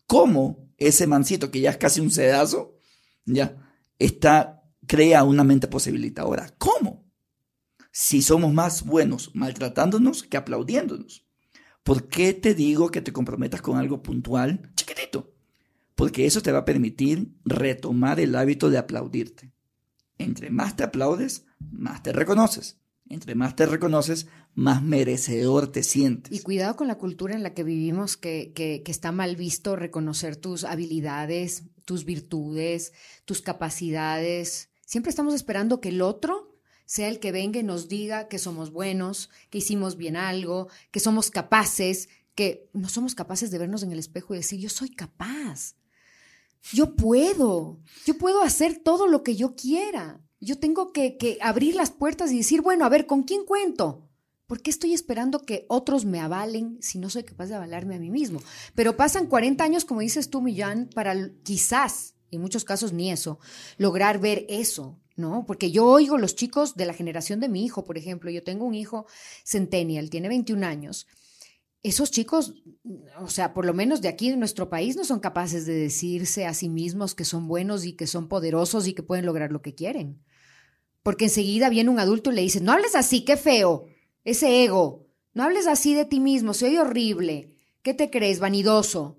¿Cómo 0.06 0.68
ese 0.76 1.06
mancito 1.06 1.50
que 1.50 1.60
ya 1.60 1.70
es 1.70 1.76
casi 1.76 2.00
un 2.00 2.10
sedazo, 2.10 2.78
ya, 3.24 3.56
está, 3.98 4.64
crea 4.86 5.24
una 5.24 5.44
mente 5.44 5.68
posibilitadora? 5.68 6.52
¿Cómo? 6.58 7.04
Si 7.92 8.22
somos 8.22 8.52
más 8.52 8.84
buenos 8.84 9.34
maltratándonos 9.34 10.22
que 10.22 10.36
aplaudiéndonos. 10.36 11.26
¿Por 11.82 12.08
qué 12.08 12.34
te 12.34 12.54
digo 12.54 12.90
que 12.90 13.00
te 13.00 13.12
comprometas 13.12 13.62
con 13.62 13.78
algo 13.78 14.02
puntual, 14.02 14.72
chiquitito? 14.74 15.32
Porque 15.94 16.26
eso 16.26 16.40
te 16.40 16.52
va 16.52 16.60
a 16.60 16.64
permitir 16.64 17.32
retomar 17.44 18.20
el 18.20 18.34
hábito 18.34 18.70
de 18.70 18.78
aplaudirte. 18.78 19.52
Entre 20.18 20.50
más 20.50 20.76
te 20.76 20.82
aplaudes, 20.82 21.46
más 21.58 22.02
te 22.02 22.12
reconoces. 22.12 22.78
Entre 23.10 23.34
más 23.34 23.56
te 23.56 23.66
reconoces, 23.66 24.28
más 24.54 24.82
merecedor 24.82 25.66
te 25.72 25.82
sientes. 25.82 26.32
Y 26.32 26.42
cuidado 26.42 26.76
con 26.76 26.86
la 26.86 26.96
cultura 26.96 27.34
en 27.34 27.42
la 27.42 27.54
que 27.54 27.64
vivimos, 27.64 28.16
que, 28.16 28.52
que, 28.54 28.82
está 28.86 29.10
mal 29.10 29.34
visto 29.34 29.74
reconocer 29.74 30.36
tus 30.36 30.62
habilidades, 30.62 31.64
tus 31.84 32.04
virtudes, 32.04 32.92
tus 33.24 33.42
capacidades. 33.42 34.70
Siempre 34.86 35.10
estamos 35.10 35.34
esperando 35.34 35.80
que 35.80 35.88
el 35.88 36.02
otro 36.02 36.56
sea 36.86 37.08
el 37.08 37.18
que 37.18 37.32
venga 37.32 37.58
y 37.58 37.64
nos 37.64 37.88
diga 37.88 38.28
que 38.28 38.38
somos 38.38 38.70
buenos, 38.70 39.28
que 39.50 39.58
hicimos 39.58 39.96
bien 39.96 40.16
algo, 40.16 40.68
que 40.92 41.00
somos 41.00 41.32
capaces, 41.32 42.08
que 42.36 42.70
no 42.72 42.88
somos 42.88 43.16
capaces 43.16 43.50
de 43.50 43.58
vernos 43.58 43.82
en 43.82 43.90
el 43.90 43.98
espejo 43.98 44.34
y 44.34 44.38
decir, 44.38 44.60
yo 44.60 44.68
soy 44.68 44.90
capaz, 44.90 45.74
yo 46.72 46.94
puedo, 46.94 47.80
yo 48.06 48.16
puedo 48.18 48.42
hacer 48.42 48.78
todo 48.78 49.08
lo 49.08 49.24
que 49.24 49.34
yo 49.34 49.56
quiera. 49.56 50.20
Yo 50.40 50.58
tengo 50.58 50.92
que, 50.92 51.38
abrir 51.42 51.74
las 51.74 51.90
puertas 51.90 52.32
y 52.32 52.38
decir, 52.38 52.62
bueno, 52.62 52.86
a 52.86 52.88
ver, 52.88 53.06
¿con 53.06 53.24
quién 53.24 53.44
cuento? 53.44 54.08
¿Por 54.46 54.62
qué 54.62 54.70
estoy 54.70 54.94
esperando 54.94 55.42
que 55.42 55.66
otros 55.68 56.06
me 56.06 56.18
avalen 56.18 56.78
si 56.80 56.98
no 56.98 57.10
soy 57.10 57.24
capaz 57.24 57.46
de 57.46 57.54
avalarme 57.54 57.94
a 57.94 58.00
mí 58.00 58.10
mismo? 58.10 58.40
Pero 58.74 58.96
pasan 58.96 59.26
40 59.26 59.62
años, 59.62 59.84
como 59.84 60.00
dices 60.00 60.30
tú, 60.30 60.40
Millán, 60.40 60.88
para 60.94 61.14
quizás, 61.42 62.14
en 62.30 62.40
muchos 62.40 62.64
casos 62.64 62.92
ni 62.94 63.10
eso, 63.10 63.38
lograr 63.76 64.18
ver 64.18 64.46
eso, 64.48 64.98
¿no? 65.14 65.44
Porque 65.46 65.70
yo 65.70 65.86
oigo 65.86 66.16
los 66.16 66.34
chicos 66.34 66.74
de 66.74 66.86
la 66.86 66.94
generación 66.94 67.38
de 67.38 67.50
mi 67.50 67.64
hijo, 67.64 67.84
por 67.84 67.98
ejemplo, 67.98 68.30
yo 68.30 68.42
tengo 68.42 68.64
un 68.64 68.74
hijo 68.74 69.06
centennial, 69.44 70.08
tiene 70.08 70.28
21 70.28 70.66
años. 70.66 71.06
Esos 71.82 72.10
chicos, 72.10 72.54
o 73.18 73.28
sea, 73.28 73.54
por 73.54 73.66
lo 73.66 73.74
menos 73.74 74.00
de 74.00 74.08
aquí 74.08 74.30
en 74.30 74.38
nuestro 74.38 74.68
país, 74.68 74.96
no 74.96 75.04
son 75.04 75.20
capaces 75.20 75.64
de 75.66 75.74
decirse 75.74 76.46
a 76.46 76.54
sí 76.54 76.68
mismos 76.68 77.14
que 77.14 77.24
son 77.24 77.46
buenos 77.46 77.84
y 77.84 77.92
que 77.92 78.06
son 78.06 78.26
poderosos 78.28 78.86
y 78.86 78.94
que 78.94 79.02
pueden 79.02 79.26
lograr 79.26 79.52
lo 79.52 79.62
que 79.62 79.74
quieren. 79.74 80.22
Porque 81.02 81.24
enseguida 81.26 81.68
viene 81.70 81.90
un 81.90 81.98
adulto 81.98 82.30
y 82.30 82.34
le 82.34 82.42
dice, 82.42 82.60
no 82.60 82.72
hables 82.72 82.94
así, 82.94 83.24
qué 83.24 83.36
feo, 83.36 83.86
ese 84.24 84.64
ego, 84.64 85.06
no 85.32 85.44
hables 85.44 85.66
así 85.66 85.94
de 85.94 86.04
ti 86.04 86.20
mismo, 86.20 86.52
soy 86.54 86.76
horrible, 86.76 87.56
¿qué 87.82 87.94
te 87.94 88.10
crees, 88.10 88.38
vanidoso? 88.38 89.18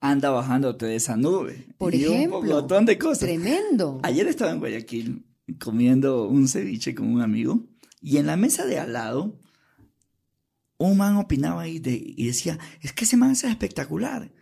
Anda 0.00 0.30
bajándote 0.30 0.86
de 0.86 0.96
esa 0.96 1.16
nube. 1.16 1.66
Por 1.78 1.94
y 1.94 2.04
ejemplo, 2.04 2.38
un 2.40 2.48
montón 2.48 2.86
de 2.86 2.96
cosas. 2.98 3.20
Tremendo. 3.20 4.00
Ayer 4.02 4.26
estaba 4.26 4.50
en 4.50 4.58
Guayaquil 4.58 5.26
comiendo 5.62 6.26
un 6.26 6.48
ceviche 6.48 6.94
con 6.94 7.12
un 7.12 7.20
amigo 7.20 7.66
y 8.00 8.16
en 8.16 8.26
la 8.26 8.36
mesa 8.36 8.64
de 8.64 8.78
al 8.78 8.94
lado 8.94 9.38
un 10.78 10.96
man 10.96 11.16
opinaba 11.16 11.68
y, 11.68 11.78
de- 11.78 12.02
y 12.16 12.26
decía, 12.26 12.58
es 12.80 12.92
que 12.94 13.04
ese 13.04 13.16
man 13.18 13.32
es 13.32 13.44
espectacular. 13.44 14.32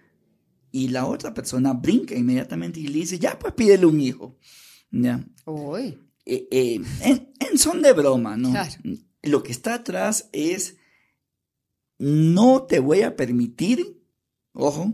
Y 0.70 0.88
la 0.88 1.06
otra 1.06 1.34
persona 1.34 1.72
brinca 1.72 2.14
inmediatamente 2.14 2.78
y 2.78 2.86
le 2.86 3.00
dice, 3.00 3.18
ya 3.18 3.36
pues 3.38 3.54
pídele 3.54 3.86
un 3.86 4.00
hijo. 4.00 4.36
Ya. 4.92 5.24
Uy, 5.46 5.98
Eh, 6.30 6.46
eh, 6.50 6.80
en, 7.00 7.32
en 7.40 7.58
son 7.58 7.80
de 7.80 7.94
broma, 7.94 8.36
¿no? 8.36 8.50
Claro. 8.50 8.70
Lo 9.22 9.42
que 9.42 9.50
está 9.50 9.74
atrás 9.74 10.28
es, 10.32 10.76
no 11.96 12.64
te 12.64 12.80
voy 12.80 13.00
a 13.00 13.16
permitir, 13.16 14.02
ojo, 14.52 14.92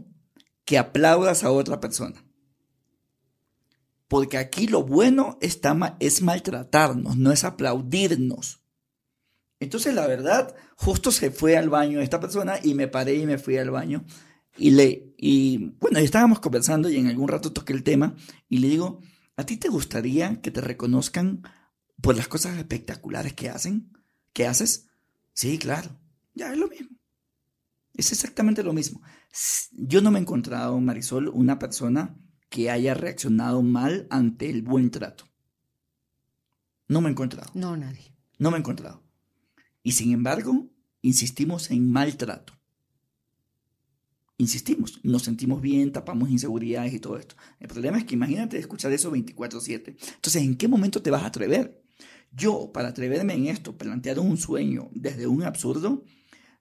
que 0.65 0.79
aplaudas 0.79 1.43
a 1.43 1.51
otra 1.51 1.81
persona. 1.81 2.25
Porque 4.07 4.39
aquí 4.39 4.69
lo 4.69 4.85
bueno 4.85 5.37
está, 5.41 5.97
es 5.99 6.23
maltratarnos, 6.23 7.17
no 7.17 7.33
es 7.33 7.43
aplaudirnos. 7.43 8.61
Entonces, 9.59 9.93
la 9.93 10.07
verdad, 10.07 10.55
justo 10.77 11.11
se 11.11 11.33
fue 11.33 11.57
al 11.57 11.69
baño 11.69 12.01
esta 12.01 12.21
persona 12.21 12.61
y 12.63 12.75
me 12.75 12.87
paré 12.87 13.17
y 13.17 13.27
me 13.27 13.39
fui 13.39 13.57
al 13.57 13.73
baño. 13.73 14.05
Y 14.57 14.71
le, 14.71 15.15
y 15.19 15.73
bueno, 15.81 15.99
estábamos 15.99 16.39
conversando 16.39 16.89
y 16.89 16.97
en 16.97 17.09
algún 17.09 17.27
rato 17.27 17.53
toqué 17.53 17.73
el 17.73 17.83
tema 17.83 18.15
y 18.49 18.59
le 18.59 18.69
digo, 18.69 19.01
¿a 19.37 19.45
ti 19.45 19.57
te 19.57 19.69
gustaría 19.69 20.41
que 20.41 20.51
te 20.51 20.61
reconozcan 20.61 21.43
por 22.01 22.17
las 22.17 22.29
cosas 22.29 22.57
espectaculares 22.57 23.35
que 23.35 23.51
hacen? 23.51 23.93
¿Qué 24.33 24.47
haces? 24.47 24.89
Sí, 25.33 25.59
claro. 25.59 25.99
Ya 26.35 26.53
es 26.53 26.59
lo 26.59 26.69
mismo. 26.69 26.97
Es 27.95 28.11
exactamente 28.13 28.63
lo 28.63 28.73
mismo. 28.73 29.03
Yo 29.73 30.01
no 30.03 30.11
me 30.11 30.19
he 30.19 30.23
encontrado, 30.23 30.81
Marisol, 30.81 31.29
una 31.29 31.59
persona 31.59 32.17
que 32.49 32.71
haya 32.71 32.95
reaccionado 32.95 33.63
mal 33.63 34.07
ante 34.11 34.51
el 34.51 34.63
buen 34.63 34.91
trato. 34.91 35.25
No 36.89 37.01
me 37.01 37.09
he 37.09 37.13
encontrado. 37.13 37.51
no, 37.55 37.77
nadie. 37.77 38.15
No 38.39 38.51
me 38.51 38.57
he 38.57 38.61
encontrado. 38.61 39.03
Y 39.83 39.93
sin 39.93 40.13
embargo, 40.13 40.69
insistimos 41.03 41.71
en 41.71 41.91
maltrato. 41.91 42.53
Insistimos, 44.37 45.01
nos 45.05 45.23
sentimos 45.23 45.61
bien, 45.61 45.93
tapamos 45.93 46.29
inseguridades 46.29 46.93
y 46.93 46.99
todo 46.99 47.19
esto. 47.19 47.37
El 47.61 47.69
problema 47.69 47.99
es 47.99 48.05
que 48.05 48.15
imagínate 48.15 48.59
escuchar 48.59 48.93
eso 48.93 49.13
24/7. 49.13 49.97
Entonces, 50.17 50.43
¿en 50.43 50.57
qué 50.57 50.67
momento 50.67 51.03
te 51.03 51.11
vas 51.11 51.23
a 51.23 51.27
atrever? 51.27 51.83
Yo, 52.33 52.73
para 52.73 52.89
atreverme 52.89 53.35
en 53.35 53.47
esto, 53.47 53.79
plantear 53.79 54.19
un 54.19 54.37
sueño 54.37 54.91
desde 54.93 55.29
un 55.29 55.45
absurdo, 55.45 56.05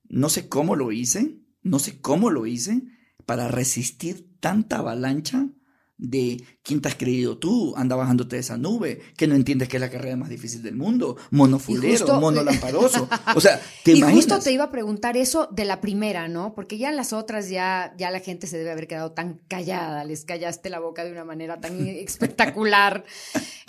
no 0.08 0.30
sé 0.30 0.48
cómo 0.48 0.76
lo 0.76 0.92
hice, 0.92 1.40
no 1.64 1.80
sé 1.80 2.00
cómo 2.00 2.30
lo 2.30 2.46
hice, 2.46 2.84
para 3.26 3.48
resistir 3.48 4.38
tanta 4.40 4.78
avalancha 4.78 5.50
de 5.98 6.44
quién 6.64 6.82
te 6.82 6.90
has 6.90 6.96
creído 6.96 7.38
tú, 7.38 7.74
anda 7.78 7.96
bajándote 7.96 8.36
de 8.36 8.42
esa 8.42 8.58
nube, 8.58 9.02
que 9.16 9.28
no 9.28 9.36
entiendes 9.36 9.70
que 9.70 9.78
es 9.78 9.82
la 9.82 9.90
carrera 9.90 10.18
más 10.18 10.30
difícil 10.30 10.62
del 10.62 10.76
mundo, 10.76 11.18
monofulero, 11.32 12.20
monolamparoso. 12.20 13.08
O 13.36 13.42
sea, 13.42 13.60
¿te 13.84 13.94
y 13.94 14.02
justo 14.02 14.40
te 14.40 14.52
iba 14.52 14.66
a 14.66 14.72
preguntar 14.72 15.18
eso 15.18 15.48
de 15.52 15.66
la 15.66 15.82
primera, 15.82 16.28
¿no? 16.28 16.54
Porque 16.54 16.78
ya 16.78 16.90
en 16.90 16.96
las 16.96 17.14
otras 17.14 17.50
ya, 17.50 17.94
ya 17.98 18.12
la 18.12 18.20
gente 18.20 18.48
se 18.48 18.58
debe 18.58 18.72
haber 18.72 18.88
quedado 18.88 19.12
tan 19.12 19.40
callada, 19.48 20.04
les 20.04 20.26
callaste 20.26 20.70
la 20.70 20.80
boca 20.80 21.04
de 21.04 21.12
una 21.12 21.24
manera 21.24 21.60
tan 21.60 21.88
espectacular. 21.88 23.06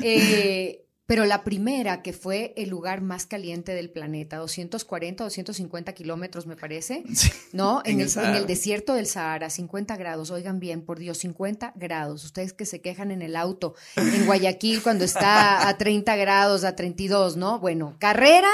Eh, 0.02 0.84
pero 1.07 1.26
la 1.26 1.44
primera, 1.44 2.00
que 2.00 2.14
fue 2.14 2.55
el 2.57 2.70
lugar 2.70 3.02
más 3.02 3.26
caliente 3.26 3.74
del 3.74 3.90
planeta, 3.90 4.38
240, 4.38 5.24
250 5.24 5.92
kilómetros, 5.92 6.46
me 6.46 6.57
parece, 6.57 7.05
¿no? 7.52 7.82
En, 7.84 8.00
el, 8.00 8.11
en, 8.16 8.34
el, 8.34 8.46
desierto 8.46 8.94
del 8.94 9.07
Sahara, 9.07 9.50
50 9.50 9.96
grados, 9.98 10.30
oigan 10.30 10.61
bien, 10.61 10.80
por 10.80 10.98
Dios, 10.98 11.18
50 11.18 11.74
grados. 11.76 12.24
Ustedes 12.24 12.55
que 12.55 12.64
se 12.64 12.80
quejan 12.80 13.11
en 13.11 13.20
el 13.20 13.36
auto, 13.36 13.74
en 13.96 14.24
Guayaquil, 14.24 14.82
cuando 14.82 15.05
está 15.05 15.68
a 15.68 15.76
30 15.76 16.16
grados, 16.16 16.64
a 16.64 16.74
32, 16.74 17.36
¿no? 17.36 17.59
Bueno, 17.59 17.96
carrera, 17.98 18.50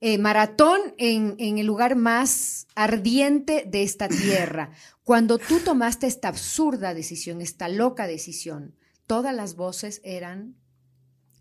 eh, 0.00 0.18
maratón 0.18 0.80
en, 0.98 1.36
en 1.38 1.58
el 1.58 1.66
lugar 1.66 1.94
más 1.94 2.66
ardiente 2.74 3.64
de 3.68 3.84
esta 3.84 4.08
tierra. 4.08 4.70
Cuando 5.04 5.38
tú 5.38 5.60
tomaste 5.60 6.08
esta 6.08 6.26
absurda 6.26 6.92
decisión, 6.92 7.40
esta 7.40 7.68
loca 7.68 8.08
decisión, 8.08 8.74
todas 9.06 9.32
las 9.32 9.54
voces 9.54 10.00
eran 10.02 10.56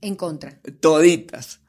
en 0.01 0.15
contra. 0.15 0.59
Toditas, 0.79 1.61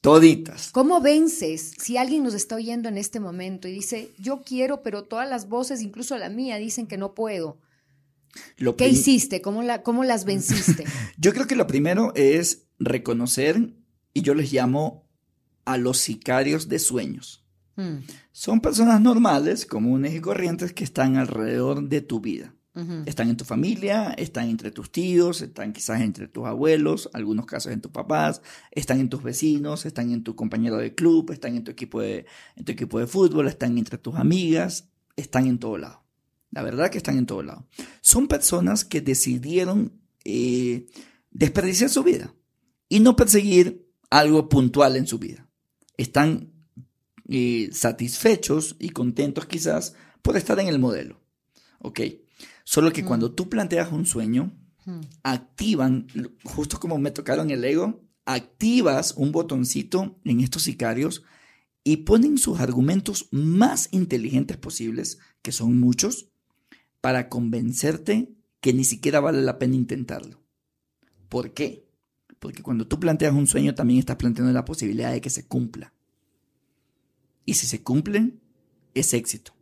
toditas. 0.00 0.70
¿Cómo 0.70 1.00
vences 1.00 1.72
si 1.78 1.96
alguien 1.96 2.22
nos 2.22 2.34
está 2.34 2.56
oyendo 2.56 2.88
en 2.88 2.98
este 2.98 3.20
momento 3.20 3.68
y 3.68 3.72
dice, 3.72 4.12
yo 4.18 4.42
quiero, 4.44 4.82
pero 4.82 5.04
todas 5.04 5.28
las 5.28 5.48
voces, 5.48 5.82
incluso 5.82 6.16
la 6.16 6.28
mía, 6.28 6.56
dicen 6.58 6.86
que 6.86 6.98
no 6.98 7.14
puedo? 7.14 7.58
¿Qué 8.76 8.88
hiciste? 8.88 9.40
¿Cómo, 9.40 9.62
la, 9.62 9.82
¿Cómo 9.82 10.04
las 10.04 10.24
venciste? 10.24 10.84
yo 11.18 11.32
creo 11.32 11.46
que 11.46 11.56
lo 11.56 11.66
primero 11.66 12.12
es 12.14 12.66
reconocer, 12.78 13.74
y 14.14 14.22
yo 14.22 14.34
les 14.34 14.52
llamo 14.52 15.08
a 15.64 15.76
los 15.76 15.98
sicarios 15.98 16.68
de 16.68 16.78
sueños. 16.78 17.44
Hmm. 17.76 17.98
Son 18.32 18.60
personas 18.60 19.00
normales, 19.00 19.66
comunes 19.66 20.14
y 20.14 20.20
corrientes 20.20 20.72
que 20.72 20.84
están 20.84 21.16
alrededor 21.16 21.88
de 21.88 22.00
tu 22.00 22.20
vida. 22.20 22.54
Están 23.06 23.28
en 23.28 23.36
tu 23.36 23.44
familia, 23.44 24.12
están 24.12 24.48
entre 24.48 24.70
tus 24.70 24.92
tíos, 24.92 25.40
están 25.40 25.72
quizás 25.72 26.00
entre 26.00 26.28
tus 26.28 26.46
abuelos, 26.46 27.10
algunos 27.12 27.44
casos 27.44 27.72
en 27.72 27.80
tus 27.80 27.90
papás, 27.90 28.40
están 28.70 29.00
en 29.00 29.08
tus 29.08 29.22
vecinos, 29.22 29.84
están 29.84 30.12
en 30.12 30.22
tu 30.22 30.36
compañero 30.36 30.76
de 30.76 30.94
club, 30.94 31.32
están 31.32 31.56
en 31.56 31.64
tu 31.64 31.72
equipo 31.72 32.00
de, 32.00 32.26
en 32.54 32.64
tu 32.64 32.70
equipo 32.70 33.00
de 33.00 33.08
fútbol, 33.08 33.48
están 33.48 33.76
entre 33.78 33.98
tus 33.98 34.14
amigas, 34.14 34.88
están 35.16 35.48
en 35.48 35.58
todo 35.58 35.76
lado. 35.76 36.04
La 36.52 36.62
verdad 36.62 36.90
que 36.90 36.98
están 36.98 37.18
en 37.18 37.26
todo 37.26 37.42
lado. 37.42 37.66
Son 38.00 38.28
personas 38.28 38.84
que 38.84 39.00
decidieron 39.00 40.00
eh, 40.24 40.86
desperdiciar 41.30 41.90
su 41.90 42.04
vida 42.04 42.34
y 42.88 43.00
no 43.00 43.16
perseguir 43.16 43.86
algo 44.08 44.48
puntual 44.48 44.96
en 44.96 45.06
su 45.06 45.18
vida. 45.18 45.48
Están 45.96 46.52
eh, 47.28 47.70
satisfechos 47.72 48.76
y 48.78 48.90
contentos 48.90 49.46
quizás 49.46 49.94
por 50.22 50.36
estar 50.36 50.58
en 50.60 50.68
el 50.68 50.78
modelo. 50.78 51.20
¿Ok? 51.80 52.00
Solo 52.68 52.92
que 52.92 53.02
cuando 53.02 53.32
tú 53.32 53.48
planteas 53.48 53.90
un 53.92 54.04
sueño, 54.04 54.52
activan, 55.22 56.06
justo 56.44 56.78
como 56.78 56.98
me 56.98 57.10
tocaron 57.10 57.50
el 57.50 57.64
ego, 57.64 58.04
activas 58.26 59.14
un 59.16 59.32
botoncito 59.32 60.20
en 60.24 60.40
estos 60.40 60.64
sicarios 60.64 61.22
y 61.82 62.04
ponen 62.04 62.36
sus 62.36 62.60
argumentos 62.60 63.28
más 63.30 63.88
inteligentes 63.90 64.58
posibles, 64.58 65.18
que 65.40 65.50
son 65.50 65.80
muchos, 65.80 66.28
para 67.00 67.30
convencerte 67.30 68.34
que 68.60 68.74
ni 68.74 68.84
siquiera 68.84 69.20
vale 69.20 69.40
la 69.40 69.58
pena 69.58 69.74
intentarlo. 69.74 70.42
¿Por 71.30 71.54
qué? 71.54 71.88
Porque 72.38 72.62
cuando 72.62 72.86
tú 72.86 73.00
planteas 73.00 73.32
un 73.32 73.46
sueño 73.46 73.74
también 73.74 74.00
estás 74.00 74.16
planteando 74.16 74.52
la 74.52 74.66
posibilidad 74.66 75.10
de 75.10 75.22
que 75.22 75.30
se 75.30 75.46
cumpla. 75.46 75.94
Y 77.46 77.54
si 77.54 77.66
se 77.66 77.82
cumple, 77.82 78.34
es 78.92 79.14
éxito. 79.14 79.54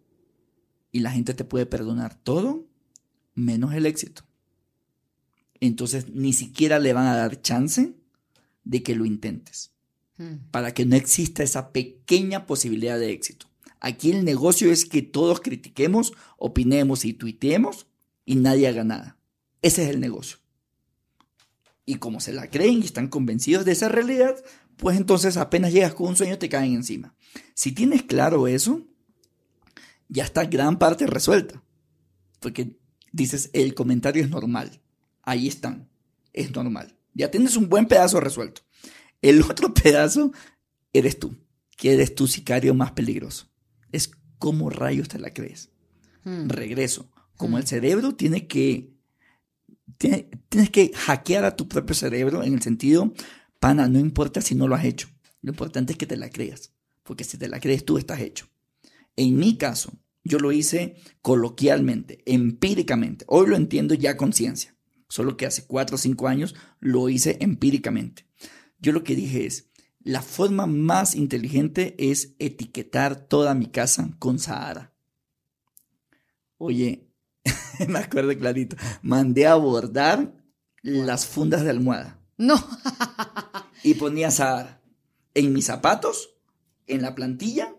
Y 0.91 0.99
la 0.99 1.13
gente 1.13 1.35
te 1.35 1.45
puede 1.45 1.67
perdonar 1.67 2.17
todo 2.17 2.66
menos 3.37 3.73
el 3.75 3.87
éxito. 3.87 4.25
Entonces 5.61 6.09
ni 6.09 6.33
siquiera 6.33 6.81
le 6.81 6.93
van 6.93 7.07
a 7.07 7.17
dar 7.17 7.41
chance 7.41 7.95
de 8.65 8.83
que 8.83 8.97
lo 8.97 9.05
intentes. 9.05 9.71
Hmm. 10.19 10.49
Para 10.51 10.75
que 10.75 10.85
no 10.85 10.97
exista 10.97 11.45
esa 11.45 11.73
pequeña 11.73 12.47
posibilidad 12.47 12.99
de 12.99 13.13
éxito. 13.13 13.47
Aquí 13.79 14.11
el 14.11 14.25
negocio 14.25 14.73
es 14.73 14.85
que 14.85 15.03
todos 15.03 15.41
critiquemos, 15.41 16.13
opinemos 16.39 17.05
y 17.05 17.13
tuiteemos 17.13 17.87
y 18.25 18.37
nadie 18.37 18.67
haga 18.67 18.83
nada. 18.83 19.19
Ese 19.63 19.85
es 19.85 19.91
el 19.91 20.01
negocio. 20.01 20.39
Y 21.85 21.97
como 21.97 22.21
se 22.21 22.33
la 22.33 22.51
creen 22.51 22.83
y 22.83 22.87
están 22.87 23.09
convencidos 23.09 23.65
de 23.65 23.73
esa 23.73 23.89
realidad, 23.89 24.43
pues 24.77 24.97
entonces 24.97 25.37
apenas 25.37 25.73
llegas 25.73 25.95
con 25.95 26.09
un 26.09 26.17
sueño 26.17 26.39
te 26.39 26.49
caen 26.49 26.75
encima. 26.75 27.15
Si 27.55 27.73
tienes 27.73 28.03
claro 28.03 28.49
eso, 28.49 28.83
ya 30.09 30.25
está 30.25 30.45
gran 30.45 30.79
parte 30.79 31.07
resuelta. 31.07 31.63
Porque 32.41 32.77
dices, 33.17 33.51
el 33.53 33.75
comentario 33.75 34.23
es 34.23 34.31
normal. 34.31 34.81
Ahí 35.23 35.49
están. 35.49 35.89
Es 36.33 36.55
normal. 36.55 36.97
Ya 37.15 37.31
tienes 37.31 37.57
un 37.57 37.69
buen 37.69 37.87
pedazo 37.87 38.21
resuelto. 38.21 38.63
El 39.23 39.43
otro 39.43 39.73
pedazo 39.83 40.33
eres 40.93 41.19
tú, 41.19 41.35
que 41.77 41.95
eres 41.95 42.15
tu 42.15 42.27
sicario 42.27 42.75
más 42.75 42.93
peligroso. 42.93 43.49
Es 43.91 44.11
como 44.39 44.71
rayos 44.71 45.09
te 45.09 45.19
la 45.19 45.33
crees. 45.33 45.71
Hmm. 46.25 46.49
Regreso. 46.49 47.11
Como 47.37 47.57
hmm. 47.57 47.61
el 47.61 47.67
cerebro 47.67 48.15
tiene 48.15 48.47
que. 48.47 48.95
tienes 49.99 50.71
que 50.71 50.93
hackear 50.95 51.45
a 51.45 51.57
tu 51.57 51.69
propio 51.69 51.95
cerebro 51.95 52.43
en 52.43 52.55
el 52.55 52.63
sentido, 52.63 53.15
pana, 53.61 53.89
no 53.89 53.99
importa 53.99 54.41
si 54.43 54.55
no 54.55 54.69
lo 54.69 54.75
has 54.75 54.85
hecho. 54.85 55.09
Lo 55.41 55.51
importante 55.51 55.93
es 55.93 55.99
que 55.99 56.07
te 56.07 56.17
la 56.17 56.29
creas. 56.29 56.73
Porque 57.03 57.25
si 57.25 57.39
te 57.39 57.49
la 57.49 57.61
crees 57.61 57.85
tú, 57.85 57.99
estás 57.99 58.21
hecho. 58.21 58.47
En 59.17 59.37
mi 59.37 59.57
caso, 59.57 59.93
yo 60.27 60.39
lo 60.39 60.53
hice 60.53 60.97
coloquialmente, 61.23 62.23
empíricamente. 62.27 63.25
Hoy 63.29 63.49
lo 63.49 63.57
entiendo 63.57 63.95
ya 63.95 64.17
con 64.17 64.33
ciencia. 64.33 64.75
Solo 65.09 65.37
que 65.37 65.47
hace 65.47 65.67
cuatro 65.67 65.95
o 65.95 65.99
cinco 65.99 66.27
años 66.27 66.55
lo 66.81 67.09
hice 67.09 67.37
empíricamente. 67.41 68.27
Yo 68.79 68.93
lo 68.93 69.05
que 69.05 69.15
dije 69.15 69.47
es, 69.47 69.71
la 70.01 70.23
forma 70.23 70.67
más 70.67 71.15
inteligente 71.15 71.95
es 71.99 72.35
etiquetar 72.39 73.17
toda 73.17 73.55
mi 73.55 73.67
casa 73.67 74.11
con 74.19 74.39
Sahara. 74.39 74.93
Oye, 76.59 77.09
me 77.89 77.99
acuerdo 77.99 78.37
clarito, 78.37 78.77
mandé 79.03 79.47
a 79.47 79.55
bordar 79.55 80.33
las 80.83 81.27
fundas 81.27 81.63
de 81.63 81.71
almohada. 81.71 82.21
No. 82.37 82.55
y 83.83 83.95
ponía 83.95 84.31
Sahara. 84.31 84.83
En 85.35 85.53
mis 85.53 85.67
zapatos, 85.67 86.31
en 86.87 87.03
la 87.03 87.15
plantilla, 87.15 87.75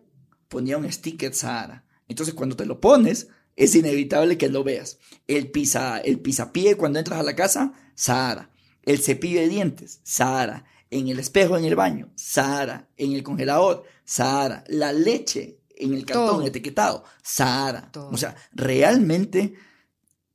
ponía 0.48 0.78
un 0.78 0.91
sticker 0.91 1.34
Sahara. 1.34 1.86
Entonces, 2.08 2.34
cuando 2.34 2.55
te 2.55 2.66
lo 2.66 2.80
pones, 2.80 3.28
es 3.55 3.76
inevitable 3.76 4.38
que 4.38 4.49
lo 4.49 4.64
veas. 4.64 4.99
El 5.28 5.51
pisa, 5.51 5.99
el 5.99 6.20
pisapié 6.20 6.76
cuando 6.76 6.99
entras 6.99 7.20
a 7.20 7.24
la 7.24 7.36
casa, 7.36 7.74
Sahara. 7.95 8.51
El 8.84 8.99
cepillo 8.99 9.39
de 9.39 9.49
dientes, 9.49 9.99
Sahara. 10.03 10.66
En 10.89 11.10
el 11.10 11.20
espejo 11.20 11.58
en 11.58 11.66
el 11.66 11.76
baño, 11.76 12.12
Sahara. 12.16 12.88
En 12.95 13.14
el 13.14 13.24
congelador, 13.24 13.84
Sahara. 14.05 14.64
La 14.68 14.93
leche 14.93 15.60
en 15.76 15.93
el 15.93 16.05
cartón 16.05 16.43
etiquetado, 16.43 17.03
Sahara. 17.24 17.91
O 17.95 18.18
sea, 18.18 18.36
realmente, 18.53 19.55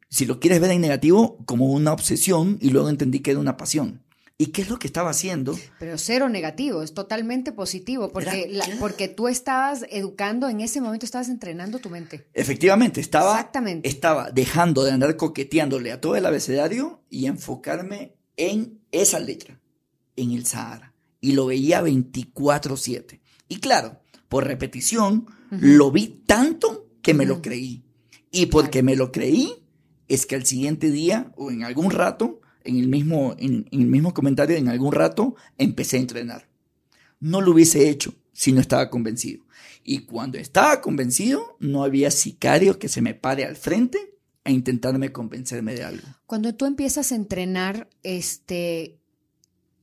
si 0.08 0.26
lo 0.26 0.40
quieres 0.40 0.60
ver 0.60 0.70
en 0.70 0.80
negativo, 0.80 1.38
como 1.46 1.66
una 1.72 1.92
obsesión, 1.92 2.58
y 2.60 2.70
luego 2.70 2.88
entendí 2.88 3.20
que 3.20 3.32
era 3.32 3.40
una 3.40 3.56
pasión. 3.56 4.02
¿Y 4.42 4.46
qué 4.46 4.62
es 4.62 4.70
lo 4.70 4.80
que 4.80 4.88
estaba 4.88 5.10
haciendo? 5.10 5.56
Pero 5.78 5.96
cero 5.98 6.28
negativo, 6.28 6.82
es 6.82 6.94
totalmente 6.94 7.52
positivo, 7.52 8.10
porque, 8.10 8.58
porque 8.80 9.06
tú 9.06 9.28
estabas 9.28 9.86
educando, 9.88 10.48
en 10.48 10.60
ese 10.60 10.80
momento 10.80 11.06
estabas 11.06 11.28
entrenando 11.28 11.78
tu 11.78 11.90
mente. 11.90 12.26
Efectivamente, 12.34 13.00
estaba, 13.00 13.36
Exactamente. 13.36 13.88
estaba 13.88 14.32
dejando 14.32 14.82
de 14.82 14.90
andar 14.90 15.16
coqueteándole 15.16 15.92
a 15.92 16.00
todo 16.00 16.16
el 16.16 16.26
abecedario 16.26 17.04
y 17.08 17.26
enfocarme 17.26 18.16
en 18.36 18.80
esa 18.90 19.20
letra, 19.20 19.60
en 20.16 20.32
el 20.32 20.44
Sahara. 20.44 20.92
Y 21.20 21.34
lo 21.34 21.46
veía 21.46 21.80
24/7. 21.80 23.20
Y 23.46 23.60
claro, 23.60 24.00
por 24.28 24.44
repetición, 24.44 25.26
lo 25.52 25.92
vi 25.92 26.24
tanto 26.26 26.88
que 27.00 27.14
me 27.14 27.26
lo 27.26 27.42
creí. 27.42 27.84
Y 28.32 28.46
porque 28.46 28.82
me 28.82 28.96
lo 28.96 29.12
creí, 29.12 29.64
es 30.08 30.26
que 30.26 30.34
al 30.34 30.46
siguiente 30.46 30.90
día 30.90 31.32
o 31.36 31.52
en 31.52 31.62
algún 31.62 31.92
rato 31.92 32.41
en 32.64 32.76
el 32.76 32.88
mismo, 32.88 33.34
en, 33.38 33.66
el 33.70 33.86
mismo 33.86 34.14
comentario, 34.14 34.56
en 34.56 34.68
algún 34.68 34.92
rato 34.92 35.36
empecé 35.58 35.96
a 35.96 36.00
entrenar. 36.00 36.48
No 37.20 37.40
lo 37.40 37.52
hubiese 37.52 37.88
hecho 37.88 38.14
si 38.32 38.52
no 38.52 38.60
estaba 38.60 38.90
convencido. 38.90 39.44
Y 39.84 40.00
cuando 40.00 40.38
estaba 40.38 40.80
convencido, 40.80 41.56
no 41.60 41.84
había 41.84 42.10
sicario 42.10 42.78
que 42.78 42.88
se 42.88 43.02
me 43.02 43.14
pare 43.14 43.44
al 43.44 43.56
frente 43.56 43.98
a 44.44 44.50
intentarme 44.50 45.12
convencerme 45.12 45.74
de 45.74 45.84
algo. 45.84 46.06
Cuando 46.26 46.54
tú 46.54 46.66
empiezas 46.66 47.12
a 47.12 47.14
entrenar, 47.14 47.88
este, 48.02 48.98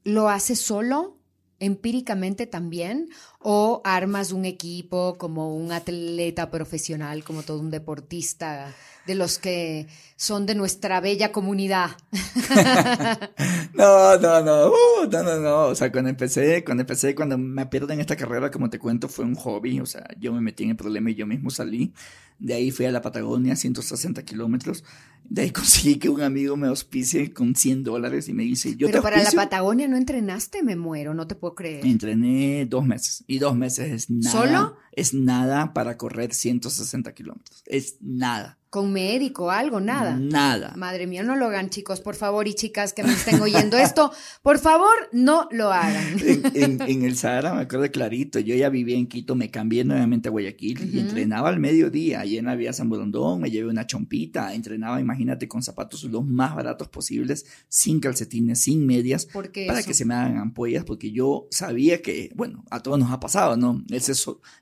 ¿lo 0.03 0.29
haces 0.29 0.59
solo? 0.59 1.19
empíricamente 1.59 2.47
también 2.47 3.09
o 3.39 3.81
armas 3.83 4.31
un 4.31 4.45
equipo 4.45 5.17
como 5.17 5.55
un 5.55 5.71
atleta 5.71 6.49
profesional, 6.49 7.23
como 7.23 7.43
todo 7.43 7.59
un 7.59 7.69
deportista 7.69 8.73
de 9.09 9.15
los 9.15 9.39
que 9.39 9.87
son 10.15 10.45
de 10.45 10.53
nuestra 10.53 11.01
bella 11.01 11.31
comunidad. 11.31 11.97
no, 13.73 14.17
no, 14.19 14.43
no, 14.43 14.67
uh, 14.67 15.09
no, 15.11 15.23
no, 15.23 15.39
no. 15.39 15.61
O 15.65 15.75
sea, 15.75 15.91
cuando 15.91 16.11
empecé, 16.11 16.63
cuando 16.63 16.81
empecé, 16.81 17.15
cuando 17.15 17.35
me 17.35 17.65
pierdo 17.65 17.91
en 17.91 18.01
esta 18.01 18.15
carrera, 18.15 18.51
como 18.51 18.69
te 18.69 18.77
cuento, 18.77 19.09
fue 19.09 19.25
un 19.25 19.33
hobby. 19.33 19.79
O 19.79 19.87
sea, 19.87 20.05
yo 20.19 20.31
me 20.31 20.41
metí 20.41 20.63
en 20.63 20.69
el 20.69 20.75
problema 20.75 21.09
y 21.09 21.15
yo 21.15 21.25
mismo 21.25 21.49
salí. 21.49 21.91
De 22.39 22.53
ahí 22.53 22.71
fui 22.71 22.85
a 22.85 22.91
la 22.91 23.01
Patagonia, 23.01 23.55
160 23.55 24.23
kilómetros. 24.23 24.83
De 25.23 25.43
ahí 25.43 25.51
conseguí 25.51 25.97
que 25.97 26.09
un 26.09 26.21
amigo 26.21 26.57
me 26.57 26.67
auspicie 26.67 27.31
con 27.33 27.55
100 27.55 27.83
dólares 27.83 28.29
y 28.29 28.33
me 28.33 28.43
dice, 28.43 28.75
yo 28.75 28.87
Pero 28.87 29.01
para 29.01 29.21
la 29.21 29.31
Patagonia 29.31 29.87
no 29.87 29.97
entrenaste, 29.97 30.63
me 30.63 30.75
muero, 30.75 31.13
no 31.13 31.27
te 31.27 31.35
puedo 31.35 31.55
creer. 31.55 31.85
Entrené 31.85 32.65
dos 32.65 32.85
meses. 32.85 33.23
Y 33.27 33.39
dos 33.39 33.55
meses 33.55 33.91
es 33.91 34.09
nada. 34.09 34.31
¿Solo? 34.31 34.77
Es 34.91 35.13
nada 35.13 35.73
para 35.73 35.97
correr 35.97 36.33
160 36.33 37.13
kilómetros. 37.13 37.63
Es 37.65 37.97
nada. 38.01 38.59
¿Con 38.69 38.93
médico, 38.93 39.49
algo? 39.49 39.79
Nada. 39.79 40.15
Nada. 40.15 40.73
Madre 40.75 41.07
mía, 41.07 41.23
no 41.23 41.35
lo 41.35 41.47
hagan, 41.47 41.71
chicos, 41.71 42.01
por 42.01 42.13
favor, 42.13 42.47
y 42.47 42.53
chicas 42.53 42.93
que 42.93 43.03
me 43.03 43.13
estén 43.13 43.41
oyendo 43.41 43.77
esto, 43.77 44.11
por 44.43 44.59
favor, 44.59 44.93
no 45.11 45.47
lo 45.51 45.71
hagan. 45.71 46.17
En, 46.53 47.03
el 47.03 47.15
Sahara 47.15 47.53
me 47.55 47.61
acuerdo 47.61 47.89
clarito, 47.91 48.39
yo 48.39 48.53
ya 48.53 48.69
vivía 48.69 48.95
en 48.95 49.07
Quito, 49.07 49.35
me 49.35 49.49
cambié 49.49 49.83
nuevamente 49.83 50.29
a 50.29 50.31
Guayaquil 50.31 50.93
y 50.93 50.99
entrenaba 50.99 51.49
al 51.49 51.59
mediodía, 51.59 52.25
allí 52.29 52.37
en 52.37 52.45
la 52.45 52.55
vía 52.55 52.73
San 52.73 52.89
Borondón, 52.89 53.41
me 53.41 53.51
llevé 53.51 53.69
una 53.69 53.87
chompita, 53.87 54.53
entrenaba, 54.53 55.01
imagínate, 55.01 55.47
con 55.47 55.63
zapatos 55.63 56.03
los 56.05 56.25
más 56.25 56.55
baratos 56.55 56.87
posibles, 56.87 57.45
sin 57.67 57.99
calcetines, 57.99 58.61
sin 58.61 58.85
medias, 58.85 59.25
para 59.25 59.83
que 59.83 59.93
se 59.93 60.05
me 60.05 60.13
hagan 60.13 60.37
ampollas, 60.37 60.83
porque 60.83 61.11
yo 61.11 61.47
sabía 61.51 62.01
que, 62.01 62.31
bueno, 62.35 62.63
a 62.69 62.81
todos 62.81 62.99
nos 62.99 63.11
ha 63.11 63.19
pasado, 63.19 63.57
¿no? 63.57 63.83
Ese 63.89 64.13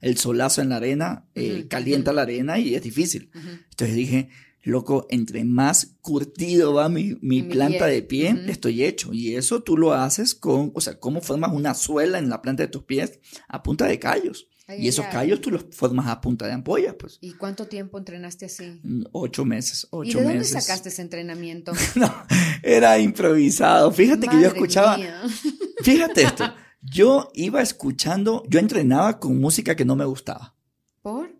el 0.01 0.17
solazo 0.17 0.61
en 0.61 0.69
la 0.69 0.77
arena 0.77 1.25
eh, 1.35 1.67
calienta 1.69 2.13
la 2.13 2.23
arena 2.23 2.59
y 2.59 2.75
es 2.75 2.81
difícil. 2.81 3.29
Entonces 3.33 3.95
dije, 3.95 4.29
loco, 4.63 5.07
entre 5.09 5.43
más 5.43 5.97
curtido 6.01 6.73
va 6.73 6.89
mi, 6.89 7.15
planta 7.43 7.87
de 7.87 8.01
pie, 8.01 8.35
estoy 8.47 8.83
hecho. 8.83 9.13
Y 9.13 9.35
eso 9.35 9.63
tú 9.63 9.77
lo 9.77 9.93
haces 9.93 10.35
con, 10.35 10.71
o 10.73 10.81
sea, 10.81 10.99
cómo 10.99 11.21
formas 11.21 11.51
una 11.53 11.73
suela 11.73 12.19
en 12.19 12.29
la 12.29 12.41
planta 12.41 12.63
de 12.63 12.69
tus 12.69 12.83
pies 12.83 13.19
a 13.47 13.63
punta 13.63 13.85
de 13.85 13.99
callos. 13.99 14.47
Y 14.69 14.87
esos 14.87 15.05
callos 15.05 15.39
tú 15.39 15.49
los 15.49 15.65
formas 15.71 16.07
a 16.07 16.19
punta 16.19 16.45
de 16.45 16.53
ampollas, 16.53 16.95
pues. 16.99 17.17
¿Y 17.21 17.33
cuánto 17.33 17.67
tiempo 17.67 17.97
entrenaste 17.97 18.45
así? 18.45 18.79
Mm, 18.83 19.03
ocho 19.13 19.45
meses, 19.45 19.87
ocho 19.91 20.19
¿Y 20.19 20.21
de 20.21 20.27
dónde 20.27 20.43
sacaste 20.43 20.89
ese 20.89 21.01
entrenamiento? 21.01 21.71
no, 21.95 22.13
era 22.61 22.99
improvisado. 22.99 23.91
Fíjate 23.91 24.27
que 24.27 24.41
yo 24.41 24.47
escuchaba. 24.47 24.97
Fíjate 25.83 26.23
esto. 26.23 26.53
Yo 26.89 27.31
iba 27.33 27.61
escuchando, 27.61 28.43
yo 28.47 28.59
entrenaba 28.59 29.19
con 29.19 29.41
música 29.41 29.75
que 29.75 29.83
no 29.83 29.95
me 29.95 30.05
gustaba. 30.05 30.55
¿Por? 31.01 31.35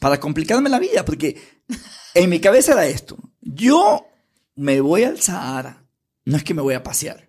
Para 0.00 0.18
complicarme 0.18 0.70
la 0.70 0.80
vida, 0.80 1.04
porque 1.04 1.40
en 2.14 2.30
mi 2.30 2.40
cabeza 2.40 2.72
era 2.72 2.86
esto. 2.86 3.16
Yo 3.40 4.06
me 4.56 4.80
voy 4.80 5.04
al 5.04 5.20
Sahara, 5.20 5.84
no 6.24 6.36
es 6.36 6.42
que 6.42 6.54
me 6.54 6.62
voy 6.62 6.74
a 6.74 6.82
pasear, 6.82 7.28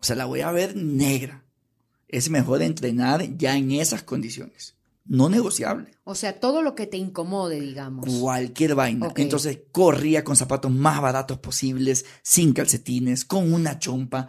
o 0.00 0.04
sea, 0.04 0.16
la 0.16 0.24
voy 0.24 0.40
a 0.40 0.52
ver 0.52 0.76
negra. 0.76 1.44
Es 2.08 2.30
mejor 2.30 2.62
entrenar 2.62 3.36
ya 3.36 3.56
en 3.56 3.72
esas 3.72 4.02
condiciones. 4.02 4.73
No 5.06 5.28
negociable. 5.28 5.90
O 6.04 6.14
sea, 6.14 6.40
todo 6.40 6.62
lo 6.62 6.74
que 6.74 6.86
te 6.86 6.96
incomode, 6.96 7.60
digamos. 7.60 8.08
Cualquier 8.20 8.74
vaina. 8.74 9.12
Entonces 9.16 9.60
corría 9.70 10.24
con 10.24 10.34
zapatos 10.34 10.70
más 10.70 11.00
baratos 11.00 11.38
posibles, 11.38 12.06
sin 12.22 12.54
calcetines, 12.54 13.24
con 13.24 13.52
una 13.52 13.78
chompa. 13.78 14.28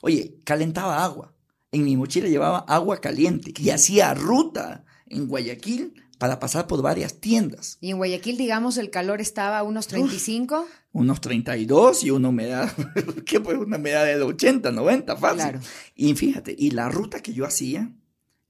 Oye, 0.00 0.40
calentaba 0.44 1.04
agua. 1.04 1.34
En 1.70 1.84
mi 1.84 1.96
mochila 1.96 2.28
llevaba 2.28 2.60
agua 2.60 3.00
caliente 3.00 3.52
y 3.58 3.68
hacía 3.70 4.14
ruta 4.14 4.84
en 5.06 5.26
Guayaquil 5.26 5.94
para 6.18 6.40
pasar 6.40 6.66
por 6.66 6.80
varias 6.80 7.20
tiendas. 7.20 7.76
Y 7.80 7.90
en 7.90 7.98
Guayaquil, 7.98 8.38
digamos, 8.38 8.78
el 8.78 8.90
calor 8.90 9.20
estaba 9.20 9.58
a 9.58 9.62
unos 9.62 9.86
35. 9.86 10.66
unos 10.92 11.20
32 11.20 12.04
y 12.04 12.10
una 12.10 12.30
humedad, 12.30 12.72
¿qué 13.26 13.40
pues? 13.40 13.58
Una 13.58 13.76
humedad 13.76 14.06
de 14.06 14.20
80, 14.20 14.72
90, 14.72 15.16
fácil. 15.16 15.38
Claro. 15.38 15.60
Y 15.94 16.14
fíjate, 16.14 16.56
y 16.58 16.70
la 16.70 16.88
ruta 16.88 17.20
que 17.20 17.34
yo 17.34 17.44
hacía, 17.44 17.92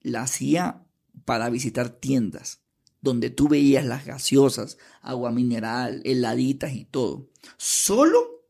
la 0.00 0.22
hacía 0.22 0.82
para 1.28 1.50
visitar 1.50 1.90
tiendas 1.90 2.62
donde 3.02 3.28
tú 3.28 3.48
veías 3.48 3.84
las 3.84 4.06
gaseosas, 4.06 4.78
agua 5.02 5.30
mineral, 5.30 6.00
heladitas 6.06 6.72
y 6.72 6.86
todo, 6.86 7.28
solo 7.58 8.46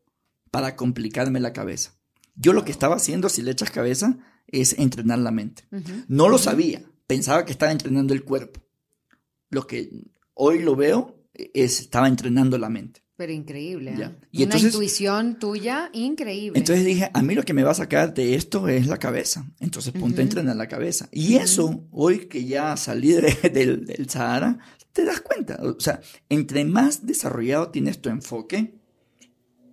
para 0.49 0.77
complicarme 0.77 1.41
la 1.41 1.51
cabeza. 1.51 1.93
Yo 2.35 2.53
lo 2.53 2.63
que 2.63 2.71
estaba 2.71 2.95
haciendo, 2.95 3.27
si 3.27 3.41
le 3.41 3.51
echas 3.51 3.69
cabeza, 3.69 4.17
es 4.47 4.79
entrenar 4.79 5.19
la 5.19 5.31
mente. 5.31 5.65
No 6.07 6.29
lo 6.29 6.37
sabía, 6.37 6.81
pensaba 7.05 7.43
que 7.43 7.51
estaba 7.51 7.73
entrenando 7.73 8.13
el 8.13 8.23
cuerpo. 8.23 8.61
Lo 9.49 9.67
que 9.67 9.89
hoy 10.35 10.59
lo 10.59 10.77
veo 10.77 11.19
es 11.33 11.81
estaba 11.81 12.07
entrenando 12.07 12.57
la 12.57 12.69
mente. 12.69 13.03
Pero 13.19 13.33
increíble. 13.33 13.95
¿eh? 13.99 14.15
Y 14.31 14.45
Una 14.45 14.57
intuición 14.57 15.39
tuya 15.39 15.89
increíble. 15.91 16.57
Entonces 16.57 16.85
dije, 16.85 17.11
a 17.13 17.21
mí 17.21 17.35
lo 17.35 17.43
que 17.43 17.53
me 17.53 17.63
va 17.63 17.71
a 17.71 17.73
sacar 17.73 18.13
de 18.13 18.35
esto 18.35 18.69
es 18.69 18.87
la 18.87 18.95
cabeza. 18.95 19.45
Entonces 19.59 19.91
ponte 19.91 20.21
a 20.21 20.23
entrenar 20.23 20.55
la 20.55 20.69
cabeza. 20.69 21.09
Y 21.11 21.35
eso, 21.35 21.85
hoy 21.91 22.29
que 22.29 22.45
ya 22.45 22.77
salí 22.77 23.11
del, 23.51 23.85
del 23.85 24.09
Sahara, 24.09 24.59
te 24.93 25.03
das 25.03 25.19
cuenta. 25.19 25.59
O 25.61 25.81
sea, 25.81 25.99
entre 26.29 26.63
más 26.63 27.05
desarrollado 27.05 27.71
tienes 27.71 28.01
tu 28.01 28.07
enfoque, 28.07 28.79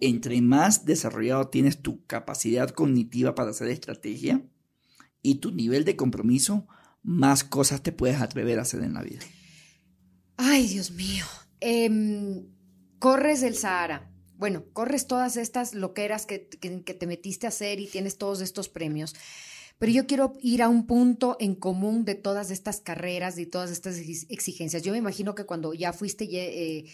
entre 0.01 0.42
más 0.42 0.84
desarrollado 0.84 1.47
tienes 1.47 1.80
tu 1.80 2.05
capacidad 2.05 2.70
cognitiva 2.70 3.36
para 3.36 3.51
hacer 3.51 3.68
estrategia, 3.68 4.42
y 5.22 5.36
tu 5.36 5.53
nivel 5.53 5.84
de 5.84 5.94
compromiso, 5.94 6.66
más 7.05 7.44
cosas 7.44 7.80
te 7.80 7.92
puedes 7.92 8.20
atrever 8.20 8.59
a 8.59 8.62
hacer 8.62 8.82
en 8.82 8.94
la 8.94 9.05
vida. 9.05 9.20
Ay, 10.36 10.66
Dios 10.66 10.90
mío. 10.90 11.24
Em, 11.61 12.55
corres 13.07 13.44
el 13.44 13.54
Sahara. 13.54 14.11
Bueno, 14.34 14.64
corres 14.72 15.07
todas 15.07 15.36
estas 15.36 15.74
loqueras 15.74 16.26
que, 16.26 16.48
que, 16.48 16.70
te 16.70 17.07
metiste 17.07 17.46
a 17.46 17.50
hacer 17.50 17.78
y 17.78 17.86
tienes 17.86 18.18
todos 18.18 18.40
estos 18.40 18.68
premios. 18.68 19.14
Pero 19.78 19.92
yo 19.92 20.09
quiero 20.09 20.32
ir 20.40 20.61
a 20.61 20.68
un 20.68 20.88
punto 20.88 21.36
en 21.38 21.54
común 21.54 22.04
de 22.04 22.16
todas 22.16 22.50
estas 22.50 22.80
carreras 22.80 23.38
y 23.38 23.46
todas 23.46 23.70
estas 23.70 23.96
exigencias. 23.96 24.82
Yo 24.82 24.90
me 24.90 24.98
imagino 24.98 25.36
que 25.36 25.44
cuando 25.44 25.72
ya 25.72 25.92
fuiste 25.92 26.24
eh, 26.24 26.90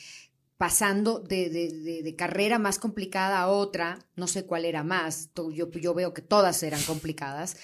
pasando 0.59 1.19
de, 1.19 1.49
de, 1.49 2.03
de, 2.03 2.15
carrera 2.15 2.59
más 2.59 2.79
complicada 2.79 3.41
a 3.41 3.49
otra, 3.49 4.07
no 4.15 4.27
sé 4.27 4.45
cuál 4.45 4.67
era 4.67 4.83
más, 4.83 5.31
yo, 5.55 5.71
yo 5.71 5.95
veo 5.95 6.13
que 6.13 6.21
todas 6.21 6.63
eran 6.63 6.83
complicadas, 6.83 7.57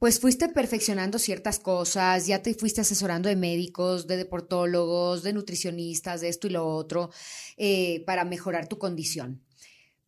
pues 0.00 0.18
fuiste 0.18 0.48
perfeccionando 0.48 1.18
ciertas 1.18 1.58
cosas, 1.58 2.26
ya 2.26 2.42
te 2.42 2.54
fuiste 2.54 2.80
asesorando 2.80 3.28
de 3.28 3.36
médicos, 3.36 4.06
de 4.06 4.16
deportólogos, 4.16 5.22
de 5.22 5.34
nutricionistas, 5.34 6.22
de 6.22 6.30
esto 6.30 6.46
y 6.46 6.50
lo 6.50 6.66
otro, 6.66 7.10
eh, 7.58 8.02
para 8.06 8.24
mejorar 8.24 8.66
tu 8.66 8.78
condición. 8.78 9.42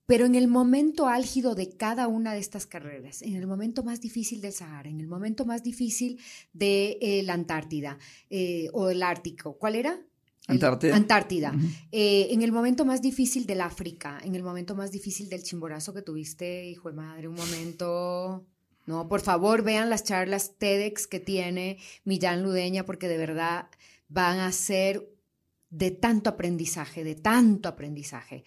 Pero 0.07 0.25
en 0.25 0.35
el 0.35 0.49
momento 0.49 1.09
álgido 1.09 1.55
de 1.55 1.77
cada 1.77 2.09
una 2.09 2.33
de 2.33 2.41
estas 2.41 2.65
carreras, 2.65 3.21
en 3.21 3.37
el 3.37 3.47
momento 3.47 3.83
más 3.83 4.01
difícil 4.01 4.41
del 4.41 4.55
Sahara, 4.55 4.89
en 4.89 4.99
el 4.99 5.09
momento 5.09 5.45
más 5.45 5.63
difícil 5.63 6.19
de 6.55 6.97
eh, 7.03 7.23
la 7.23 7.35
Antártida 7.35 7.99
eh, 8.31 8.71
o 8.73 8.89
el 8.89 9.03
Ártico, 9.03 9.59
¿cuál 9.59 9.75
era? 9.75 10.01
Antártida. 10.47 10.97
Antártida. 10.97 11.55
en 11.93 12.41
el 12.41 12.51
momento 12.51 12.87
más 12.87 13.03
difícil 13.03 13.45
del 13.45 13.61
África, 13.61 14.19
en 14.25 14.35
el 14.37 14.43
momento 14.43 14.75
más 14.75 14.91
difícil 14.91 15.29
del 15.29 15.43
chimborazo 15.43 15.93
que 15.93 16.01
tuviste, 16.01 16.65
hijo 16.65 16.89
de 16.89 16.95
madre, 16.95 17.29
un 17.29 17.35
momento 17.35 18.47
no, 18.87 19.09
por 19.09 19.21
favor, 19.21 19.63
vean 19.63 19.91
las 19.91 20.05
charlas 20.05 20.57
TEDx 20.59 21.07
que 21.07 21.21
tiene 21.21 21.79
Millán 22.05 22.43
Ludeña 22.43 22.85
porque 22.85 23.09
de 23.09 23.17
verdad 23.17 23.69
van 24.09 24.41
a 24.41 24.51
ser 24.53 25.09
de 25.71 25.91
tanto 25.91 26.31
aprendizaje, 26.31 27.05
de 27.05 27.15
tanto 27.15 27.69
aprendizaje. 27.69 28.45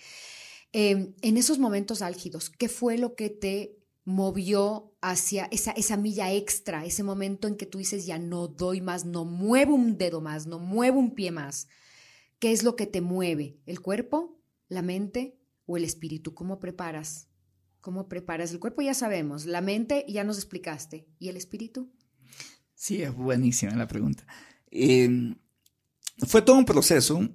Em, 0.73 1.13
en 1.21 1.37
esos 1.37 1.57
momentos 1.57 2.01
álgidos, 2.01 2.49
¿qué 2.49 2.67
fue 2.67 2.97
lo 2.97 3.15
que 3.15 3.29
te 3.29 3.77
movió 4.03 4.93
hacia 5.01 5.45
esa, 5.45 5.71
esa 5.71 5.97
milla 5.97 6.31
extra, 6.33 6.85
ese 6.85 7.01
momento 7.01 7.47
en 7.47 7.55
que 7.55 7.65
tú 7.65 7.77
dices, 7.77 8.05
ya 8.05 8.19
no 8.19 8.47
doy 8.47 8.81
más, 8.81 9.05
no 9.05 9.25
muevo 9.25 9.73
un 9.73 9.97
dedo 9.97 10.21
más, 10.21 10.45
no 10.47 10.59
muevo 10.59 10.99
un 10.99 11.15
pie 11.15 11.31
más? 11.31 11.67
¿Qué 12.39 12.51
es 12.51 12.63
lo 12.63 12.75
que 12.75 12.85
te 12.87 13.01
mueve? 13.01 13.57
¿El 13.65 13.79
cuerpo, 13.79 14.37
la 14.67 14.81
mente 14.81 15.39
o 15.65 15.77
el 15.77 15.85
espíritu? 15.85 16.35
¿Cómo 16.35 16.59
preparas 16.59 17.29
¿Cómo 17.85 18.09
preparas 18.09 18.51
el 18.51 18.59
cuerpo? 18.59 18.81
Ya 18.81 18.95
sabemos. 18.95 19.45
La 19.45 19.61
mente 19.61 20.05
ya 20.07 20.23
nos 20.23 20.37
explicaste. 20.37 21.07
¿Y 21.19 21.29
el 21.29 21.37
espíritu? 21.37 21.91
Sí, 22.73 23.03
es 23.03 23.13
buenísima 23.13 23.75
la 23.75 23.87
pregunta. 23.87 24.25
Em, 24.71 25.35
fue 26.25 26.41
todo 26.41 26.57
un 26.57 26.65
proceso. 26.65 27.29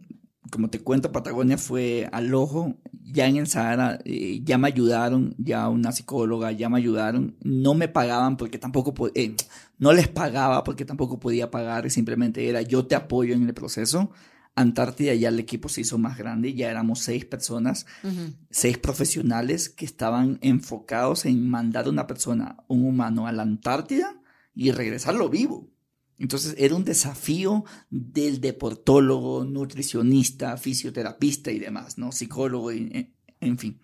Como 0.50 0.68
te 0.68 0.80
cuento, 0.80 1.12
Patagonia 1.12 1.56
fue 1.56 2.08
al 2.10 2.34
ojo. 2.34 2.74
Ya 2.90 3.28
en 3.28 3.36
el 3.36 3.46
Sahara 3.46 4.00
eh, 4.04 4.40
ya 4.42 4.58
me 4.58 4.66
ayudaron, 4.66 5.36
ya 5.38 5.68
una 5.68 5.92
psicóloga, 5.92 6.50
ya 6.50 6.68
me 6.68 6.78
ayudaron. 6.78 7.36
No 7.44 7.74
me 7.74 7.86
pagaban 7.86 8.36
porque 8.36 8.58
tampoco, 8.58 9.08
eh, 9.14 9.36
no 9.78 9.92
les 9.92 10.08
pagaba 10.08 10.64
porque 10.64 10.84
tampoco 10.84 11.20
podía 11.20 11.52
pagar. 11.52 11.88
Simplemente 11.92 12.48
era 12.48 12.60
yo 12.62 12.88
te 12.88 12.96
apoyo 12.96 13.34
en 13.34 13.46
el 13.46 13.54
proceso 13.54 14.10
Antártida 14.56 15.14
ya 15.14 15.28
el 15.28 15.38
equipo 15.38 15.68
se 15.68 15.82
hizo 15.82 15.96
más 15.96 16.18
grande, 16.18 16.54
ya 16.54 16.70
éramos 16.70 17.00
seis 17.00 17.24
personas, 17.24 17.86
seis 18.50 18.78
profesionales 18.78 19.68
que 19.68 19.84
estaban 19.84 20.38
enfocados 20.42 21.24
en 21.24 21.48
mandar 21.48 21.86
a 21.86 21.90
una 21.90 22.06
persona, 22.06 22.56
un 22.68 22.84
humano, 22.84 23.26
a 23.26 23.32
la 23.32 23.42
Antártida 23.42 24.20
y 24.54 24.72
regresarlo 24.72 25.28
vivo. 25.28 25.70
Entonces 26.18 26.54
era 26.58 26.74
un 26.74 26.84
desafío 26.84 27.64
del 27.88 28.42
deportólogo, 28.42 29.44
nutricionista, 29.44 30.56
fisioterapista 30.58 31.50
y 31.50 31.58
demás, 31.58 31.96
¿no? 31.96 32.12
Psicólogo, 32.12 32.70
y, 32.72 33.14
en 33.40 33.58
fin. 33.58 33.80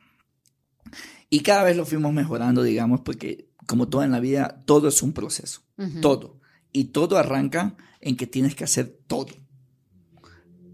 Y 1.30 1.40
cada 1.40 1.64
vez 1.64 1.76
lo 1.76 1.86
fuimos 1.86 2.12
mejorando, 2.12 2.62
digamos, 2.62 3.00
porque 3.00 3.48
como 3.66 3.88
todo 3.88 4.02
en 4.02 4.12
la 4.12 4.20
vida, 4.20 4.62
todo 4.66 4.88
es 4.88 5.02
un 5.02 5.12
proceso, 5.12 5.62
todo. 6.02 6.40
Y 6.72 6.84
todo 6.86 7.16
arranca 7.16 7.76
en 8.00 8.16
que 8.16 8.26
tienes 8.26 8.54
que 8.54 8.64
hacer 8.64 9.00
todo. 9.06 9.28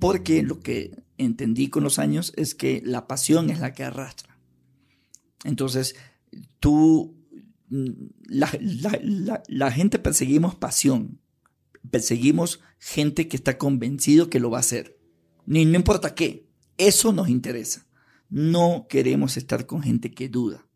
Porque 0.03 0.43
lo 0.43 0.59
que 0.59 0.91
entendí 1.17 1.69
con 1.69 1.85
los 1.85 2.01
años 2.01 2.33
es 2.37 2.57
que 2.57 2.83
la 2.85 3.07
pasión 3.07 3.51
es 3.51 3.61
la 3.61 3.73
que 3.73 3.85
arrastra. 3.85 4.37
Entonces, 5.45 5.95
tú, 6.59 7.15
mm, 7.69 7.91
la, 8.27 9.71
gente 9.71 10.01
perseguimos 10.01 10.57
pasión, 10.57 11.21
perseguimos 11.93 12.59
gente 12.81 13.29
que 13.29 13.37
está 13.37 13.59
convencido 13.59 14.29
que 14.29 14.41
lo 14.41 14.51
va 14.51 14.57
a 14.57 14.67
hacer. 14.67 14.99
Ni, 15.47 15.65
no 15.67 15.77
importa 15.77 16.17
qué, 16.17 16.49
eso 16.79 17.13
nos 17.13 17.29
interesa. 17.29 17.87
No 18.29 18.87
queremos 18.89 19.37
estar 19.37 19.67
con 19.67 19.85
gente 19.85 20.11
que 20.11 20.29
duda. 20.29 20.67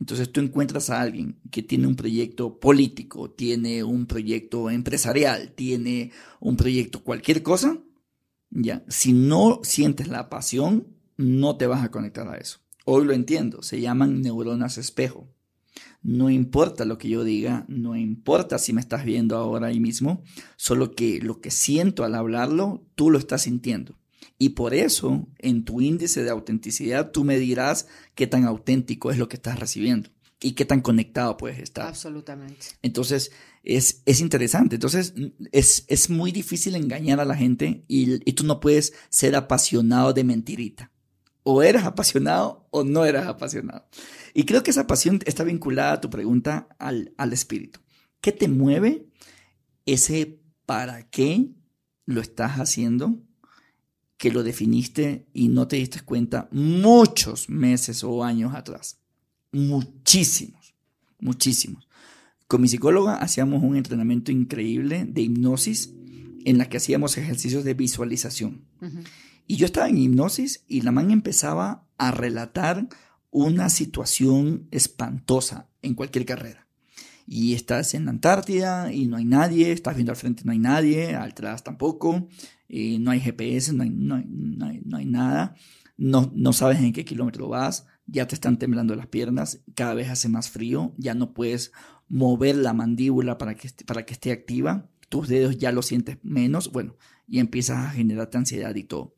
Entonces 0.00 0.32
tú 0.32 0.40
encuentras 0.40 0.88
a 0.88 1.02
alguien 1.02 1.38
que 1.50 1.62
tiene 1.62 1.86
un 1.86 1.96
proyecto 1.96 2.60
político, 2.60 3.30
tiene 3.30 3.84
un 3.84 4.06
proyecto 4.06 4.70
empresarial, 4.70 5.52
tiene 5.52 6.12
un 6.40 6.56
proyecto 6.56 7.04
cualquier 7.04 7.42
cosa, 7.42 7.78
ya, 8.50 8.84
si 8.88 9.12
no 9.12 9.60
sientes 9.62 10.08
la 10.08 10.28
pasión, 10.28 10.86
no 11.16 11.56
te 11.56 11.66
vas 11.66 11.84
a 11.84 11.90
conectar 11.90 12.28
a 12.28 12.36
eso. 12.36 12.60
Hoy 12.84 13.04
lo 13.04 13.12
entiendo, 13.12 13.62
se 13.62 13.80
llaman 13.80 14.22
neuronas 14.22 14.78
espejo. 14.78 15.28
No 16.02 16.30
importa 16.30 16.84
lo 16.84 16.98
que 16.98 17.08
yo 17.08 17.24
diga, 17.24 17.64
no 17.68 17.96
importa 17.96 18.58
si 18.58 18.72
me 18.72 18.80
estás 18.80 19.04
viendo 19.04 19.36
ahora 19.36 19.68
ahí 19.68 19.80
mismo, 19.80 20.22
solo 20.56 20.92
que 20.92 21.20
lo 21.20 21.40
que 21.40 21.50
siento 21.50 22.04
al 22.04 22.14
hablarlo, 22.14 22.86
tú 22.94 23.10
lo 23.10 23.18
estás 23.18 23.42
sintiendo. 23.42 23.98
Y 24.38 24.50
por 24.50 24.74
eso, 24.74 25.26
en 25.38 25.64
tu 25.64 25.80
índice 25.80 26.22
de 26.22 26.30
autenticidad, 26.30 27.10
tú 27.10 27.24
me 27.24 27.38
dirás 27.38 27.88
qué 28.14 28.26
tan 28.26 28.44
auténtico 28.44 29.10
es 29.10 29.18
lo 29.18 29.28
que 29.28 29.36
estás 29.36 29.58
recibiendo 29.58 30.10
y 30.40 30.52
qué 30.52 30.64
tan 30.64 30.80
conectado 30.80 31.36
puedes 31.36 31.58
estar. 31.58 31.86
Absolutamente. 31.86 32.66
Entonces, 32.82 33.32
es, 33.66 34.02
es 34.06 34.20
interesante. 34.20 34.76
Entonces, 34.76 35.14
es, 35.52 35.84
es, 35.88 36.08
muy 36.08 36.32
difícil 36.32 36.74
engañar 36.76 37.20
a 37.20 37.24
la 37.24 37.36
gente 37.36 37.84
y, 37.88 38.14
y, 38.28 38.32
tú 38.32 38.44
no 38.44 38.60
puedes 38.60 38.92
ser 39.08 39.34
apasionado 39.34 40.12
de 40.12 40.24
mentirita. 40.24 40.92
O 41.42 41.62
eres 41.62 41.84
apasionado 41.84 42.66
o 42.70 42.84
no 42.84 43.04
eres 43.04 43.26
apasionado. 43.26 43.88
Y 44.34 44.44
creo 44.44 44.62
que 44.62 44.70
esa 44.70 44.86
pasión 44.86 45.20
está 45.26 45.44
vinculada 45.44 45.94
a 45.94 46.00
tu 46.00 46.10
pregunta 46.10 46.68
al, 46.78 47.12
al 47.18 47.32
espíritu. 47.32 47.80
¿Qué 48.20 48.32
te 48.32 48.48
mueve 48.48 49.06
ese 49.84 50.40
para 50.64 51.08
qué 51.08 51.50
lo 52.06 52.20
estás 52.20 52.52
haciendo? 52.58 53.20
que 54.16 54.30
lo 54.30 54.42
definiste 54.42 55.26
y 55.34 55.48
no 55.48 55.68
te 55.68 55.76
diste 55.76 56.00
cuenta 56.00 56.48
muchos 56.50 57.48
meses 57.48 58.02
o 58.02 58.24
años 58.24 58.54
atrás. 58.54 58.98
Muchísimos, 59.52 60.74
muchísimos. 61.18 61.85
Con 62.46 62.60
mi 62.60 62.68
psicóloga 62.68 63.16
hacíamos 63.16 63.62
un 63.62 63.76
entrenamiento 63.76 64.30
increíble 64.30 65.04
de 65.04 65.22
hipnosis 65.22 65.92
en 66.44 66.58
la 66.58 66.68
que 66.68 66.76
hacíamos 66.76 67.18
ejercicios 67.18 67.64
de 67.64 67.74
visualización. 67.74 68.64
Y 69.48 69.56
yo 69.56 69.66
estaba 69.66 69.88
en 69.88 69.98
hipnosis 69.98 70.64
y 70.68 70.82
la 70.82 70.92
man 70.92 71.10
empezaba 71.10 71.88
a 71.98 72.12
relatar 72.12 72.88
una 73.30 73.68
situación 73.68 74.68
espantosa 74.70 75.68
en 75.82 75.94
cualquier 75.94 76.24
carrera. 76.24 76.68
Y 77.26 77.54
estás 77.54 77.94
en 77.94 78.04
la 78.04 78.12
Antártida 78.12 78.92
y 78.92 79.06
no 79.06 79.16
hay 79.16 79.24
nadie, 79.24 79.72
estás 79.72 79.96
viendo 79.96 80.12
al 80.12 80.16
frente 80.16 80.44
no 80.44 80.52
hay 80.52 80.60
nadie, 80.60 81.16
atrás 81.16 81.64
tampoco, 81.64 82.28
no 82.68 83.10
hay 83.10 83.20
GPS, 83.20 83.72
no 83.72 83.82
hay, 83.82 83.90
no 83.90 84.96
hay, 84.96 85.04
nada, 85.04 85.56
no, 85.96 86.30
no 86.34 86.52
sabes 86.52 86.78
en 86.78 86.92
qué 86.92 87.04
kilómetro 87.04 87.48
vas, 87.48 87.86
ya 88.06 88.28
te 88.28 88.36
están 88.36 88.58
temblando 88.58 88.94
las 88.94 89.08
piernas, 89.08 89.60
cada 89.74 89.94
vez 89.94 90.08
hace 90.08 90.28
más 90.28 90.48
frío, 90.48 90.94
ya 90.96 91.14
no 91.14 91.34
puedes 91.34 91.72
mover 92.08 92.56
la 92.56 92.72
mandíbula 92.72 93.38
para 93.38 93.54
que, 93.54 93.70
para 93.84 94.04
que 94.04 94.14
esté 94.14 94.32
activa, 94.32 94.88
tus 95.08 95.28
dedos 95.28 95.58
ya 95.58 95.72
lo 95.72 95.82
sientes 95.82 96.18
menos, 96.22 96.72
bueno, 96.72 96.96
y 97.26 97.38
empiezas 97.38 97.78
a 97.78 97.90
generarte 97.90 98.38
ansiedad 98.38 98.74
y 98.74 98.84
todo. 98.84 99.14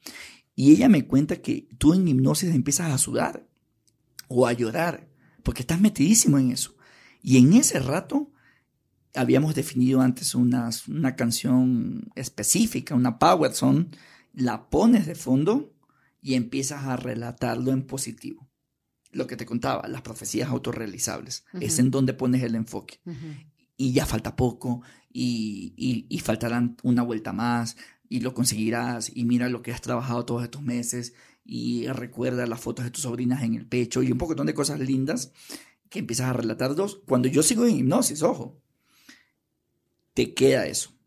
Y 0.55 0.73
ella 0.73 0.89
me 0.89 1.07
cuenta 1.07 1.37
que 1.37 1.69
tú 1.79 1.95
en 1.95 2.09
hipnosis 2.09 2.55
empiezas 2.55 2.93
a 2.93 2.99
sudar 2.99 3.47
o 4.29 4.47
a 4.47 4.53
llorar, 4.53 5.09
porque 5.43 5.63
estás 5.63 5.81
metidísimo 5.81 6.39
en 6.39 6.51
eso. 6.51 6.77
Y 7.23 7.39
en 7.39 7.53
ese 7.53 7.79
rato 7.79 8.33
habíamos 9.15 9.55
definido 9.55 10.01
antes 10.01 10.35
una, 10.35 10.71
una 10.89 11.17
canción 11.17 12.11
específica, 12.15 12.95
una 12.95 13.19
power 13.19 13.53
song, 13.53 13.87
la 14.33 14.69
pones 14.69 15.07
de 15.07 15.15
fondo 15.15 15.73
y 16.21 16.35
empiezas 16.35 16.85
a 16.85 16.97
relatarlo 16.97 17.73
en 17.73 17.83
positivo. 17.83 18.48
Lo 19.19 19.27
que 19.27 19.37
te 19.37 19.45
contaba, 19.45 19.87
las 19.89 20.03
profecías 20.03 20.49
autorrealizables, 20.49 21.45
es 21.61 21.79
en 21.79 21.91
donde 21.91 22.15
pones 22.15 22.43
el 22.43 22.55
enfoque. 22.55 23.01
Y 23.77 23.93
ya 23.93 24.07
falta 24.07 24.37
poco, 24.37 24.83
y, 25.13 25.75
y, 25.77 26.07
y, 26.09 26.19
faltarán 26.21 26.77
una 26.83 27.03
vuelta 27.03 27.33
más, 27.33 27.77
y 28.09 28.21
lo 28.21 28.33
conseguirás, 28.35 29.11
y 29.15 29.25
mira 29.25 29.49
lo 29.49 29.63
que 29.63 29.73
has 29.73 29.81
trabajado 29.81 30.25
todos 30.25 30.45
estos 30.45 30.63
meses, 30.63 31.15
y 31.45 31.87
recuerda 31.89 32.47
las 32.47 32.61
fotos 32.61 32.85
de 32.85 32.91
tus 32.91 33.03
sobrinas 33.03 33.43
en 33.43 33.55
el 33.55 33.67
pecho, 33.67 34.03
y 34.03 34.13
un 34.13 34.19
poco 34.19 34.35
de 34.35 34.55
cosas 34.55 34.81
lindas 34.81 35.33
que 35.89 35.99
empiezas 35.99 36.29
a 36.29 36.33
relatar 36.33 36.75
dos. 36.75 37.01
Cuando 37.07 37.29
yo 37.29 37.43
sigo 37.43 37.67
en 37.67 37.77
hipnosis, 37.77 38.23
ojo, 38.23 38.61
te 40.15 40.35
queda 40.35 40.67
eso 40.67 40.98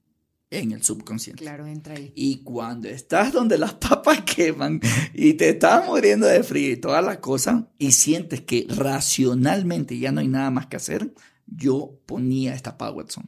en 0.51 0.73
el 0.73 0.83
subconsciente. 0.83 1.41
Claro, 1.41 1.65
entra 1.65 1.95
ahí. 1.95 2.11
Y 2.13 2.43
cuando 2.43 2.89
estás 2.89 3.31
donde 3.31 3.57
las 3.57 3.73
papas 3.73 4.21
queman 4.35 4.81
y 5.13 5.33
te 5.33 5.49
estás 5.49 5.87
muriendo 5.87 6.27
de 6.27 6.43
frío 6.43 6.73
y 6.73 6.77
todas 6.77 7.03
las 7.03 7.17
cosas 7.17 7.63
y 7.79 7.93
sientes 7.93 8.41
que 8.41 8.67
racionalmente 8.69 9.97
ya 9.97 10.11
no 10.11 10.19
hay 10.19 10.27
nada 10.27 10.51
más 10.51 10.67
que 10.67 10.75
hacer, 10.75 11.13
yo 11.47 11.99
ponía 12.05 12.53
esta 12.53 12.77
Power 12.77 13.09
Song 13.09 13.27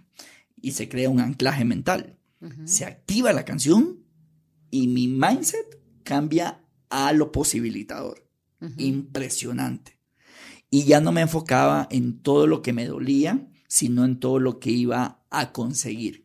y 0.62 0.72
se 0.72 0.88
crea 0.88 1.10
un 1.10 1.20
anclaje 1.20 1.66
mental. 1.66 2.18
Se 2.66 2.84
activa 2.84 3.32
la 3.32 3.46
canción 3.46 4.04
y 4.70 4.90
mi 4.90 5.08
mindset 5.08 5.80
cambia 6.04 6.62
a 6.90 7.14
lo 7.14 7.32
posibilitador. 7.32 8.28
Impresionante. 8.78 9.98
Y 10.70 10.84
ya 10.84 11.00
no 11.00 11.14
me 11.14 11.22
enfocaba 11.22 11.88
en 11.90 12.20
todo 12.20 12.48
lo 12.48 12.62
que 12.62 12.74
me 12.74 12.86
dolía, 12.86 13.48
sino 13.68 14.04
en 14.04 14.20
todo 14.20 14.40
lo 14.40 14.60
que 14.60 14.72
iba 14.72 15.24
a 15.30 15.54
conseguir. 15.54 16.23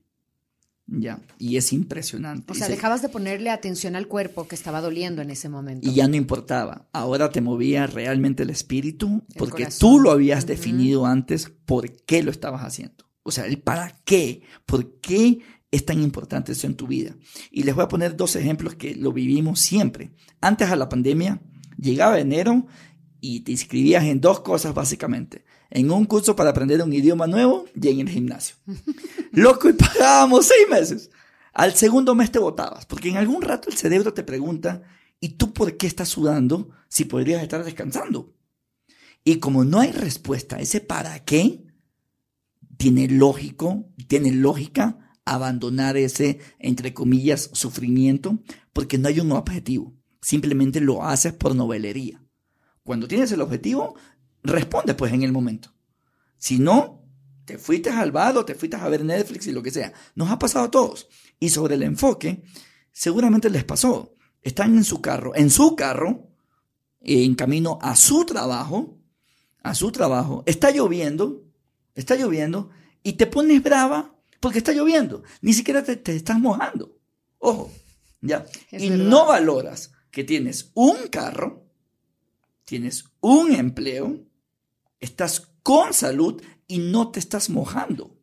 Ya, 0.90 1.20
y 1.38 1.58
es 1.58 1.74
impresionante. 1.74 2.50
O 2.50 2.54
sea, 2.54 2.66
dejabas 2.66 3.02
de 3.02 3.10
ponerle 3.10 3.50
atención 3.50 3.94
al 3.94 4.08
cuerpo 4.08 4.48
que 4.48 4.54
estaba 4.54 4.80
doliendo 4.80 5.20
en 5.20 5.30
ese 5.30 5.50
momento. 5.50 5.86
Y 5.86 5.92
ya 5.92 6.08
no 6.08 6.16
importaba. 6.16 6.88
Ahora 6.92 7.30
te 7.30 7.42
movía 7.42 7.86
realmente 7.86 8.44
el 8.44 8.50
espíritu 8.50 9.22
porque 9.36 9.68
tú 9.78 10.00
lo 10.00 10.10
habías 10.10 10.46
definido 10.46 11.04
antes 11.04 11.52
por 11.66 11.94
qué 12.04 12.22
lo 12.22 12.30
estabas 12.30 12.62
haciendo. 12.62 13.04
O 13.22 13.30
sea, 13.30 13.44
el 13.44 13.58
para 13.60 14.00
qué, 14.06 14.42
por 14.64 14.98
qué 15.00 15.40
es 15.70 15.84
tan 15.84 16.02
importante 16.02 16.52
eso 16.52 16.66
en 16.66 16.74
tu 16.74 16.86
vida. 16.86 17.14
Y 17.50 17.64
les 17.64 17.74
voy 17.74 17.84
a 17.84 17.88
poner 17.88 18.16
dos 18.16 18.34
ejemplos 18.36 18.74
que 18.74 18.94
lo 18.94 19.12
vivimos 19.12 19.60
siempre. 19.60 20.12
Antes 20.40 20.70
a 20.70 20.76
la 20.76 20.88
pandemia, 20.88 21.42
llegaba 21.76 22.18
enero 22.18 22.66
y 23.20 23.40
te 23.40 23.52
inscribías 23.52 24.04
en 24.04 24.22
dos 24.22 24.40
cosas 24.40 24.72
básicamente 24.72 25.44
en 25.70 25.90
un 25.90 26.04
curso 26.06 26.34
para 26.34 26.50
aprender 26.50 26.82
un 26.82 26.92
idioma 26.92 27.26
nuevo 27.26 27.66
y 27.74 27.88
en 27.88 28.00
el 28.00 28.08
gimnasio. 28.08 28.56
Loco, 29.32 29.68
y 29.68 29.72
pagábamos 29.74 30.46
seis 30.46 30.68
meses. 30.68 31.10
Al 31.52 31.74
segundo 31.74 32.14
mes 32.14 32.30
te 32.30 32.38
botabas, 32.38 32.86
porque 32.86 33.08
en 33.08 33.16
algún 33.16 33.42
rato 33.42 33.68
el 33.68 33.76
cerebro 33.76 34.14
te 34.14 34.22
pregunta, 34.22 34.82
¿y 35.20 35.30
tú 35.30 35.52
por 35.52 35.76
qué 35.76 35.86
estás 35.86 36.08
sudando 36.08 36.70
si 36.88 37.04
podrías 37.04 37.42
estar 37.42 37.64
descansando? 37.64 38.34
Y 39.24 39.36
como 39.36 39.64
no 39.64 39.80
hay 39.80 39.92
respuesta 39.92 40.60
ese 40.60 40.80
para 40.80 41.24
qué, 41.24 41.64
tiene 42.76 43.08
lógico, 43.08 43.90
tiene 44.06 44.30
lógica 44.30 44.98
abandonar 45.24 45.96
ese, 45.96 46.38
entre 46.58 46.94
comillas, 46.94 47.50
sufrimiento, 47.52 48.38
porque 48.72 48.98
no 48.98 49.08
hay 49.08 49.20
un 49.20 49.32
objetivo. 49.32 49.94
Simplemente 50.22 50.80
lo 50.80 51.04
haces 51.04 51.32
por 51.32 51.54
novelería. 51.54 52.22
Cuando 52.82 53.08
tienes 53.08 53.30
el 53.32 53.42
objetivo, 53.42 53.96
responde 54.42 54.94
pues 54.94 55.12
en 55.12 55.22
el 55.22 55.32
momento. 55.32 55.74
Si 56.38 56.58
no, 56.58 56.97
te 57.48 57.56
fuiste 57.56 57.88
al 57.88 58.12
bar 58.12 58.44
te 58.44 58.54
fuiste 58.54 58.76
a 58.76 58.86
ver 58.90 59.02
Netflix 59.02 59.46
y 59.46 59.52
lo 59.52 59.62
que 59.62 59.70
sea. 59.70 59.90
Nos 60.14 60.30
ha 60.30 60.38
pasado 60.38 60.66
a 60.66 60.70
todos. 60.70 61.08
Y 61.40 61.48
sobre 61.48 61.76
el 61.76 61.82
enfoque, 61.82 62.42
seguramente 62.92 63.48
les 63.48 63.64
pasó. 63.64 64.14
Están 64.42 64.76
en 64.76 64.84
su 64.84 65.00
carro, 65.00 65.34
en 65.34 65.48
su 65.48 65.74
carro, 65.74 66.28
en 67.00 67.34
camino 67.34 67.78
a 67.80 67.96
su 67.96 68.26
trabajo, 68.26 68.98
a 69.62 69.74
su 69.74 69.90
trabajo. 69.90 70.42
Está 70.44 70.70
lloviendo, 70.72 71.42
está 71.94 72.16
lloviendo, 72.16 72.68
y 73.02 73.14
te 73.14 73.26
pones 73.26 73.62
brava 73.62 74.14
porque 74.40 74.58
está 74.58 74.72
lloviendo. 74.72 75.22
Ni 75.40 75.54
siquiera 75.54 75.82
te, 75.82 76.14
estás 76.14 76.38
mojando. 76.38 76.98
Ojo, 77.38 77.72
ya. 78.20 78.44
y 78.72 78.90
no 78.90 79.24
valoras 79.24 79.92
que 80.10 80.22
tienes 80.22 80.70
un 80.74 81.08
carro, 81.08 81.64
tienes 82.66 83.06
un 83.20 83.52
empleo, 83.52 84.20
estás 85.00 85.48
con 85.62 85.94
salud 85.94 86.42
y 86.68 86.78
no 86.78 87.10
te 87.10 87.18
estás 87.18 87.50
mojando. 87.50 88.18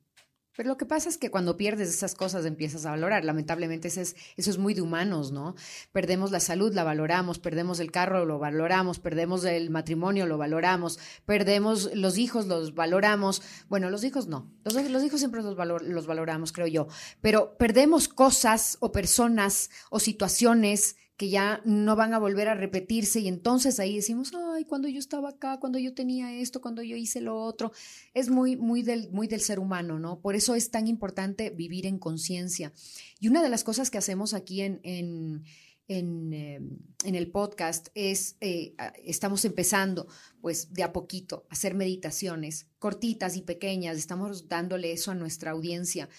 Pero 0.56 0.70
lo 0.70 0.78
que 0.78 0.86
pasa 0.86 1.10
es 1.10 1.18
que 1.18 1.30
cuando 1.30 1.58
pierdes 1.58 1.89
esas 1.89 2.16
cosas 2.16 2.46
empiezas 2.46 2.86
a 2.86 2.91
valorar. 2.91 3.26
Lamentablemente 3.26 3.89
eso 3.89 4.00
es, 4.00 4.16
eso 4.38 4.50
es 4.50 4.58
muy 4.58 4.74
de 4.74 4.82
humanos, 4.82 5.32
¿no? 5.32 5.56
Perdemos 5.91 6.32
la 6.32 6.39
salud, 6.39 6.74
la 6.74 6.86
valoramos, 6.86 7.39
perdemos 7.39 7.82
el 7.82 7.91
carro, 7.91 8.24
lo 8.24 8.39
valoramos, 8.39 9.00
perdemos 9.00 9.43
el 9.43 9.70
matrimonio, 9.70 10.26
lo 10.26 10.38
valoramos, 10.38 10.98
perdemos 11.26 11.93
los 11.93 12.18
hijos, 12.18 12.48
los 12.48 12.74
valoramos. 12.74 13.41
Bueno, 13.68 13.89
los 13.89 14.06
hijos 14.06 14.28
no. 14.28 14.50
Los, 14.64 14.76
los 14.76 15.04
hijos 15.04 15.20
siempre 15.20 15.41
los, 15.41 15.58
los 15.58 16.08
valoramos, 16.08 16.54
creo 16.54 16.68
yo. 16.68 16.88
Pero 17.20 17.58
perdemos 17.58 18.08
cosas 18.08 18.78
o 18.80 18.93
personas 18.93 19.70
o 19.89 20.00
situaciones 20.00 20.96
que 21.18 21.30
ya 21.30 21.61
no 21.63 21.95
van 21.95 22.13
a 22.13 22.20
volver 22.20 22.49
a 22.49 22.55
repetirse 22.55 23.22
y 23.22 23.28
entonces 23.28 23.80
ahí 23.80 23.95
decimos, 23.95 24.34
ay, 24.53 24.66
cuando 24.66 24.88
yo 24.88 24.99
estaba 24.99 25.30
acá, 25.30 25.59
cuando 25.59 25.80
yo 25.80 25.93
tenía 25.93 26.34
esto, 26.34 26.61
cuando 26.61 26.82
yo 26.82 26.97
hice 26.97 27.22
lo 27.22 27.38
otro, 27.38 27.72
es 28.13 28.30
muy, 28.30 28.57
muy 28.57 28.84
del, 28.84 29.09
muy 29.11 29.28
del 29.28 29.41
ser 29.41 29.59
humano, 29.59 29.97
¿no? 29.97 30.20
Por 30.20 30.36
eso 30.36 30.55
es 30.55 30.72
tan 30.72 30.88
importante 30.88 31.49
vivir 31.51 31.86
en 31.86 31.99
conciencia. 31.99 32.74
Y 33.20 33.30
una 33.30 33.41
de 33.41 33.49
las 33.49 33.63
cosas 33.63 33.89
que 33.89 33.97
hacemos 33.97 34.34
aquí 34.34 34.61
en, 34.61 34.82
en, 34.84 35.45
en, 35.88 36.34
eh, 36.34 36.59
el 37.03 37.32
podcast 37.32 37.88
es, 37.95 38.36
eh, 38.41 38.76
estamos 39.03 39.45
empezando, 39.45 40.07
pues, 40.41 40.74
de 40.74 40.84
a 40.84 40.91
poquito, 40.91 41.45
a 41.49 41.53
hacer 41.53 41.76
meditaciones 41.76 42.68
cortitas 42.78 43.38
y 43.38 43.41
pequeñas, 43.41 43.97
estamos 43.97 44.49
dándole 44.49 44.91
eso 44.91 45.11
a 45.11 45.16
nuestra 45.16 45.51
audiencia 45.51 46.09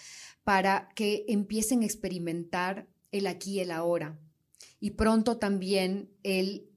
para 0.42 0.88
que 0.94 1.24
empiecen 1.28 1.82
a 1.82 1.86
experimentar 1.86 2.88
el 3.11 3.26
aquí 3.26 3.55
y 3.55 3.61
el 3.61 3.72
ahora, 3.72 4.18
y 4.81 4.93
pronto 4.93 5.39
también 5.39 6.11
el 6.22 6.70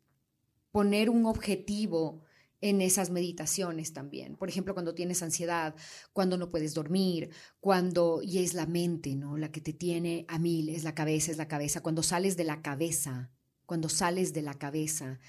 poner 0.72 1.10
un 1.10 1.26
objetivo 1.26 2.24
en 2.62 2.82
esas 2.82 3.10
meditaciones 3.10 3.94
también. 3.94 4.36
Por 4.36 4.50
ejemplo, 4.50 4.74
cuando 4.74 4.94
tienes 4.94 5.24
ansiedad, 5.24 5.76
cuando 6.12 6.38
no 6.38 6.52
puedes 6.52 6.74
dormir, 6.74 7.30
cuando, 7.60 8.22
y 8.22 8.40
es 8.40 8.54
la 8.54 8.66
mente, 8.66 9.16
¿no? 9.16 9.38
La 9.38 9.52
que 9.52 9.62
te 9.62 9.74
tiene 9.74 10.26
a 10.28 10.40
mil, 10.40 10.70
es 10.70 10.84
la 10.84 10.94
cabeza, 10.94 11.32
es 11.32 11.38
la 11.38 11.48
cabeza. 11.48 11.82
Cuando 11.82 12.04
sales 12.04 12.36
de 12.36 12.44
la 12.44 12.62
cabeza, 12.62 13.32
cuando 13.66 13.88
sales 13.88 14.34
de 14.34 14.42
la 14.42 14.56
cabeza 14.56 15.20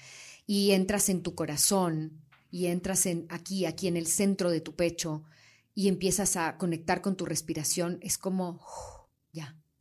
y 0.45 0.71
entras 0.71 1.09
en 1.09 1.21
tu 1.21 1.35
corazón 1.35 2.21
y 2.49 2.65
entras 2.65 3.05
en 3.05 3.27
aquí, 3.29 3.65
aquí 3.65 3.87
en 3.87 3.95
el 3.95 4.07
centro 4.07 4.51
de 4.51 4.61
tu 4.61 4.75
pecho 4.75 5.23
y 5.73 5.87
empiezas 5.87 6.35
a 6.35 6.57
conectar 6.57 7.01
con 7.01 7.15
tu 7.15 7.25
respiración, 7.25 7.97
es 8.01 8.17
como, 8.17 8.59
ya, 8.59 9.00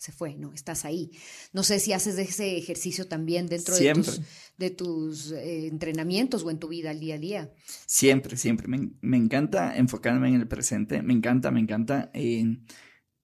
se 0.00 0.12
fue, 0.12 0.34
¿no? 0.34 0.54
Estás 0.54 0.86
ahí. 0.86 1.10
No 1.52 1.62
sé 1.62 1.78
si 1.78 1.92
haces 1.92 2.16
ese 2.16 2.56
ejercicio 2.56 3.06
también 3.06 3.46
dentro 3.46 3.76
de 3.76 3.92
tus, 3.92 4.20
de 4.56 4.70
tus 4.70 5.32
eh, 5.32 5.66
entrenamientos 5.66 6.42
o 6.42 6.50
en 6.50 6.58
tu 6.58 6.68
vida 6.68 6.88
al 6.88 7.00
día 7.00 7.16
a 7.16 7.18
día. 7.18 7.52
Siempre, 7.84 8.38
siempre. 8.38 8.66
Me, 8.66 9.16
encanta 9.18 9.76
enfocarme 9.76 10.28
en 10.30 10.36
el 10.36 10.48
presente. 10.48 11.02
Me 11.02 11.12
encanta, 11.12 11.50
me 11.50 11.60
encanta. 11.60 12.10
Eh, 12.14 12.60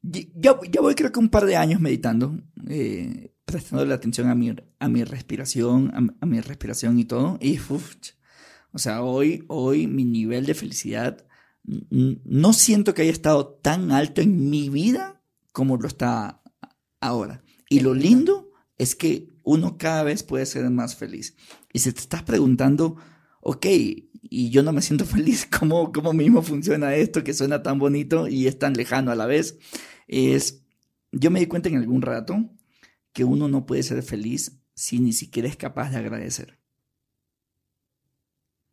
yo, 0.03 0.61
voy 0.83 0.95
creo 0.95 1.11
que 1.11 1.19
un 1.19 1.31
par 1.31 1.47
de 1.47 1.57
años 1.57 1.81
meditando, 1.81 2.39
eh, 2.69 3.33
prestando 3.47 3.87
la 3.87 3.95
atención 3.95 4.29
a 4.29 4.35
mi, 4.35 4.55
a 4.79 4.89
mi 4.91 5.03
respiración, 5.03 6.15
a, 6.21 6.27
mi 6.27 6.41
respiración 6.41 6.99
y 6.99 7.07
todo. 7.07 7.39
Y, 7.41 7.59
o 7.59 8.79
sea, 8.79 9.03
hoy, 9.03 9.47
hoy 9.49 9.87
mi 9.87 10.05
nivel 10.05 10.45
de 10.45 10.53
felicidad 10.53 11.27
no 11.65 12.53
siento 12.53 12.93
que 12.93 13.01
haya 13.01 13.13
estado 13.13 13.59
tan 13.63 13.93
alto 13.93 14.21
en 14.21 14.51
mi 14.51 14.69
vida 14.69 15.23
como 15.53 15.79
lo 15.79 15.89
está 15.89 16.43
ahora. 17.07 17.43
Y 17.69 17.81
lo 17.81 17.95
lindo 17.95 18.53
es 18.79 18.95
que 18.95 19.31
uno 19.43 19.79
cada 19.79 20.03
vez 20.03 20.23
puede 20.23 20.47
ser 20.47 20.69
más 20.71 20.97
feliz. 20.97 21.37
Y 21.73 21.79
si 21.81 21.93
te 21.93 22.01
estás 22.01 22.23
preguntando, 22.23 22.97
ok, 23.41 23.67
y 24.23 24.51
yo 24.51 24.63
no 24.63 24.73
me 24.73 24.83
siento 24.83 25.05
feliz, 25.07 25.47
¿cómo, 25.47 25.93
cómo 25.93 26.13
mismo 26.13 26.43
funciona 26.43 26.95
esto 26.95 27.25
que 27.25 27.35
suena 27.35 27.63
tan 27.63 27.79
bonito 27.79 28.29
y 28.29 28.47
es 28.47 28.59
tan 28.59 28.75
lejano 28.75 29.11
a 29.11 29.17
la 29.17 29.27
vez? 29.27 29.59
Es, 30.09 30.63
yo 31.13 31.31
me 31.31 31.41
di 31.41 31.47
cuenta 31.47 31.69
en 31.69 31.77
algún 31.77 32.03
rato 32.03 32.51
que 33.13 33.25
uno 33.25 33.49
no 33.49 33.67
puede 33.67 33.83
ser 33.83 34.03
feliz 34.03 34.61
si 34.75 35.01
ni 35.01 35.13
siquiera 35.13 35.49
es 35.49 35.57
capaz 35.57 35.91
de 35.91 35.97
agradecer. 35.97 36.59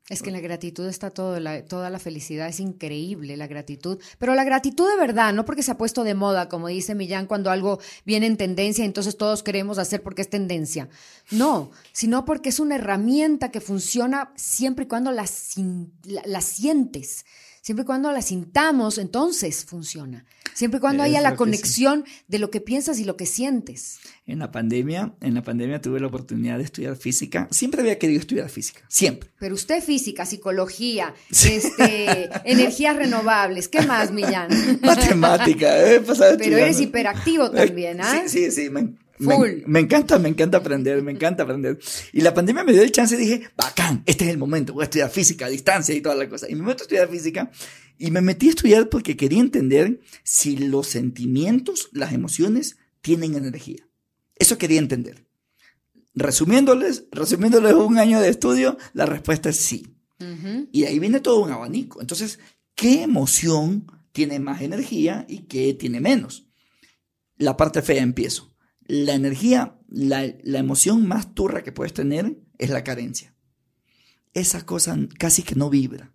Es 0.10 0.22
que 0.22 0.30
en 0.30 0.34
la 0.34 0.41
gratitud 0.41 0.86
está 0.86 1.12
todo, 1.12 1.39
la, 1.39 1.64
toda 1.64 1.89
la 1.89 1.97
felicidad, 1.97 2.49
es 2.49 2.60
increíble 2.60 3.38
la 3.38 3.47
gratitud, 3.47 3.99
pero 4.20 4.36
la 4.36 4.43
gratitud 4.43 4.89
de 4.89 4.97
verdad, 4.97 5.34
no 5.34 5.45
porque 5.45 5.64
se 5.64 5.72
ha 5.72 5.78
puesto 5.78 6.04
de 6.04 6.14
moda, 6.14 6.49
como 6.49 6.68
dice 6.68 6.93
Millán, 6.93 7.26
cuando 7.26 7.49
algo 7.49 7.80
viene 8.04 8.26
en 8.26 8.36
tendencia, 8.36 8.84
entonces 8.84 9.16
todos 9.16 9.43
queremos 9.43 9.78
hacer 9.78 10.04
porque 10.04 10.22
es 10.22 10.30
tendencia. 10.30 10.89
No, 11.32 11.72
sino 11.93 12.26
porque 12.26 12.49
es 12.49 12.60
una 12.60 12.76
herramienta 12.76 13.49
que 13.49 13.62
funciona 13.62 14.34
siempre 14.36 14.84
y 14.84 14.88
cuando 14.89 15.12
la, 15.14 15.26
la 16.04 16.41
sientes. 16.41 17.26
Siempre 17.64 17.84
y 17.84 17.86
cuando 17.86 18.11
la 18.11 18.22
sintamos, 18.22 18.97
entonces 18.97 19.64
funciona. 19.64 20.26
Siempre 20.53 20.80
y 20.80 20.82
cuando 20.82 21.01
haya 21.01 21.22
la 21.22 21.38
conexión 21.38 22.03
de 22.28 22.38
lo 22.38 22.51
que 22.51 22.59
piensas 22.59 22.99
y 22.99 23.05
lo 23.05 23.16
que 23.16 23.26
sientes. 23.26 23.99
En 24.26 24.39
la 24.39 24.51
pandemia, 24.51 25.14
en 25.22 25.34
la 25.34 25.43
pandemia 25.43 25.80
tuve 25.80 26.01
la 26.01 26.07
oportunidad 26.07 26.57
de 26.57 26.66
estudiar 26.66 26.97
física. 26.97 27.47
Siempre 27.51 27.80
había 27.80 27.97
querido 27.97 28.20
estudiar 28.20 28.49
física, 28.49 28.82
siempre. 28.89 29.30
Pero 29.39 29.55
usted 29.55 29.82
física, 29.82 30.26
psicología, 30.26 31.14
este, 31.30 32.30
energías 32.43 32.97
renovables, 32.97 33.70
¿qué 33.70 33.82
más, 33.84 34.11
Millán? 34.11 34.49
Matemática, 34.82 35.74
Pero 36.38 36.57
eres 36.57 36.82
hiperactivo 36.82 37.49
también, 37.49 38.01
¿ah? 38.01 38.24
Sí, 38.28 38.28
sí, 38.28 38.51
sí, 38.51 38.70
me, 38.70 38.93
encanta, 39.80 40.18
me 40.18 40.30
encanta 40.30 40.57
aprender, 40.57 41.01
me 41.01 41.11
encanta 41.11 41.43
aprender. 41.43 41.80
Y 42.11 42.22
la 42.22 42.34
pandemia 42.34 42.64
me 42.64 42.74
dio 42.74 42.82
el 42.82 42.91
chance 42.91 43.16
y 43.16 43.20
dije, 43.20 43.49
bacán, 43.55 44.03
este 44.05 44.26
es 44.26 44.32
el 44.32 44.38
momento, 44.38 44.74
voy 44.74 44.82
a 44.82 44.86
estudiar 44.86 45.09
física 45.09 45.45
a 45.45 45.49
distancia 45.49 45.93
y 45.93 46.01
toda 46.01 46.16
la 46.16 46.28
cosa. 46.28 46.49
Y 46.49 46.55
me 46.55 46.64
meto 46.64 46.84
a 46.84 46.86
estudiar 46.86 47.09
física 47.09 47.51
y 47.97 48.11
me 48.11 48.22
metí 48.22 48.47
a 48.47 48.49
estudiar 48.49 48.89
porque 48.89 49.16
quería 49.16 49.39
entender 49.39 50.01
si 50.24 50.57
los 50.57 50.88
sentimientos, 50.88 51.89
las 51.91 52.14
emociones, 52.14 52.78
tienen 53.01 53.36
energía. 53.36 53.88
Eso 54.36 54.57
quería 54.57 54.80
entender. 54.80 55.26
Resumiéndoles, 56.16 57.05
resumiéndoles 57.11 57.74
un 57.74 57.97
año 57.97 58.20
de 58.20 58.30
estudio, 58.30 58.78
la 58.93 59.05
respuesta 59.05 59.49
es 59.49 59.57
sí. 59.57 59.89
Y 60.72 60.86
ahí 60.86 60.99
viene 60.99 61.20
todo 61.20 61.41
un 61.41 61.51
abanico. 61.51 61.99
Entonces, 61.99 62.39
¿qué 62.76 63.03
emoción 63.03 63.91
tiene 64.14 64.39
más 64.39 64.61
energía 64.61 65.26
y 65.28 65.39
qué 65.39 65.74
tiene 65.74 65.99
menos? 65.99 66.47
La 67.36 67.57
parte 67.57 67.82
fea 67.82 68.01
empiezo 68.01 68.53
la 68.88 69.14
energía, 69.14 69.78
la, 69.90 70.26
emoción 70.44 71.08
más 71.08 71.34
turra 71.34 71.64
que 71.64 71.72
puedes 71.72 71.94
tener 71.94 72.38
es 72.58 72.70
la 72.70 72.84
carencia. 72.84 73.34
Esa 74.34 74.66
cosa 74.66 74.98
casi 75.20 75.44
que 75.44 75.56
no 75.56 75.70
vibra, 75.70 76.14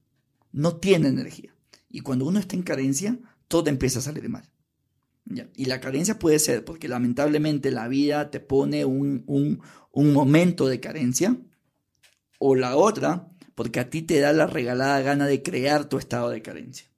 no 0.53 0.77
tiene 0.77 1.09
energía. 1.09 1.55
Y 1.89 2.01
cuando 2.01 2.27
uno 2.27 2.39
está 2.39 2.57
en 2.57 2.63
carencia, 2.63 3.19
todo 3.47 3.69
empieza 3.71 4.01
a 4.01 4.03
salir 4.03 4.29
mal. 4.29 4.51
Y 5.55 5.67
la 5.67 5.81
carencia 5.81 6.19
puede 6.19 6.39
ser 6.39 6.65
porque 6.65 6.89
lamentablemente 6.89 7.71
la 7.71 7.87
vida 7.87 8.31
te 8.31 8.41
pone 8.41 8.85
un, 8.85 9.25
un 9.27 10.13
momento 10.13 10.67
de 10.67 10.81
carencia, 10.81 11.37
o 12.39 12.55
la 12.55 12.77
otra, 12.77 13.29
porque 13.55 13.81
a 13.81 13.91
ti 13.91 14.03
te 14.03 14.21
da 14.21 14.33
la 14.33 14.47
regalada 14.47 15.01
gana 15.01 15.27
de 15.27 15.43
crear 15.43 15.89
tu 15.89 15.99
estado 15.99 16.31
de 16.31 16.43
carencia. 16.43 16.89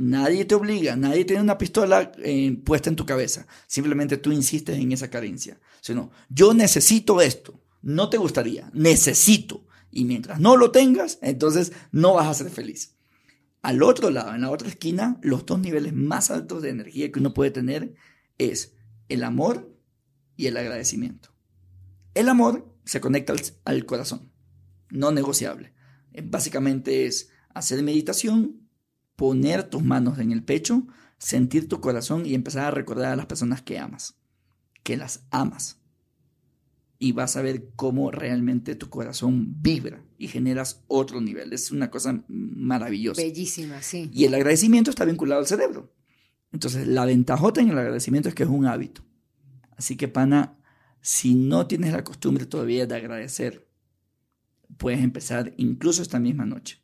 Nadie 0.00 0.46
te 0.46 0.54
obliga, 0.54 0.96
nadie 0.96 1.26
tiene 1.26 1.42
una 1.42 1.58
pistola 1.58 2.10
eh, 2.24 2.58
puesta 2.64 2.88
en 2.88 2.96
tu 2.96 3.04
cabeza. 3.04 3.46
Simplemente 3.66 4.16
tú 4.16 4.32
insistes 4.32 4.78
en 4.78 4.92
esa 4.92 5.10
carencia. 5.10 5.60
Sino, 5.82 6.10
yo 6.30 6.54
necesito 6.54 7.20
esto. 7.20 7.60
No 7.82 8.08
te 8.08 8.16
gustaría, 8.16 8.70
necesito. 8.72 9.66
Y 9.90 10.06
mientras 10.06 10.40
no 10.40 10.56
lo 10.56 10.70
tengas, 10.70 11.18
entonces 11.20 11.72
no 11.92 12.14
vas 12.14 12.28
a 12.28 12.32
ser 12.32 12.50
feliz. 12.50 12.96
Al 13.60 13.82
otro 13.82 14.08
lado, 14.08 14.34
en 14.34 14.40
la 14.40 14.50
otra 14.50 14.68
esquina, 14.68 15.18
los 15.20 15.44
dos 15.44 15.60
niveles 15.60 15.92
más 15.92 16.30
altos 16.30 16.62
de 16.62 16.70
energía 16.70 17.12
que 17.12 17.18
uno 17.18 17.34
puede 17.34 17.50
tener 17.50 17.94
es 18.38 18.72
el 19.10 19.22
amor 19.22 19.70
y 20.34 20.46
el 20.46 20.56
agradecimiento. 20.56 21.28
El 22.14 22.30
amor 22.30 22.74
se 22.86 23.02
conecta 23.02 23.34
al, 23.34 23.42
al 23.66 23.84
corazón, 23.84 24.32
no 24.88 25.12
negociable. 25.12 25.74
Básicamente 26.24 27.04
es 27.04 27.28
hacer 27.52 27.82
meditación, 27.82 28.69
poner 29.20 29.64
tus 29.64 29.82
manos 29.82 30.18
en 30.18 30.32
el 30.32 30.42
pecho, 30.42 30.86
sentir 31.18 31.68
tu 31.68 31.82
corazón 31.82 32.24
y 32.24 32.32
empezar 32.32 32.64
a 32.64 32.70
recordar 32.70 33.12
a 33.12 33.16
las 33.16 33.26
personas 33.26 33.60
que 33.60 33.78
amas, 33.78 34.16
que 34.82 34.96
las 34.96 35.26
amas. 35.30 35.76
Y 36.98 37.12
vas 37.12 37.36
a 37.36 37.42
ver 37.42 37.68
cómo 37.76 38.10
realmente 38.10 38.76
tu 38.76 38.88
corazón 38.88 39.60
vibra 39.60 40.02
y 40.16 40.28
generas 40.28 40.84
otro 40.86 41.20
nivel. 41.20 41.52
Es 41.52 41.70
una 41.70 41.90
cosa 41.90 42.24
maravillosa. 42.28 43.20
Bellísima, 43.20 43.82
sí. 43.82 44.08
Y 44.10 44.24
el 44.24 44.32
agradecimiento 44.32 44.88
está 44.88 45.04
vinculado 45.04 45.42
al 45.42 45.46
cerebro. 45.46 45.92
Entonces, 46.50 46.86
la 46.86 47.04
ventajota 47.04 47.60
en 47.60 47.68
el 47.68 47.78
agradecimiento 47.78 48.30
es 48.30 48.34
que 48.34 48.44
es 48.44 48.48
un 48.48 48.64
hábito. 48.64 49.04
Así 49.76 49.98
que, 49.98 50.08
pana, 50.08 50.56
si 51.02 51.34
no 51.34 51.66
tienes 51.66 51.92
la 51.92 52.04
costumbre 52.04 52.46
todavía 52.46 52.86
de 52.86 52.96
agradecer, 52.96 53.68
puedes 54.78 55.00
empezar 55.00 55.52
incluso 55.58 56.00
esta 56.00 56.18
misma 56.18 56.46
noche 56.46 56.80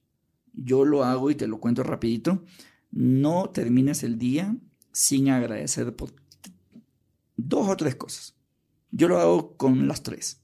yo 0.57 0.84
lo 0.84 1.04
hago 1.04 1.30
y 1.30 1.34
te 1.34 1.46
lo 1.46 1.61
cuento 1.61 1.82
rapidito, 1.82 2.44
no 2.90 3.50
termines 3.50 4.02
el 4.02 4.18
día 4.18 4.57
sin 4.92 5.28
agradecer 5.28 5.94
por 5.94 6.14
dos 7.36 7.68
o 7.68 7.76
tres 7.76 7.94
cosas. 7.94 8.34
Yo 8.90 9.09
lo 9.09 9.20
hago 9.20 9.57
con 9.57 9.86
las 9.86 10.02
tres. 10.02 10.40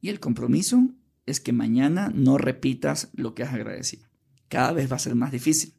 Y 0.00 0.08
el 0.08 0.20
compromiso 0.20 0.88
es 1.24 1.40
que 1.40 1.52
mañana 1.52 2.10
no 2.14 2.36
repitas 2.36 3.10
lo 3.14 3.34
que 3.34 3.44
has 3.44 3.54
agradecido. 3.54 4.08
Cada 4.48 4.72
vez 4.72 4.90
va 4.90 4.96
a 4.96 5.00
ser 5.00 5.14
más 5.14 5.32
difícil. 5.32 5.74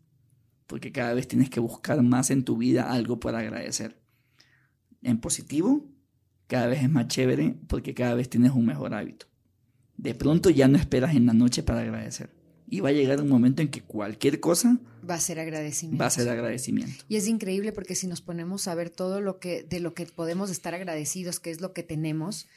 porque 0.67 0.91
cada 0.91 1.13
vez 1.13 1.27
tienes 1.27 1.51
que 1.51 1.59
buscar 1.59 2.01
más 2.01 2.31
en 2.31 2.43
tu 2.43 2.57
vida 2.57 2.91
algo 2.91 3.19
para 3.19 3.37
agradecer. 3.37 4.01
En 5.03 5.19
positivo, 5.19 5.87
cada 6.47 6.65
vez 6.65 6.81
es 6.81 6.89
más 6.89 7.07
chévere 7.07 7.55
porque 7.67 7.93
cada 7.93 8.15
vez 8.15 8.29
tienes 8.29 8.51
un 8.51 8.65
mejor 8.65 8.95
hábito. 8.95 9.27
De 9.95 10.15
pronto 10.15 10.49
ya 10.49 10.67
no 10.67 10.77
esperas 10.79 11.15
en 11.15 11.27
la 11.27 11.33
noche 11.33 11.61
para 11.61 11.81
agradecer. 11.81 12.33
Y 12.67 12.79
va 12.79 12.89
a 12.89 12.93
llegar 12.93 13.21
un 13.21 13.29
momento 13.29 13.61
en 13.61 13.69
que 13.69 13.81
cualquier 13.81 14.39
cosa 14.39 14.79
va 15.07 15.15
a 15.15 15.19
ser 15.19 15.39
agradecimiento. 15.39 16.01
Va 16.01 16.07
a 16.07 16.11
ser 16.11 16.27
agradecimiento. 16.29 17.03
Y 17.07 17.17
es 17.17 17.27
increíble 17.27 17.71
porque 17.71 17.95
si 17.95 18.07
nos 18.07 18.21
ponemos 18.21 18.67
a 18.67 18.75
ver 18.75 18.89
todo 18.89 19.21
lo 19.21 19.39
que 19.39 19.63
de 19.63 19.79
lo 19.79 19.93
que 19.93 20.05
podemos 20.05 20.49
estar 20.49 20.73
agradecidos, 20.73 21.39
que 21.39 21.51
es 21.51 21.61
lo 21.61 21.73
que 21.73 21.83
tenemos, 21.83 22.47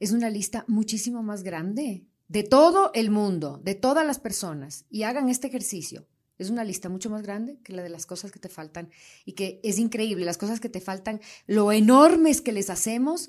es 0.00 0.12
una 0.12 0.30
lista 0.30 0.64
muchísimo 0.68 1.22
más 1.22 1.42
grande 1.42 2.04
de 2.28 2.42
todo 2.42 2.90
el 2.94 3.10
mundo, 3.10 3.60
de 3.64 3.74
todas 3.74 4.06
las 4.06 4.18
personas 4.18 4.84
y 4.90 5.02
hagan 5.02 5.28
este 5.28 5.48
ejercicio. 5.48 6.06
Es 6.38 6.50
una 6.50 6.62
lista 6.62 6.88
mucho 6.88 7.10
más 7.10 7.22
grande 7.22 7.58
que 7.64 7.72
la 7.72 7.82
de 7.82 7.88
las 7.88 8.06
cosas 8.06 8.30
que 8.30 8.38
te 8.38 8.48
faltan 8.48 8.90
y 9.24 9.32
que 9.32 9.60
es 9.64 9.78
increíble, 9.78 10.24
las 10.24 10.38
cosas 10.38 10.60
que 10.60 10.68
te 10.68 10.80
faltan, 10.80 11.20
lo 11.46 11.72
enormes 11.72 12.40
que 12.40 12.52
les 12.52 12.70
hacemos 12.70 13.28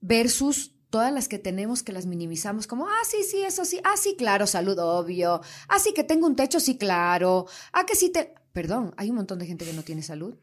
versus 0.00 0.74
todas 0.90 1.12
las 1.12 1.28
que 1.28 1.38
tenemos 1.38 1.82
que 1.82 1.92
las 1.92 2.06
minimizamos 2.06 2.66
como, 2.66 2.86
ah, 2.86 3.02
sí, 3.08 3.18
sí, 3.22 3.42
eso 3.42 3.64
sí, 3.64 3.80
ah, 3.84 3.96
sí, 3.96 4.16
claro, 4.16 4.46
salud, 4.46 4.78
obvio, 4.78 5.40
ah, 5.68 5.78
sí, 5.78 5.92
que 5.94 6.04
tengo 6.04 6.26
un 6.26 6.36
techo, 6.36 6.60
sí, 6.60 6.76
claro, 6.76 7.46
ah, 7.72 7.86
que 7.86 7.96
sí 7.96 8.10
te... 8.10 8.34
Perdón, 8.52 8.92
hay 8.96 9.10
un 9.10 9.16
montón 9.16 9.38
de 9.38 9.46
gente 9.46 9.64
que 9.64 9.72
no 9.72 9.84
tiene 9.84 10.02
salud, 10.02 10.34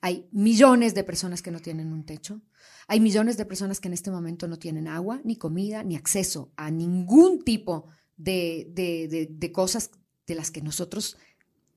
hay 0.00 0.28
millones 0.30 0.94
de 0.94 1.02
personas 1.02 1.42
que 1.42 1.50
no 1.50 1.60
tienen 1.60 1.92
un 1.92 2.06
techo, 2.06 2.40
hay 2.86 3.00
millones 3.00 3.36
de 3.36 3.44
personas 3.44 3.80
que 3.80 3.88
en 3.88 3.94
este 3.94 4.10
momento 4.10 4.46
no 4.46 4.58
tienen 4.58 4.86
agua, 4.86 5.20
ni 5.24 5.36
comida, 5.36 5.82
ni 5.82 5.96
acceso 5.96 6.52
a 6.56 6.70
ningún 6.70 7.42
tipo 7.42 7.86
de, 8.16 8.68
de, 8.70 9.28
de 9.30 9.52
cosas 9.52 9.90
de 10.26 10.34
las 10.36 10.50
que 10.50 10.62
nosotros 10.62 11.16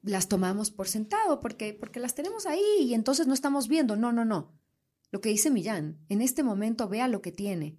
las 0.04 0.28
tomamos 0.28 0.70
por 0.70 0.88
sentado 0.88 1.40
porque, 1.40 1.74
porque 1.74 2.00
las 2.00 2.14
tenemos 2.14 2.46
ahí 2.46 2.62
y 2.80 2.94
entonces 2.94 3.26
no 3.26 3.34
estamos 3.34 3.68
viendo. 3.68 3.96
No, 3.96 4.12
no, 4.12 4.26
no. 4.26 4.52
Lo 5.12 5.22
que 5.22 5.30
dice 5.30 5.50
Millán, 5.50 5.98
en 6.10 6.22
este 6.22 6.44
momento 6.44 6.88
vea 6.88 7.08
lo 7.08 7.22
que 7.22 7.32
tiene 7.32 7.78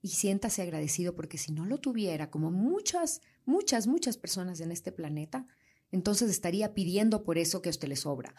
y 0.00 0.08
siéntase 0.08 0.62
agradecido 0.62 1.14
porque 1.14 1.38
si 1.38 1.52
no 1.52 1.66
lo 1.66 1.78
tuviera, 1.78 2.30
como 2.30 2.50
muchas, 2.50 3.20
muchas, 3.44 3.86
muchas 3.86 4.16
personas 4.16 4.60
en 4.60 4.70
este 4.70 4.92
planeta, 4.92 5.46
entonces 5.90 6.30
estaría 6.30 6.74
pidiendo 6.74 7.24
por 7.24 7.38
eso 7.38 7.62
que 7.62 7.68
a 7.68 7.70
usted 7.70 7.88
le 7.88 7.96
sobra. 7.96 8.34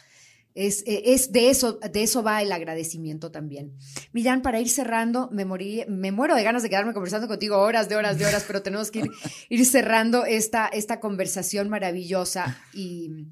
Es, 0.56 0.84
e, 0.88 1.14
es, 1.14 1.32
de, 1.32 1.50
eso, 1.50 1.74
de 1.74 2.04
eso 2.04 2.24
va 2.24 2.42
el 2.42 2.52
agradecimiento 2.52 3.32
también. 3.32 3.78
Millán, 4.14 4.42
para 4.42 4.60
ir 4.60 4.70
cerrando, 4.70 5.30
me, 5.32 5.46
morí, 5.46 5.86
me 5.88 6.12
muero 6.12 6.36
de 6.36 6.44
ganas 6.44 6.64
de 6.64 6.70
quedarme 6.70 6.94
conversando 6.94 7.28
contigo 7.28 7.58
horas 7.58 7.88
de 7.88 7.96
horas 7.96 8.18
de 8.18 8.26
horas, 8.26 8.44
pero 8.48 8.62
tenemos 8.62 8.90
que 8.90 9.00
ir, 9.00 9.12
ir 9.50 9.66
cerrando 9.66 10.26
esta, 10.26 10.68
esta 10.68 11.00
conversación 11.00 11.70
maravillosa 11.70 12.58
y 12.74 13.28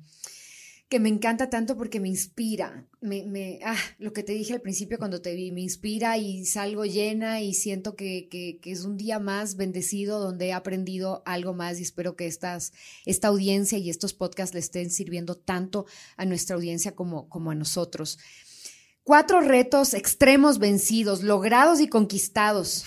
que 0.90 1.00
me 1.02 1.10
encanta 1.10 1.50
tanto 1.50 1.76
porque 1.76 2.00
me 2.00 2.08
inspira. 2.08 2.88
Me, 3.02 3.26
me, 3.26 3.60
ah, 3.66 3.76
lo 4.00 4.14
que 4.14 4.24
te 4.24 4.32
dije 4.32 4.54
al 4.54 4.62
principio 4.62 4.98
cuando 4.98 5.22
te 5.22 5.36
vi, 5.36 5.52
me 5.52 5.62
inspira 5.62 6.18
y 6.18 6.46
salgo 6.46 6.86
llena 6.86 7.42
y 7.42 7.54
siento 7.54 7.96
que, 7.96 8.30
que, 8.30 8.60
que, 8.62 8.72
es 8.72 8.86
un 8.86 8.96
día 8.96 9.20
más 9.20 9.58
bendecido 9.58 10.20
donde 10.20 10.48
he 10.48 10.54
aprendido 10.54 11.24
algo 11.26 11.54
más 11.54 11.80
y 11.80 11.84
espero 11.84 12.16
que 12.16 12.28
estas, 12.28 12.72
esta 13.06 13.28
audiencia 13.28 13.78
y 13.78 13.90
estos 13.90 14.14
podcasts 14.14 14.54
le 14.54 14.62
estén 14.62 14.90
sirviendo 14.90 15.36
tanto 15.36 15.86
a 16.16 16.26
nuestra 16.26 16.56
audiencia 16.56 16.96
como, 16.96 17.28
como 17.28 17.52
a 17.52 17.56
nosotros. 17.56 18.18
Cuatro 19.04 19.42
retos 19.42 19.94
extremos 19.94 20.58
vencidos, 20.58 21.22
logrados 21.22 21.82
y 21.82 21.88
conquistados. 21.88 22.86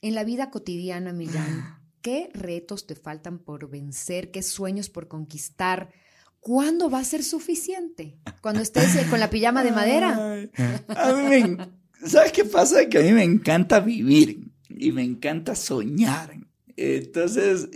En 0.00 0.14
la 0.14 0.22
vida 0.22 0.50
cotidiana, 0.50 1.12
Millán, 1.12 1.80
¿qué 2.02 2.30
retos 2.32 2.86
te 2.86 2.94
faltan 2.94 3.38
por 3.40 3.68
vencer? 3.68 4.30
¿Qué 4.30 4.42
sueños 4.42 4.90
por 4.90 5.08
conquistar? 5.08 5.92
¿Cuándo 6.40 6.90
va 6.90 7.00
a 7.00 7.04
ser 7.04 7.24
suficiente? 7.24 8.18
Cuando 8.40 8.62
estés 8.62 8.94
eh, 8.96 9.06
con 9.10 9.18
la 9.18 9.30
pijama 9.30 9.64
de 9.64 9.72
madera. 9.72 10.48
a 10.88 11.12
mí 11.12 11.56
¿Sabes 12.04 12.32
qué 12.32 12.44
pasa? 12.44 12.88
Que 12.88 12.98
a 12.98 13.02
mí 13.02 13.12
me 13.12 13.24
encanta 13.24 13.80
vivir 13.80 14.52
y 14.68 14.92
me 14.92 15.02
encanta 15.02 15.54
soñar. 15.54 16.38
Entonces, 16.76 17.68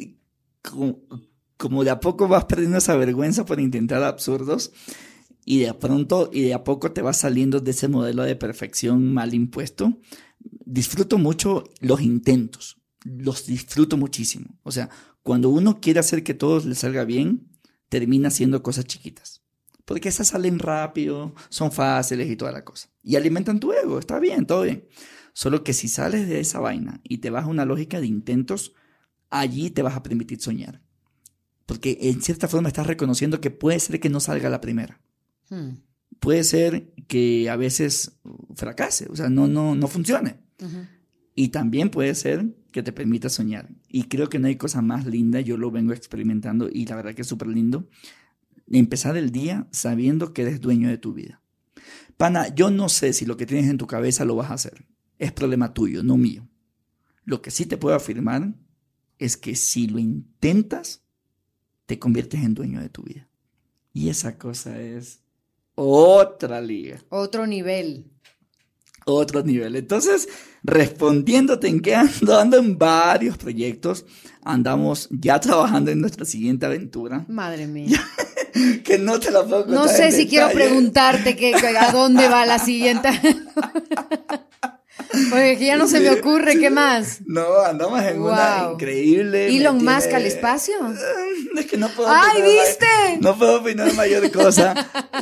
como, 0.62 1.84
de 1.84 1.90
a 1.90 2.00
poco 2.00 2.28
vas 2.28 2.44
perdiendo 2.44 2.78
esa 2.78 2.96
vergüenza 2.96 3.44
por 3.44 3.60
intentar 3.60 4.02
absurdos 4.02 4.72
y 5.44 5.60
de 5.60 5.74
pronto 5.74 6.30
y 6.32 6.42
de 6.42 6.54
a 6.54 6.64
poco 6.64 6.92
te 6.92 7.02
vas 7.02 7.16
saliendo 7.16 7.60
de 7.60 7.70
ese 7.70 7.88
modelo 7.88 8.22
de 8.22 8.36
perfección 8.36 9.12
mal 9.12 9.34
impuesto, 9.34 9.98
disfruto 10.64 11.18
mucho 11.18 11.64
los 11.80 12.00
intentos. 12.00 12.76
Los 13.04 13.46
disfruto 13.46 13.96
muchísimo. 13.96 14.58
O 14.62 14.70
sea, 14.70 14.90
cuando 15.22 15.48
uno 15.48 15.80
quiere 15.80 16.00
hacer 16.00 16.22
que 16.22 16.34
todo 16.34 16.60
le 16.60 16.74
salga 16.74 17.04
bien, 17.04 17.49
termina 17.90 18.28
haciendo 18.28 18.62
cosas 18.62 18.86
chiquitas. 18.86 19.42
Porque 19.84 20.08
esas 20.08 20.28
salen 20.28 20.58
rápido, 20.58 21.34
son 21.50 21.72
fáciles 21.72 22.30
y 22.30 22.36
toda 22.36 22.52
la 22.52 22.64
cosa. 22.64 22.88
Y 23.02 23.16
alimentan 23.16 23.60
tu 23.60 23.72
ego, 23.72 23.98
está 23.98 24.18
bien, 24.18 24.46
todo 24.46 24.62
bien. 24.62 24.88
Solo 25.34 25.64
que 25.64 25.72
si 25.74 25.88
sales 25.88 26.28
de 26.28 26.40
esa 26.40 26.60
vaina 26.60 27.00
y 27.04 27.18
te 27.18 27.30
vas 27.30 27.44
a 27.44 27.48
una 27.48 27.64
lógica 27.64 28.00
de 28.00 28.06
intentos, 28.06 28.72
allí 29.28 29.70
te 29.70 29.82
vas 29.82 29.96
a 29.96 30.02
permitir 30.02 30.40
soñar. 30.40 30.80
Porque 31.66 31.98
en 32.02 32.22
cierta 32.22 32.48
forma 32.48 32.68
estás 32.68 32.86
reconociendo 32.86 33.40
que 33.40 33.50
puede 33.50 33.80
ser 33.80 34.00
que 34.00 34.08
no 34.08 34.20
salga 34.20 34.48
la 34.48 34.60
primera. 34.60 35.00
Hmm. 35.48 35.74
Puede 36.20 36.44
ser 36.44 36.92
que 37.08 37.50
a 37.50 37.56
veces 37.56 38.12
fracase, 38.54 39.08
o 39.10 39.16
sea, 39.16 39.28
no, 39.28 39.48
no, 39.48 39.74
no 39.74 39.88
funcione. 39.88 40.38
Y 41.34 41.48
también 41.48 41.90
puede 41.90 42.14
ser 42.14 42.54
que 42.70 42.82
te 42.82 42.92
permita 42.92 43.28
soñar. 43.28 43.68
Y 43.88 44.04
creo 44.04 44.28
que 44.28 44.38
no 44.38 44.48
hay 44.48 44.56
cosa 44.56 44.82
más 44.82 45.06
linda, 45.06 45.40
yo 45.40 45.56
lo 45.56 45.70
vengo 45.70 45.92
experimentando 45.92 46.68
y 46.72 46.86
la 46.86 46.96
verdad 46.96 47.14
que 47.14 47.22
es 47.22 47.28
súper 47.28 47.48
lindo, 47.48 47.88
empezar 48.70 49.16
el 49.16 49.30
día 49.30 49.66
sabiendo 49.70 50.32
que 50.32 50.42
eres 50.42 50.60
dueño 50.60 50.88
de 50.88 50.98
tu 50.98 51.12
vida. 51.12 51.40
Pana, 52.16 52.54
yo 52.54 52.70
no 52.70 52.88
sé 52.88 53.12
si 53.12 53.26
lo 53.26 53.36
que 53.36 53.46
tienes 53.46 53.70
en 53.70 53.78
tu 53.78 53.86
cabeza 53.86 54.24
lo 54.24 54.36
vas 54.36 54.50
a 54.50 54.54
hacer. 54.54 54.86
Es 55.18 55.32
problema 55.32 55.74
tuyo, 55.74 56.02
no 56.02 56.16
mío. 56.16 56.48
Lo 57.24 57.42
que 57.42 57.50
sí 57.50 57.66
te 57.66 57.76
puedo 57.76 57.96
afirmar 57.96 58.54
es 59.18 59.36
que 59.36 59.54
si 59.54 59.86
lo 59.86 59.98
intentas, 59.98 61.02
te 61.86 61.98
conviertes 61.98 62.42
en 62.42 62.54
dueño 62.54 62.80
de 62.80 62.88
tu 62.88 63.02
vida. 63.02 63.28
Y 63.92 64.08
esa 64.08 64.38
cosa 64.38 64.80
es 64.80 65.22
otra 65.74 66.60
liga. 66.60 67.00
Otro 67.08 67.46
nivel 67.46 68.10
otro 69.06 69.42
nivel. 69.42 69.76
Entonces, 69.76 70.28
respondiéndote 70.62 71.68
en 71.68 71.80
qué 71.80 71.94
ando, 71.94 72.38
ando 72.38 72.56
en 72.58 72.78
varios 72.78 73.36
proyectos. 73.38 74.04
Andamos 74.42 75.08
ya 75.10 75.38
trabajando 75.40 75.90
en 75.90 76.00
nuestra 76.00 76.24
siguiente 76.24 76.66
aventura. 76.66 77.24
Madre 77.28 77.66
mía. 77.66 78.00
que 78.84 78.98
no 78.98 79.20
te 79.20 79.30
la 79.30 79.44
puedo 79.44 79.66
contar 79.66 79.86
No 79.86 79.88
sé 79.88 80.12
si 80.12 80.26
quiero 80.26 80.50
preguntarte 80.50 81.36
que, 81.36 81.54
a 81.54 81.92
dónde 81.92 82.28
va 82.28 82.46
la 82.46 82.58
siguiente. 82.58 83.08
Porque 85.30 85.64
ya 85.64 85.76
no 85.76 85.88
se 85.88 86.00
me 86.00 86.10
ocurre, 86.10 86.58
¿qué 86.58 86.70
más? 86.70 87.20
No, 87.26 87.60
andamos 87.60 88.02
en 88.02 88.20
una 88.20 88.70
increíble. 88.72 89.54
¿Elon 89.54 89.84
Musk 89.84 90.12
al 90.12 90.26
espacio? 90.26 90.74
Es 91.56 91.66
que 91.66 91.76
no 91.76 91.88
puedo. 91.88 92.08
¡Ay, 92.10 92.42
viste! 92.42 92.86
no 93.20 93.36
puedo 93.36 93.60
opinar 93.60 93.92
mayor 93.94 94.30
cosa. 94.30 94.74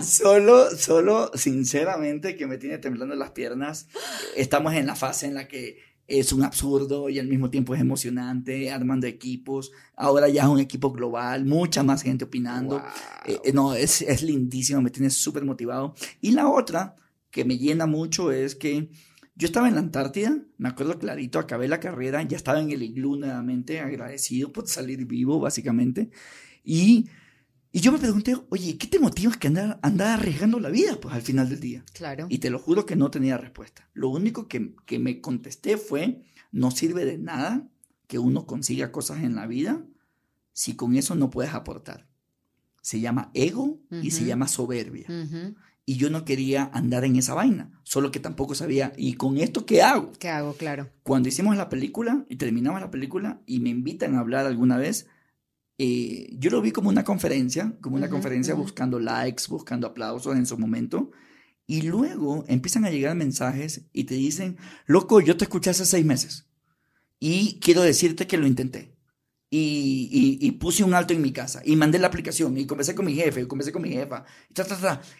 solo, 0.02 0.70
solo, 0.76 1.30
sinceramente, 1.34 2.36
que 2.36 2.46
me 2.46 2.58
tiene 2.58 2.78
temblando 2.78 3.14
las 3.14 3.30
piernas. 3.30 3.88
Estamos 4.36 4.74
en 4.74 4.86
la 4.86 4.94
fase 4.94 5.26
en 5.26 5.34
la 5.34 5.48
que 5.48 5.78
es 6.08 6.32
un 6.32 6.42
absurdo 6.42 7.10
y 7.10 7.18
al 7.18 7.28
mismo 7.28 7.50
tiempo 7.50 7.74
es 7.74 7.80
emocionante, 7.80 8.70
armando 8.70 9.06
equipos. 9.06 9.72
Ahora 9.94 10.28
ya 10.28 10.42
es 10.42 10.48
un 10.48 10.58
equipo 10.58 10.90
global, 10.90 11.44
mucha 11.44 11.82
más 11.82 12.02
gente 12.02 12.24
opinando. 12.24 12.82
Eh, 13.26 13.38
eh, 13.44 13.52
no, 13.52 13.74
es, 13.74 14.02
es 14.02 14.22
lindísimo, 14.22 14.80
me 14.80 14.90
tiene 14.90 15.10
súper 15.10 15.44
motivado. 15.44 15.94
Y 16.20 16.32
la 16.32 16.48
otra 16.48 16.96
que 17.30 17.44
me 17.44 17.58
llena 17.58 17.86
mucho 17.86 18.32
es 18.32 18.54
que 18.54 18.88
yo 19.38 19.46
estaba 19.46 19.68
en 19.68 19.74
la 19.74 19.80
Antártida, 19.80 20.36
me 20.56 20.68
acuerdo 20.68 20.98
clarito, 20.98 21.38
acabé 21.38 21.68
la 21.68 21.78
carrera, 21.78 22.20
ya 22.24 22.36
estaba 22.36 22.60
en 22.60 22.72
el 22.72 22.82
iglú 22.82 23.14
nuevamente, 23.14 23.78
agradecido 23.78 24.52
por 24.52 24.66
salir 24.66 25.06
vivo, 25.06 25.38
básicamente. 25.38 26.10
Y, 26.64 27.08
y 27.70 27.78
yo 27.78 27.92
me 27.92 27.98
pregunté, 27.98 28.36
oye, 28.48 28.76
¿qué 28.76 28.88
te 28.88 28.98
motiva 28.98 29.32
que 29.34 29.46
andar, 29.46 29.78
andar 29.80 30.18
arriesgando 30.18 30.58
la 30.58 30.70
vida 30.70 30.98
pues, 31.00 31.14
al 31.14 31.22
final 31.22 31.48
del 31.48 31.60
día? 31.60 31.84
Claro. 31.92 32.26
Y 32.28 32.38
te 32.38 32.50
lo 32.50 32.58
juro 32.58 32.84
que 32.84 32.96
no 32.96 33.12
tenía 33.12 33.38
respuesta. 33.38 33.88
Lo 33.94 34.08
único 34.08 34.48
que, 34.48 34.74
que 34.84 34.98
me 34.98 35.20
contesté 35.20 35.76
fue, 35.76 36.24
no 36.50 36.72
sirve 36.72 37.04
de 37.04 37.18
nada 37.18 37.68
que 38.08 38.18
uno 38.18 38.44
consiga 38.44 38.90
cosas 38.90 39.22
en 39.22 39.36
la 39.36 39.46
vida 39.46 39.86
si 40.52 40.74
con 40.74 40.96
eso 40.96 41.14
no 41.14 41.30
puedes 41.30 41.54
aportar. 41.54 42.08
Se 42.82 42.98
llama 42.98 43.30
ego 43.34 43.78
y 44.02 44.10
se 44.10 44.24
llama 44.24 44.48
soberbia 44.48 45.06
y 45.88 45.96
yo 45.96 46.10
no 46.10 46.26
quería 46.26 46.68
andar 46.74 47.06
en 47.06 47.16
esa 47.16 47.32
vaina, 47.32 47.70
solo 47.82 48.10
que 48.10 48.20
tampoco 48.20 48.54
sabía, 48.54 48.92
¿y 48.98 49.14
con 49.14 49.38
esto 49.38 49.64
qué 49.64 49.80
hago? 49.80 50.12
¿Qué 50.18 50.28
hago? 50.28 50.52
Claro. 50.52 50.90
Cuando 51.02 51.30
hicimos 51.30 51.56
la 51.56 51.70
película 51.70 52.26
y 52.28 52.36
terminamos 52.36 52.82
la 52.82 52.90
película 52.90 53.40
y 53.46 53.60
me 53.60 53.70
invitan 53.70 54.14
a 54.14 54.20
hablar 54.20 54.44
alguna 54.44 54.76
vez, 54.76 55.06
eh, 55.78 56.28
yo 56.38 56.50
lo 56.50 56.60
vi 56.60 56.72
como 56.72 56.90
una 56.90 57.04
conferencia, 57.04 57.72
como 57.80 57.96
una 57.96 58.10
conferencia 58.10 58.52
buscando 58.52 59.00
likes, 59.00 59.44
buscando 59.48 59.86
aplausos 59.86 60.36
en 60.36 60.44
su 60.44 60.58
momento, 60.58 61.10
y 61.66 61.80
luego 61.80 62.44
empiezan 62.48 62.84
a 62.84 62.90
llegar 62.90 63.16
mensajes 63.16 63.86
y 63.94 64.04
te 64.04 64.14
dicen, 64.14 64.58
loco, 64.84 65.22
yo 65.22 65.38
te 65.38 65.44
escuché 65.44 65.70
hace 65.70 65.86
seis 65.86 66.04
meses 66.04 66.50
y 67.18 67.60
quiero 67.60 67.80
decirte 67.80 68.26
que 68.26 68.36
lo 68.36 68.46
intenté. 68.46 68.94
Y, 69.50 70.38
y, 70.40 70.50
puse 70.52 70.84
un 70.84 70.92
alto 70.92 71.14
en 71.14 71.22
mi 71.22 71.32
casa 71.32 71.62
y 71.64 71.74
mandé 71.74 71.98
la 71.98 72.08
aplicación 72.08 72.56
y 72.58 72.66
conversé 72.66 72.94
con 72.94 73.06
mi 73.06 73.14
jefe, 73.14 73.40
y 73.40 73.46
conversé 73.46 73.72
con 73.72 73.80
mi 73.80 73.88
jefa, 73.88 74.24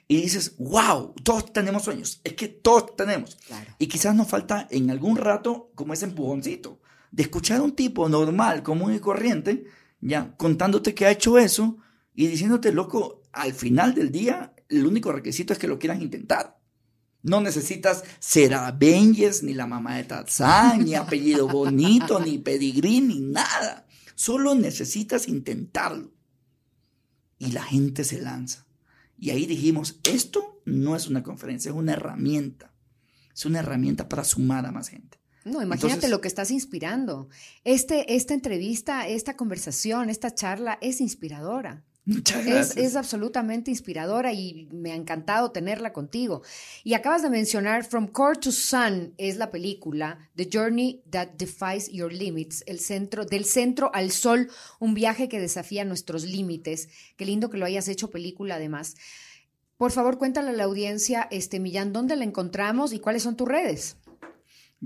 y, 0.07 0.15
y 0.15 0.23
dices, 0.23 0.55
wow, 0.59 1.15
todos 1.23 1.51
tenemos 1.53 1.85
sueños, 1.85 2.21
es 2.25 2.35
que 2.35 2.49
todos 2.49 2.95
tenemos. 2.95 3.39
Y 3.79 3.87
quizás 3.87 4.15
nos 4.15 4.29
falta 4.29 4.69
en 4.71 4.91
algún 4.91 5.17
rato 5.17 5.71
como 5.75 5.95
ese 5.95 6.05
empujoncito 6.05 6.81
de 7.11 7.23
escuchar 7.23 7.61
a 7.61 7.63
un 7.63 7.73
tipo 7.73 8.09
normal, 8.09 8.63
común 8.63 8.95
y 8.95 8.99
corriente, 8.99 9.65
ya, 10.01 10.35
contándote 10.37 10.95
que 10.95 11.07
ha 11.07 11.11
hecho 11.11 11.39
eso 11.39 11.79
y 12.15 12.27
diciéndote, 12.27 12.73
loco, 12.73 13.23
al 13.33 13.55
final 13.55 13.95
del 13.95 14.13
día, 14.13 14.53
el 14.69 14.87
único 14.87 15.11
requisito 15.11 15.53
es 15.53 15.59
que 15.59 15.69
lo 15.69 15.79
quieran 15.79 16.03
intentar. 16.03 16.59
No 17.23 17.41
necesitas 17.41 18.05
ser 18.21 18.55
Avengers, 18.55 19.43
ni 19.43 19.55
la 19.55 19.67
mamá 19.67 19.97
de 19.97 20.05
Tarzán, 20.05 20.85
ni 20.85 20.95
apellido 20.95 21.49
bonito, 21.49 22.21
ni 22.21 22.39
pedigrí, 22.39 23.01
ni 23.01 23.21
nada. 23.21 23.87
Solo 24.19 24.57
necesitas 24.57 25.29
intentarlo. 25.29 26.13
Y 27.39 27.53
la 27.53 27.63
gente 27.63 28.03
se 28.03 28.21
lanza. 28.21 28.67
Y 29.17 29.31
ahí 29.31 29.47
dijimos, 29.47 30.01
esto 30.03 30.61
no 30.65 30.97
es 30.97 31.07
una 31.07 31.23
conferencia, 31.23 31.69
es 31.69 31.77
una 31.77 31.93
herramienta. 31.93 32.75
Es 33.33 33.47
una 33.47 33.61
herramienta 33.61 34.09
para 34.09 34.25
sumar 34.25 34.67
a 34.67 34.73
más 34.73 34.89
gente. 34.89 35.21
No, 35.45 35.63
imagínate 35.63 36.09
lo 36.09 36.21
que 36.21 36.27
estás 36.27 36.51
inspirando. 36.51 37.29
Este, 37.63 38.17
esta 38.17 38.35
entrevista, 38.35 39.07
esta 39.07 39.37
conversación, 39.37 40.11
esta 40.11 40.35
charla 40.35 40.79
es 40.81 41.01
inspiradora. 41.01 41.85
Muchas 42.09 42.47
gracias. 42.47 42.77
Es, 42.79 42.97
absolutamente 42.97 43.71
inspiradora 43.71 44.33
y 44.33 44.67
me 44.73 44.93
ha 44.93 44.95
encantado 44.95 45.51
tenerla 45.51 45.93
contigo. 45.93 46.41
Y 46.83 46.95
acabas 46.95 47.21
de 47.21 47.29
mencionar 47.29 47.85
From 47.85 48.07
Core 48.07 48.39
to 48.39 48.51
Sun 48.51 49.13
es 49.19 49.37
la 49.37 49.51
película 49.51 50.31
The 50.35 50.49
Journey 50.51 51.03
That 51.11 51.33
Defies 51.37 51.91
Your 51.93 52.11
Limits, 52.11 52.65
el 52.67 52.81
centro 52.81 53.27
del 53.27 53.45
centro 53.45 53.91
al 53.93 54.11
sol, 54.11 54.51
un 54.81 54.95
viaje 54.95 55.29
que 55.29 55.39
desafía 55.39 55.85
nuestros 55.85 56.25
límites. 56.25 56.89
Qué 57.19 57.27
lindo 57.27 57.51
que 57.51 57.59
lo 57.59 57.67
hayas 57.67 57.89
hecho 57.89 58.11
película 58.11 58.55
además. 58.55 58.97
Por 59.77 59.93
favor, 59.93 60.17
cuéntale 60.17 60.49
a 60.49 60.55
la 60.55 60.65
audiencia, 60.65 61.29
este 61.31 61.61
Millán, 61.61 61.93
dónde 61.93 62.17
la 62.17 62.25
encontramos 62.25 62.95
y 62.95 63.01
cuáles 63.01 63.23
son 63.23 63.37
tus 63.37 63.49
redes. 63.49 63.99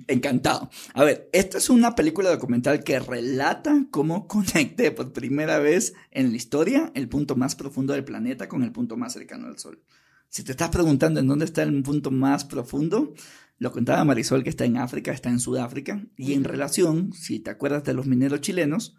Encantado. 0.06 0.70
A 0.94 1.04
ver, 1.04 1.28
esta 1.32 1.58
es 1.58 1.68
una 1.68 1.94
película 1.94 2.30
documental 2.30 2.82
que 2.82 2.98
relata 2.98 3.86
cómo 3.90 4.26
conecté 4.28 4.90
por 4.90 5.12
primera 5.12 5.58
vez 5.58 5.94
en 6.10 6.30
la 6.30 6.36
historia 6.36 6.90
el 6.94 7.08
punto 7.08 7.36
más 7.36 7.54
profundo 7.54 7.92
del 7.92 8.04
planeta 8.04 8.48
con 8.48 8.62
el 8.62 8.72
punto 8.72 8.96
más 8.96 9.12
cercano 9.12 9.48
al 9.48 9.58
Sol. 9.58 9.82
Si 10.28 10.44
te 10.44 10.52
estás 10.52 10.70
preguntando 10.70 11.20
en 11.20 11.26
dónde 11.26 11.44
está 11.44 11.62
el 11.62 11.82
punto 11.82 12.10
más 12.10 12.46
profundo, 12.46 13.12
lo 13.58 13.70
contaba 13.70 14.04
Marisol 14.04 14.42
que 14.42 14.50
está 14.50 14.64
en 14.64 14.78
África, 14.78 15.12
está 15.12 15.28
en 15.28 15.38
Sudáfrica, 15.38 16.06
y 16.16 16.32
en 16.32 16.44
relación, 16.44 17.12
si 17.12 17.38
te 17.38 17.50
acuerdas 17.50 17.84
de 17.84 17.92
los 17.92 18.06
mineros 18.06 18.40
chilenos, 18.40 18.96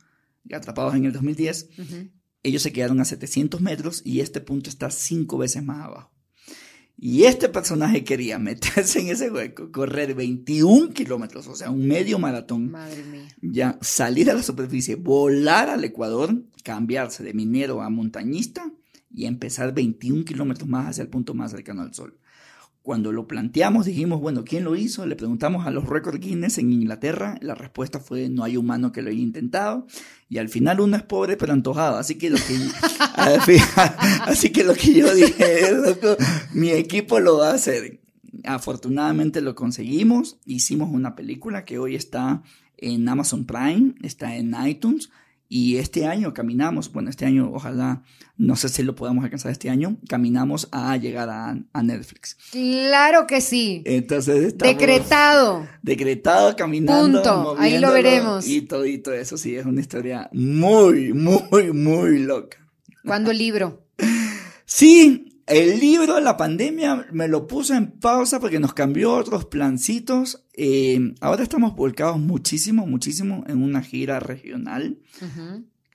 atrapados 0.51 0.93
en 0.93 1.05
el 1.05 1.11
2010, 1.11 1.69
ellos 2.43 2.61
se 2.61 2.71
quedaron 2.71 2.99
a 3.01 3.05
700 3.05 3.61
metros 3.61 4.01
y 4.05 4.19
este 4.19 4.41
punto 4.41 4.69
está 4.69 4.91
cinco 4.91 5.39
veces 5.39 5.63
más 5.63 5.81
abajo. 5.81 6.12
Y 7.05 7.25
este 7.25 7.49
personaje 7.49 8.05
quería 8.05 8.39
meterse 8.39 9.01
en 9.01 9.09
ese 9.09 9.29
hueco, 9.29 9.73
correr 9.73 10.15
21 10.15 10.93
kilómetros, 10.93 11.47
o 11.47 11.55
sea, 11.55 11.69
un 11.69 11.85
medio 11.85 12.17
maratón. 12.17 12.71
Madre 12.71 13.03
mía. 13.03 13.27
Ya, 13.41 13.77
salir 13.81 14.31
a 14.31 14.33
la 14.33 14.41
superficie, 14.41 14.95
volar 14.95 15.69
al 15.69 15.83
Ecuador, 15.83 16.33
cambiarse 16.63 17.21
de 17.21 17.33
minero 17.33 17.81
a 17.81 17.89
montañista 17.89 18.71
y 19.13 19.25
empezar 19.25 19.73
21 19.73 20.23
kilómetros 20.23 20.69
más 20.69 20.91
hacia 20.91 21.01
el 21.01 21.09
punto 21.09 21.33
más 21.33 21.51
cercano 21.51 21.81
al 21.81 21.93
Sol. 21.93 22.17
Cuando 22.83 23.13
lo 23.13 23.27
planteamos, 23.27 23.85
dijimos, 23.85 24.19
bueno, 24.19 24.43
¿quién 24.43 24.65
lo 24.65 24.75
hizo? 24.75 25.05
Le 25.05 25.15
preguntamos 25.15 25.65
a 25.65 25.71
los 25.71 25.87
récord 25.87 26.19
Guinness 26.19 26.57
en 26.57 26.73
Inglaterra. 26.73 27.37
La 27.39 27.55
respuesta 27.55 28.01
fue, 28.01 28.27
no 28.27 28.43
hay 28.43 28.57
humano 28.57 28.91
que 28.91 29.01
lo 29.01 29.09
haya 29.09 29.21
intentado. 29.21 29.87
Y 30.27 30.37
al 30.37 30.49
final 30.49 30.81
uno 30.81 30.97
es 30.97 31.03
pobre 31.03 31.37
pero 31.37 31.53
antojado. 31.53 31.97
Así 31.97 32.15
que 32.15 32.29
lo 32.29 32.35
que, 32.35 32.57
así 34.25 34.49
que, 34.51 34.65
lo 34.65 34.73
que 34.73 34.93
yo 34.95 35.15
dije, 35.15 35.71
loco, 35.71 36.17
mi 36.53 36.71
equipo 36.71 37.21
lo 37.21 37.37
va 37.37 37.51
a 37.51 37.53
hacer. 37.53 38.01
Afortunadamente 38.43 39.39
lo 39.39 39.55
conseguimos. 39.55 40.37
Hicimos 40.45 40.89
una 40.91 41.15
película 41.15 41.63
que 41.63 41.79
hoy 41.79 41.95
está 41.95 42.43
en 42.75 43.07
Amazon 43.07 43.45
Prime, 43.45 43.95
está 44.01 44.35
en 44.35 44.53
iTunes. 44.67 45.09
Y 45.55 45.77
este 45.77 46.07
año 46.07 46.33
caminamos, 46.33 46.91
bueno, 46.91 47.11
este 47.11 47.27
año 47.27 47.51
ojalá, 47.53 48.01
no 48.37 48.55
sé 48.55 48.69
si 48.69 48.81
lo 48.81 48.95
podamos 48.95 49.23
alcanzar 49.23 49.51
este 49.51 49.69
año, 49.69 49.97
caminamos 50.09 50.67
a 50.71 50.97
llegar 50.97 51.29
a, 51.29 51.55
Netflix. 51.83 52.35
Claro 52.49 53.27
que 53.27 53.39
sí. 53.39 53.83
Entonces 53.85 54.45
estamos 54.45 54.75
Decretado. 54.75 55.67
Decretado, 55.83 56.55
caminando. 56.55 57.21
Punto. 57.21 57.55
Ahí 57.59 57.77
lo 57.77 57.91
veremos. 57.91 58.47
Y 58.47 58.61
todo, 58.61 58.83
y 58.87 58.97
todo 58.97 59.13
eso, 59.13 59.37
sí, 59.37 59.55
es 59.55 59.67
una 59.67 59.79
historia 59.79 60.27
muy, 60.33 61.13
muy, 61.13 61.71
muy 61.71 62.17
loca. 62.17 62.57
¿Cuándo 63.05 63.29
el 63.29 63.37
libro? 63.37 63.85
Sí, 64.65 65.32
el 65.47 65.79
libro 65.79 66.15
de 66.15 66.21
la 66.21 66.37
pandemia 66.37 67.07
me 67.11 67.27
lo 67.27 67.47
puse 67.47 67.75
en 67.75 67.91
pausa 67.91 68.39
porque 68.39 68.59
nos 68.59 68.73
cambió 68.73 69.13
otros 69.13 69.45
plancitos. 69.45 70.45
Eh, 70.53 71.13
ahora 71.19 71.43
estamos 71.43 71.75
volcados 71.75 72.19
muchísimo, 72.19 72.85
muchísimo 72.85 73.43
en 73.47 73.61
una 73.61 73.81
gira 73.81 74.19
regional. 74.19 74.99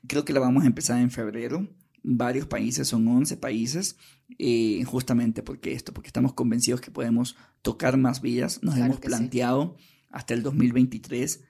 Creo 0.06 0.24
que 0.24 0.32
la 0.32 0.40
vamos 0.40 0.64
a 0.64 0.66
empezar 0.66 1.00
en 1.00 1.10
febrero. 1.10 1.68
Varios 2.02 2.46
países, 2.46 2.88
son 2.88 3.06
11 3.08 3.36
países, 3.36 3.96
eh, 4.38 4.82
justamente 4.84 5.42
porque 5.42 5.72
esto, 5.72 5.92
porque 5.92 6.08
estamos 6.08 6.32
convencidos 6.32 6.80
que 6.80 6.90
podemos 6.90 7.36
tocar 7.62 7.96
más 7.96 8.22
vidas. 8.22 8.62
Nos 8.62 8.76
hemos 8.76 9.00
planteado 9.00 9.76
hasta 10.10 10.34
el 10.34 10.42
2023 10.42 11.42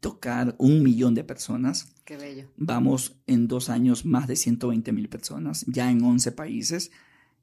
tocar 0.00 0.54
un 0.58 0.82
millón 0.82 1.14
de 1.14 1.24
personas. 1.24 1.92
Qué 2.04 2.16
bello. 2.16 2.50
Vamos 2.56 3.16
en 3.26 3.48
dos 3.48 3.68
años 3.68 4.04
más 4.04 4.26
de 4.26 4.36
120 4.36 4.92
mil 4.92 5.08
personas, 5.08 5.64
ya 5.66 5.90
en 5.90 6.02
11 6.02 6.32
países. 6.32 6.90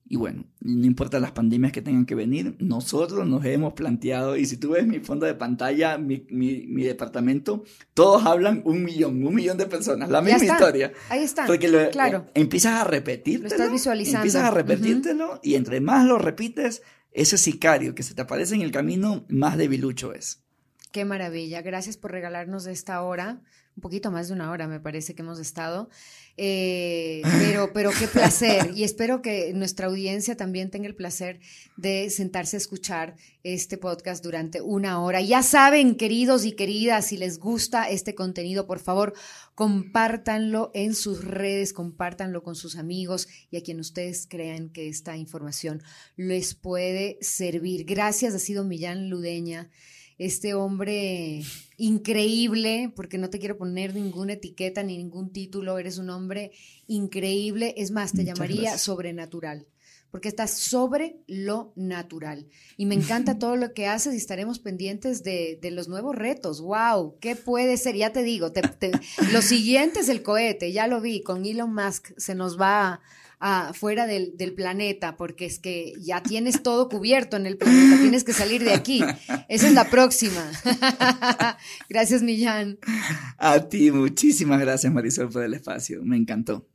Y 0.09 0.15
bueno, 0.15 0.45
no 0.61 0.85
importa 0.85 1.19
las 1.19 1.31
pandemias 1.31 1.73
que 1.73 1.81
tengan 1.81 2.05
que 2.05 2.15
venir, 2.15 2.55
nosotros 2.59 3.27
nos 3.27 3.43
hemos 3.45 3.73
planteado, 3.73 4.37
y 4.37 4.45
si 4.45 4.57
tú 4.57 4.71
ves 4.71 4.87
mi 4.87 4.99
fondo 4.99 5.25
de 5.25 5.33
pantalla, 5.33 5.97
mi, 5.97 6.25
mi, 6.29 6.83
departamento, 6.83 7.63
todos 7.93 8.25
hablan 8.25 8.61
un 8.63 8.83
millón, 8.83 9.25
un 9.25 9.35
millón 9.35 9.57
de 9.57 9.65
personas, 9.65 10.09
la 10.09 10.21
misma 10.21 10.45
historia. 10.45 10.93
Ahí 11.09 11.23
está. 11.23 11.45
Porque 11.45 11.67
lo, 11.67 11.89
claro. 11.89 12.25
empiezas 12.33 12.81
a 12.81 12.83
repetir 12.85 13.41
Lo 13.41 13.47
estás 13.47 13.71
visualizando. 13.71 14.19
Empiezas 14.19 14.43
a 14.43 14.51
repetírtelo 14.51 15.39
y 15.43 15.55
entre 15.55 15.81
más 15.81 16.05
lo 16.05 16.17
repites, 16.17 16.83
ese 17.11 17.37
sicario 17.37 17.95
que 17.95 18.03
se 18.03 18.13
te 18.13 18.21
aparece 18.21 18.55
en 18.55 18.61
el 18.61 18.71
camino, 18.71 19.25
más 19.27 19.57
debilucho 19.57 20.13
es. 20.13 20.43
Qué 20.91 21.03
maravilla. 21.03 21.61
Gracias 21.61 21.97
por 21.97 22.11
regalarnos 22.11 22.65
esta 22.65 23.01
hora, 23.01 23.41
un 23.77 23.81
poquito 23.81 24.09
más 24.09 24.27
de 24.27 24.33
una 24.33 24.49
hora 24.49 24.67
me 24.67 24.79
parece 24.79 25.13
que 25.13 25.21
hemos 25.21 25.37
estado. 25.37 25.87
Eh, 26.35 27.21
pero, 27.39 27.71
pero 27.73 27.91
qué 27.97 28.07
placer. 28.07 28.71
Y 28.75 28.83
espero 28.83 29.21
que 29.21 29.53
nuestra 29.53 29.87
audiencia 29.87 30.35
también 30.35 30.71
tenga 30.71 30.87
el 30.87 30.95
placer 30.95 31.39
de 31.77 32.09
sentarse 32.09 32.57
a 32.57 32.59
escuchar 32.59 33.15
este 33.43 33.77
podcast 33.77 34.23
durante 34.23 34.61
una 34.61 35.01
hora. 35.01 35.21
Ya 35.21 35.43
saben, 35.43 35.95
queridos 35.95 36.43
y 36.43 36.53
queridas, 36.53 37.05
si 37.05 37.17
les 37.17 37.39
gusta 37.39 37.87
este 37.89 38.15
contenido, 38.15 38.65
por 38.65 38.79
favor, 38.79 39.13
compártanlo 39.53 40.71
en 40.73 40.95
sus 40.95 41.23
redes, 41.23 41.71
compártanlo 41.71 42.41
con 42.41 42.55
sus 42.55 42.77
amigos 42.77 43.27
y 43.51 43.57
a 43.57 43.63
quien 43.63 43.79
ustedes 43.79 44.25
crean 44.27 44.69
que 44.69 44.89
esta 44.89 45.17
información 45.17 45.83
les 46.15 46.55
puede 46.55 47.19
servir. 47.21 47.85
Gracias, 47.85 48.33
ha 48.33 48.39
sido 48.39 48.63
Millán 48.63 49.09
Ludeña 49.09 49.69
este 50.17 50.53
hombre 50.53 51.43
increíble, 51.77 52.91
porque 52.95 53.17
no 53.17 53.29
te 53.29 53.39
quiero 53.39 53.57
poner 53.57 53.93
ninguna 53.93 54.33
etiqueta 54.33 54.81
ni 54.83 54.97
ningún 54.97 55.31
título, 55.31 55.77
eres 55.77 55.97
un 55.97 56.09
hombre 56.09 56.51
increíble, 56.87 57.75
es 57.77 57.91
más, 57.91 58.13
te 58.13 58.25
llamaría 58.25 58.77
sobrenatural, 58.79 59.67
porque 60.09 60.27
estás 60.27 60.51
sobre 60.57 61.17
lo 61.27 61.71
natural. 61.75 62.47
Y 62.77 62.87
me 62.87 62.95
encanta 62.95 63.37
todo 63.39 63.55
lo 63.55 63.73
que 63.73 63.85
haces 63.87 64.15
y 64.15 64.17
estaremos 64.17 64.57
pendientes 64.57 65.23
de, 65.23 65.59
los 65.71 65.87
nuevos 65.87 66.15
retos. 66.15 66.61
¡Wow! 66.61 67.19
¿Qué 67.19 67.35
puede 67.35 67.77
ser? 67.77 67.95
Ya 67.95 68.11
te 68.11 68.23
digo, 68.23 68.51
lo 69.31 69.41
siguiente 69.43 69.99
es 69.99 70.09
el 70.09 70.23
cohete, 70.23 70.71
ya 70.71 70.87
lo 70.87 70.99
vi, 70.99 71.21
con 71.21 71.45
Elon 71.45 71.73
Musk 71.73 72.13
se 72.17 72.33
nos 72.33 72.59
va 72.59 73.01
fuera 73.73 74.07
del, 74.07 74.35
del, 74.35 74.53
planeta, 74.53 75.15
porque 75.15 75.45
es 75.45 75.59
que 75.59 75.93
ya 75.99 76.23
tienes 76.23 76.63
todo 76.63 76.89
cubierto 76.89 77.37
en 77.37 77.45
el 77.45 77.57
planeta, 77.57 78.01
tienes 78.01 78.23
que 78.23 78.33
salir 78.33 78.63
de 78.63 78.73
aquí. 78.73 79.03
Esa 79.47 79.67
es 79.67 79.73
la 79.73 79.89
próxima. 79.89 80.43
gracias, 81.89 82.23
Millán. 82.23 82.79
A 83.37 83.59
ti, 83.59 83.91
muchísimas 83.91 84.59
gracias, 84.59 84.91
Marisol, 84.91 85.29
por 85.29 85.43
el 85.43 85.53
espacio. 85.53 86.03
Me 86.03 86.17
encantó. 86.17 86.67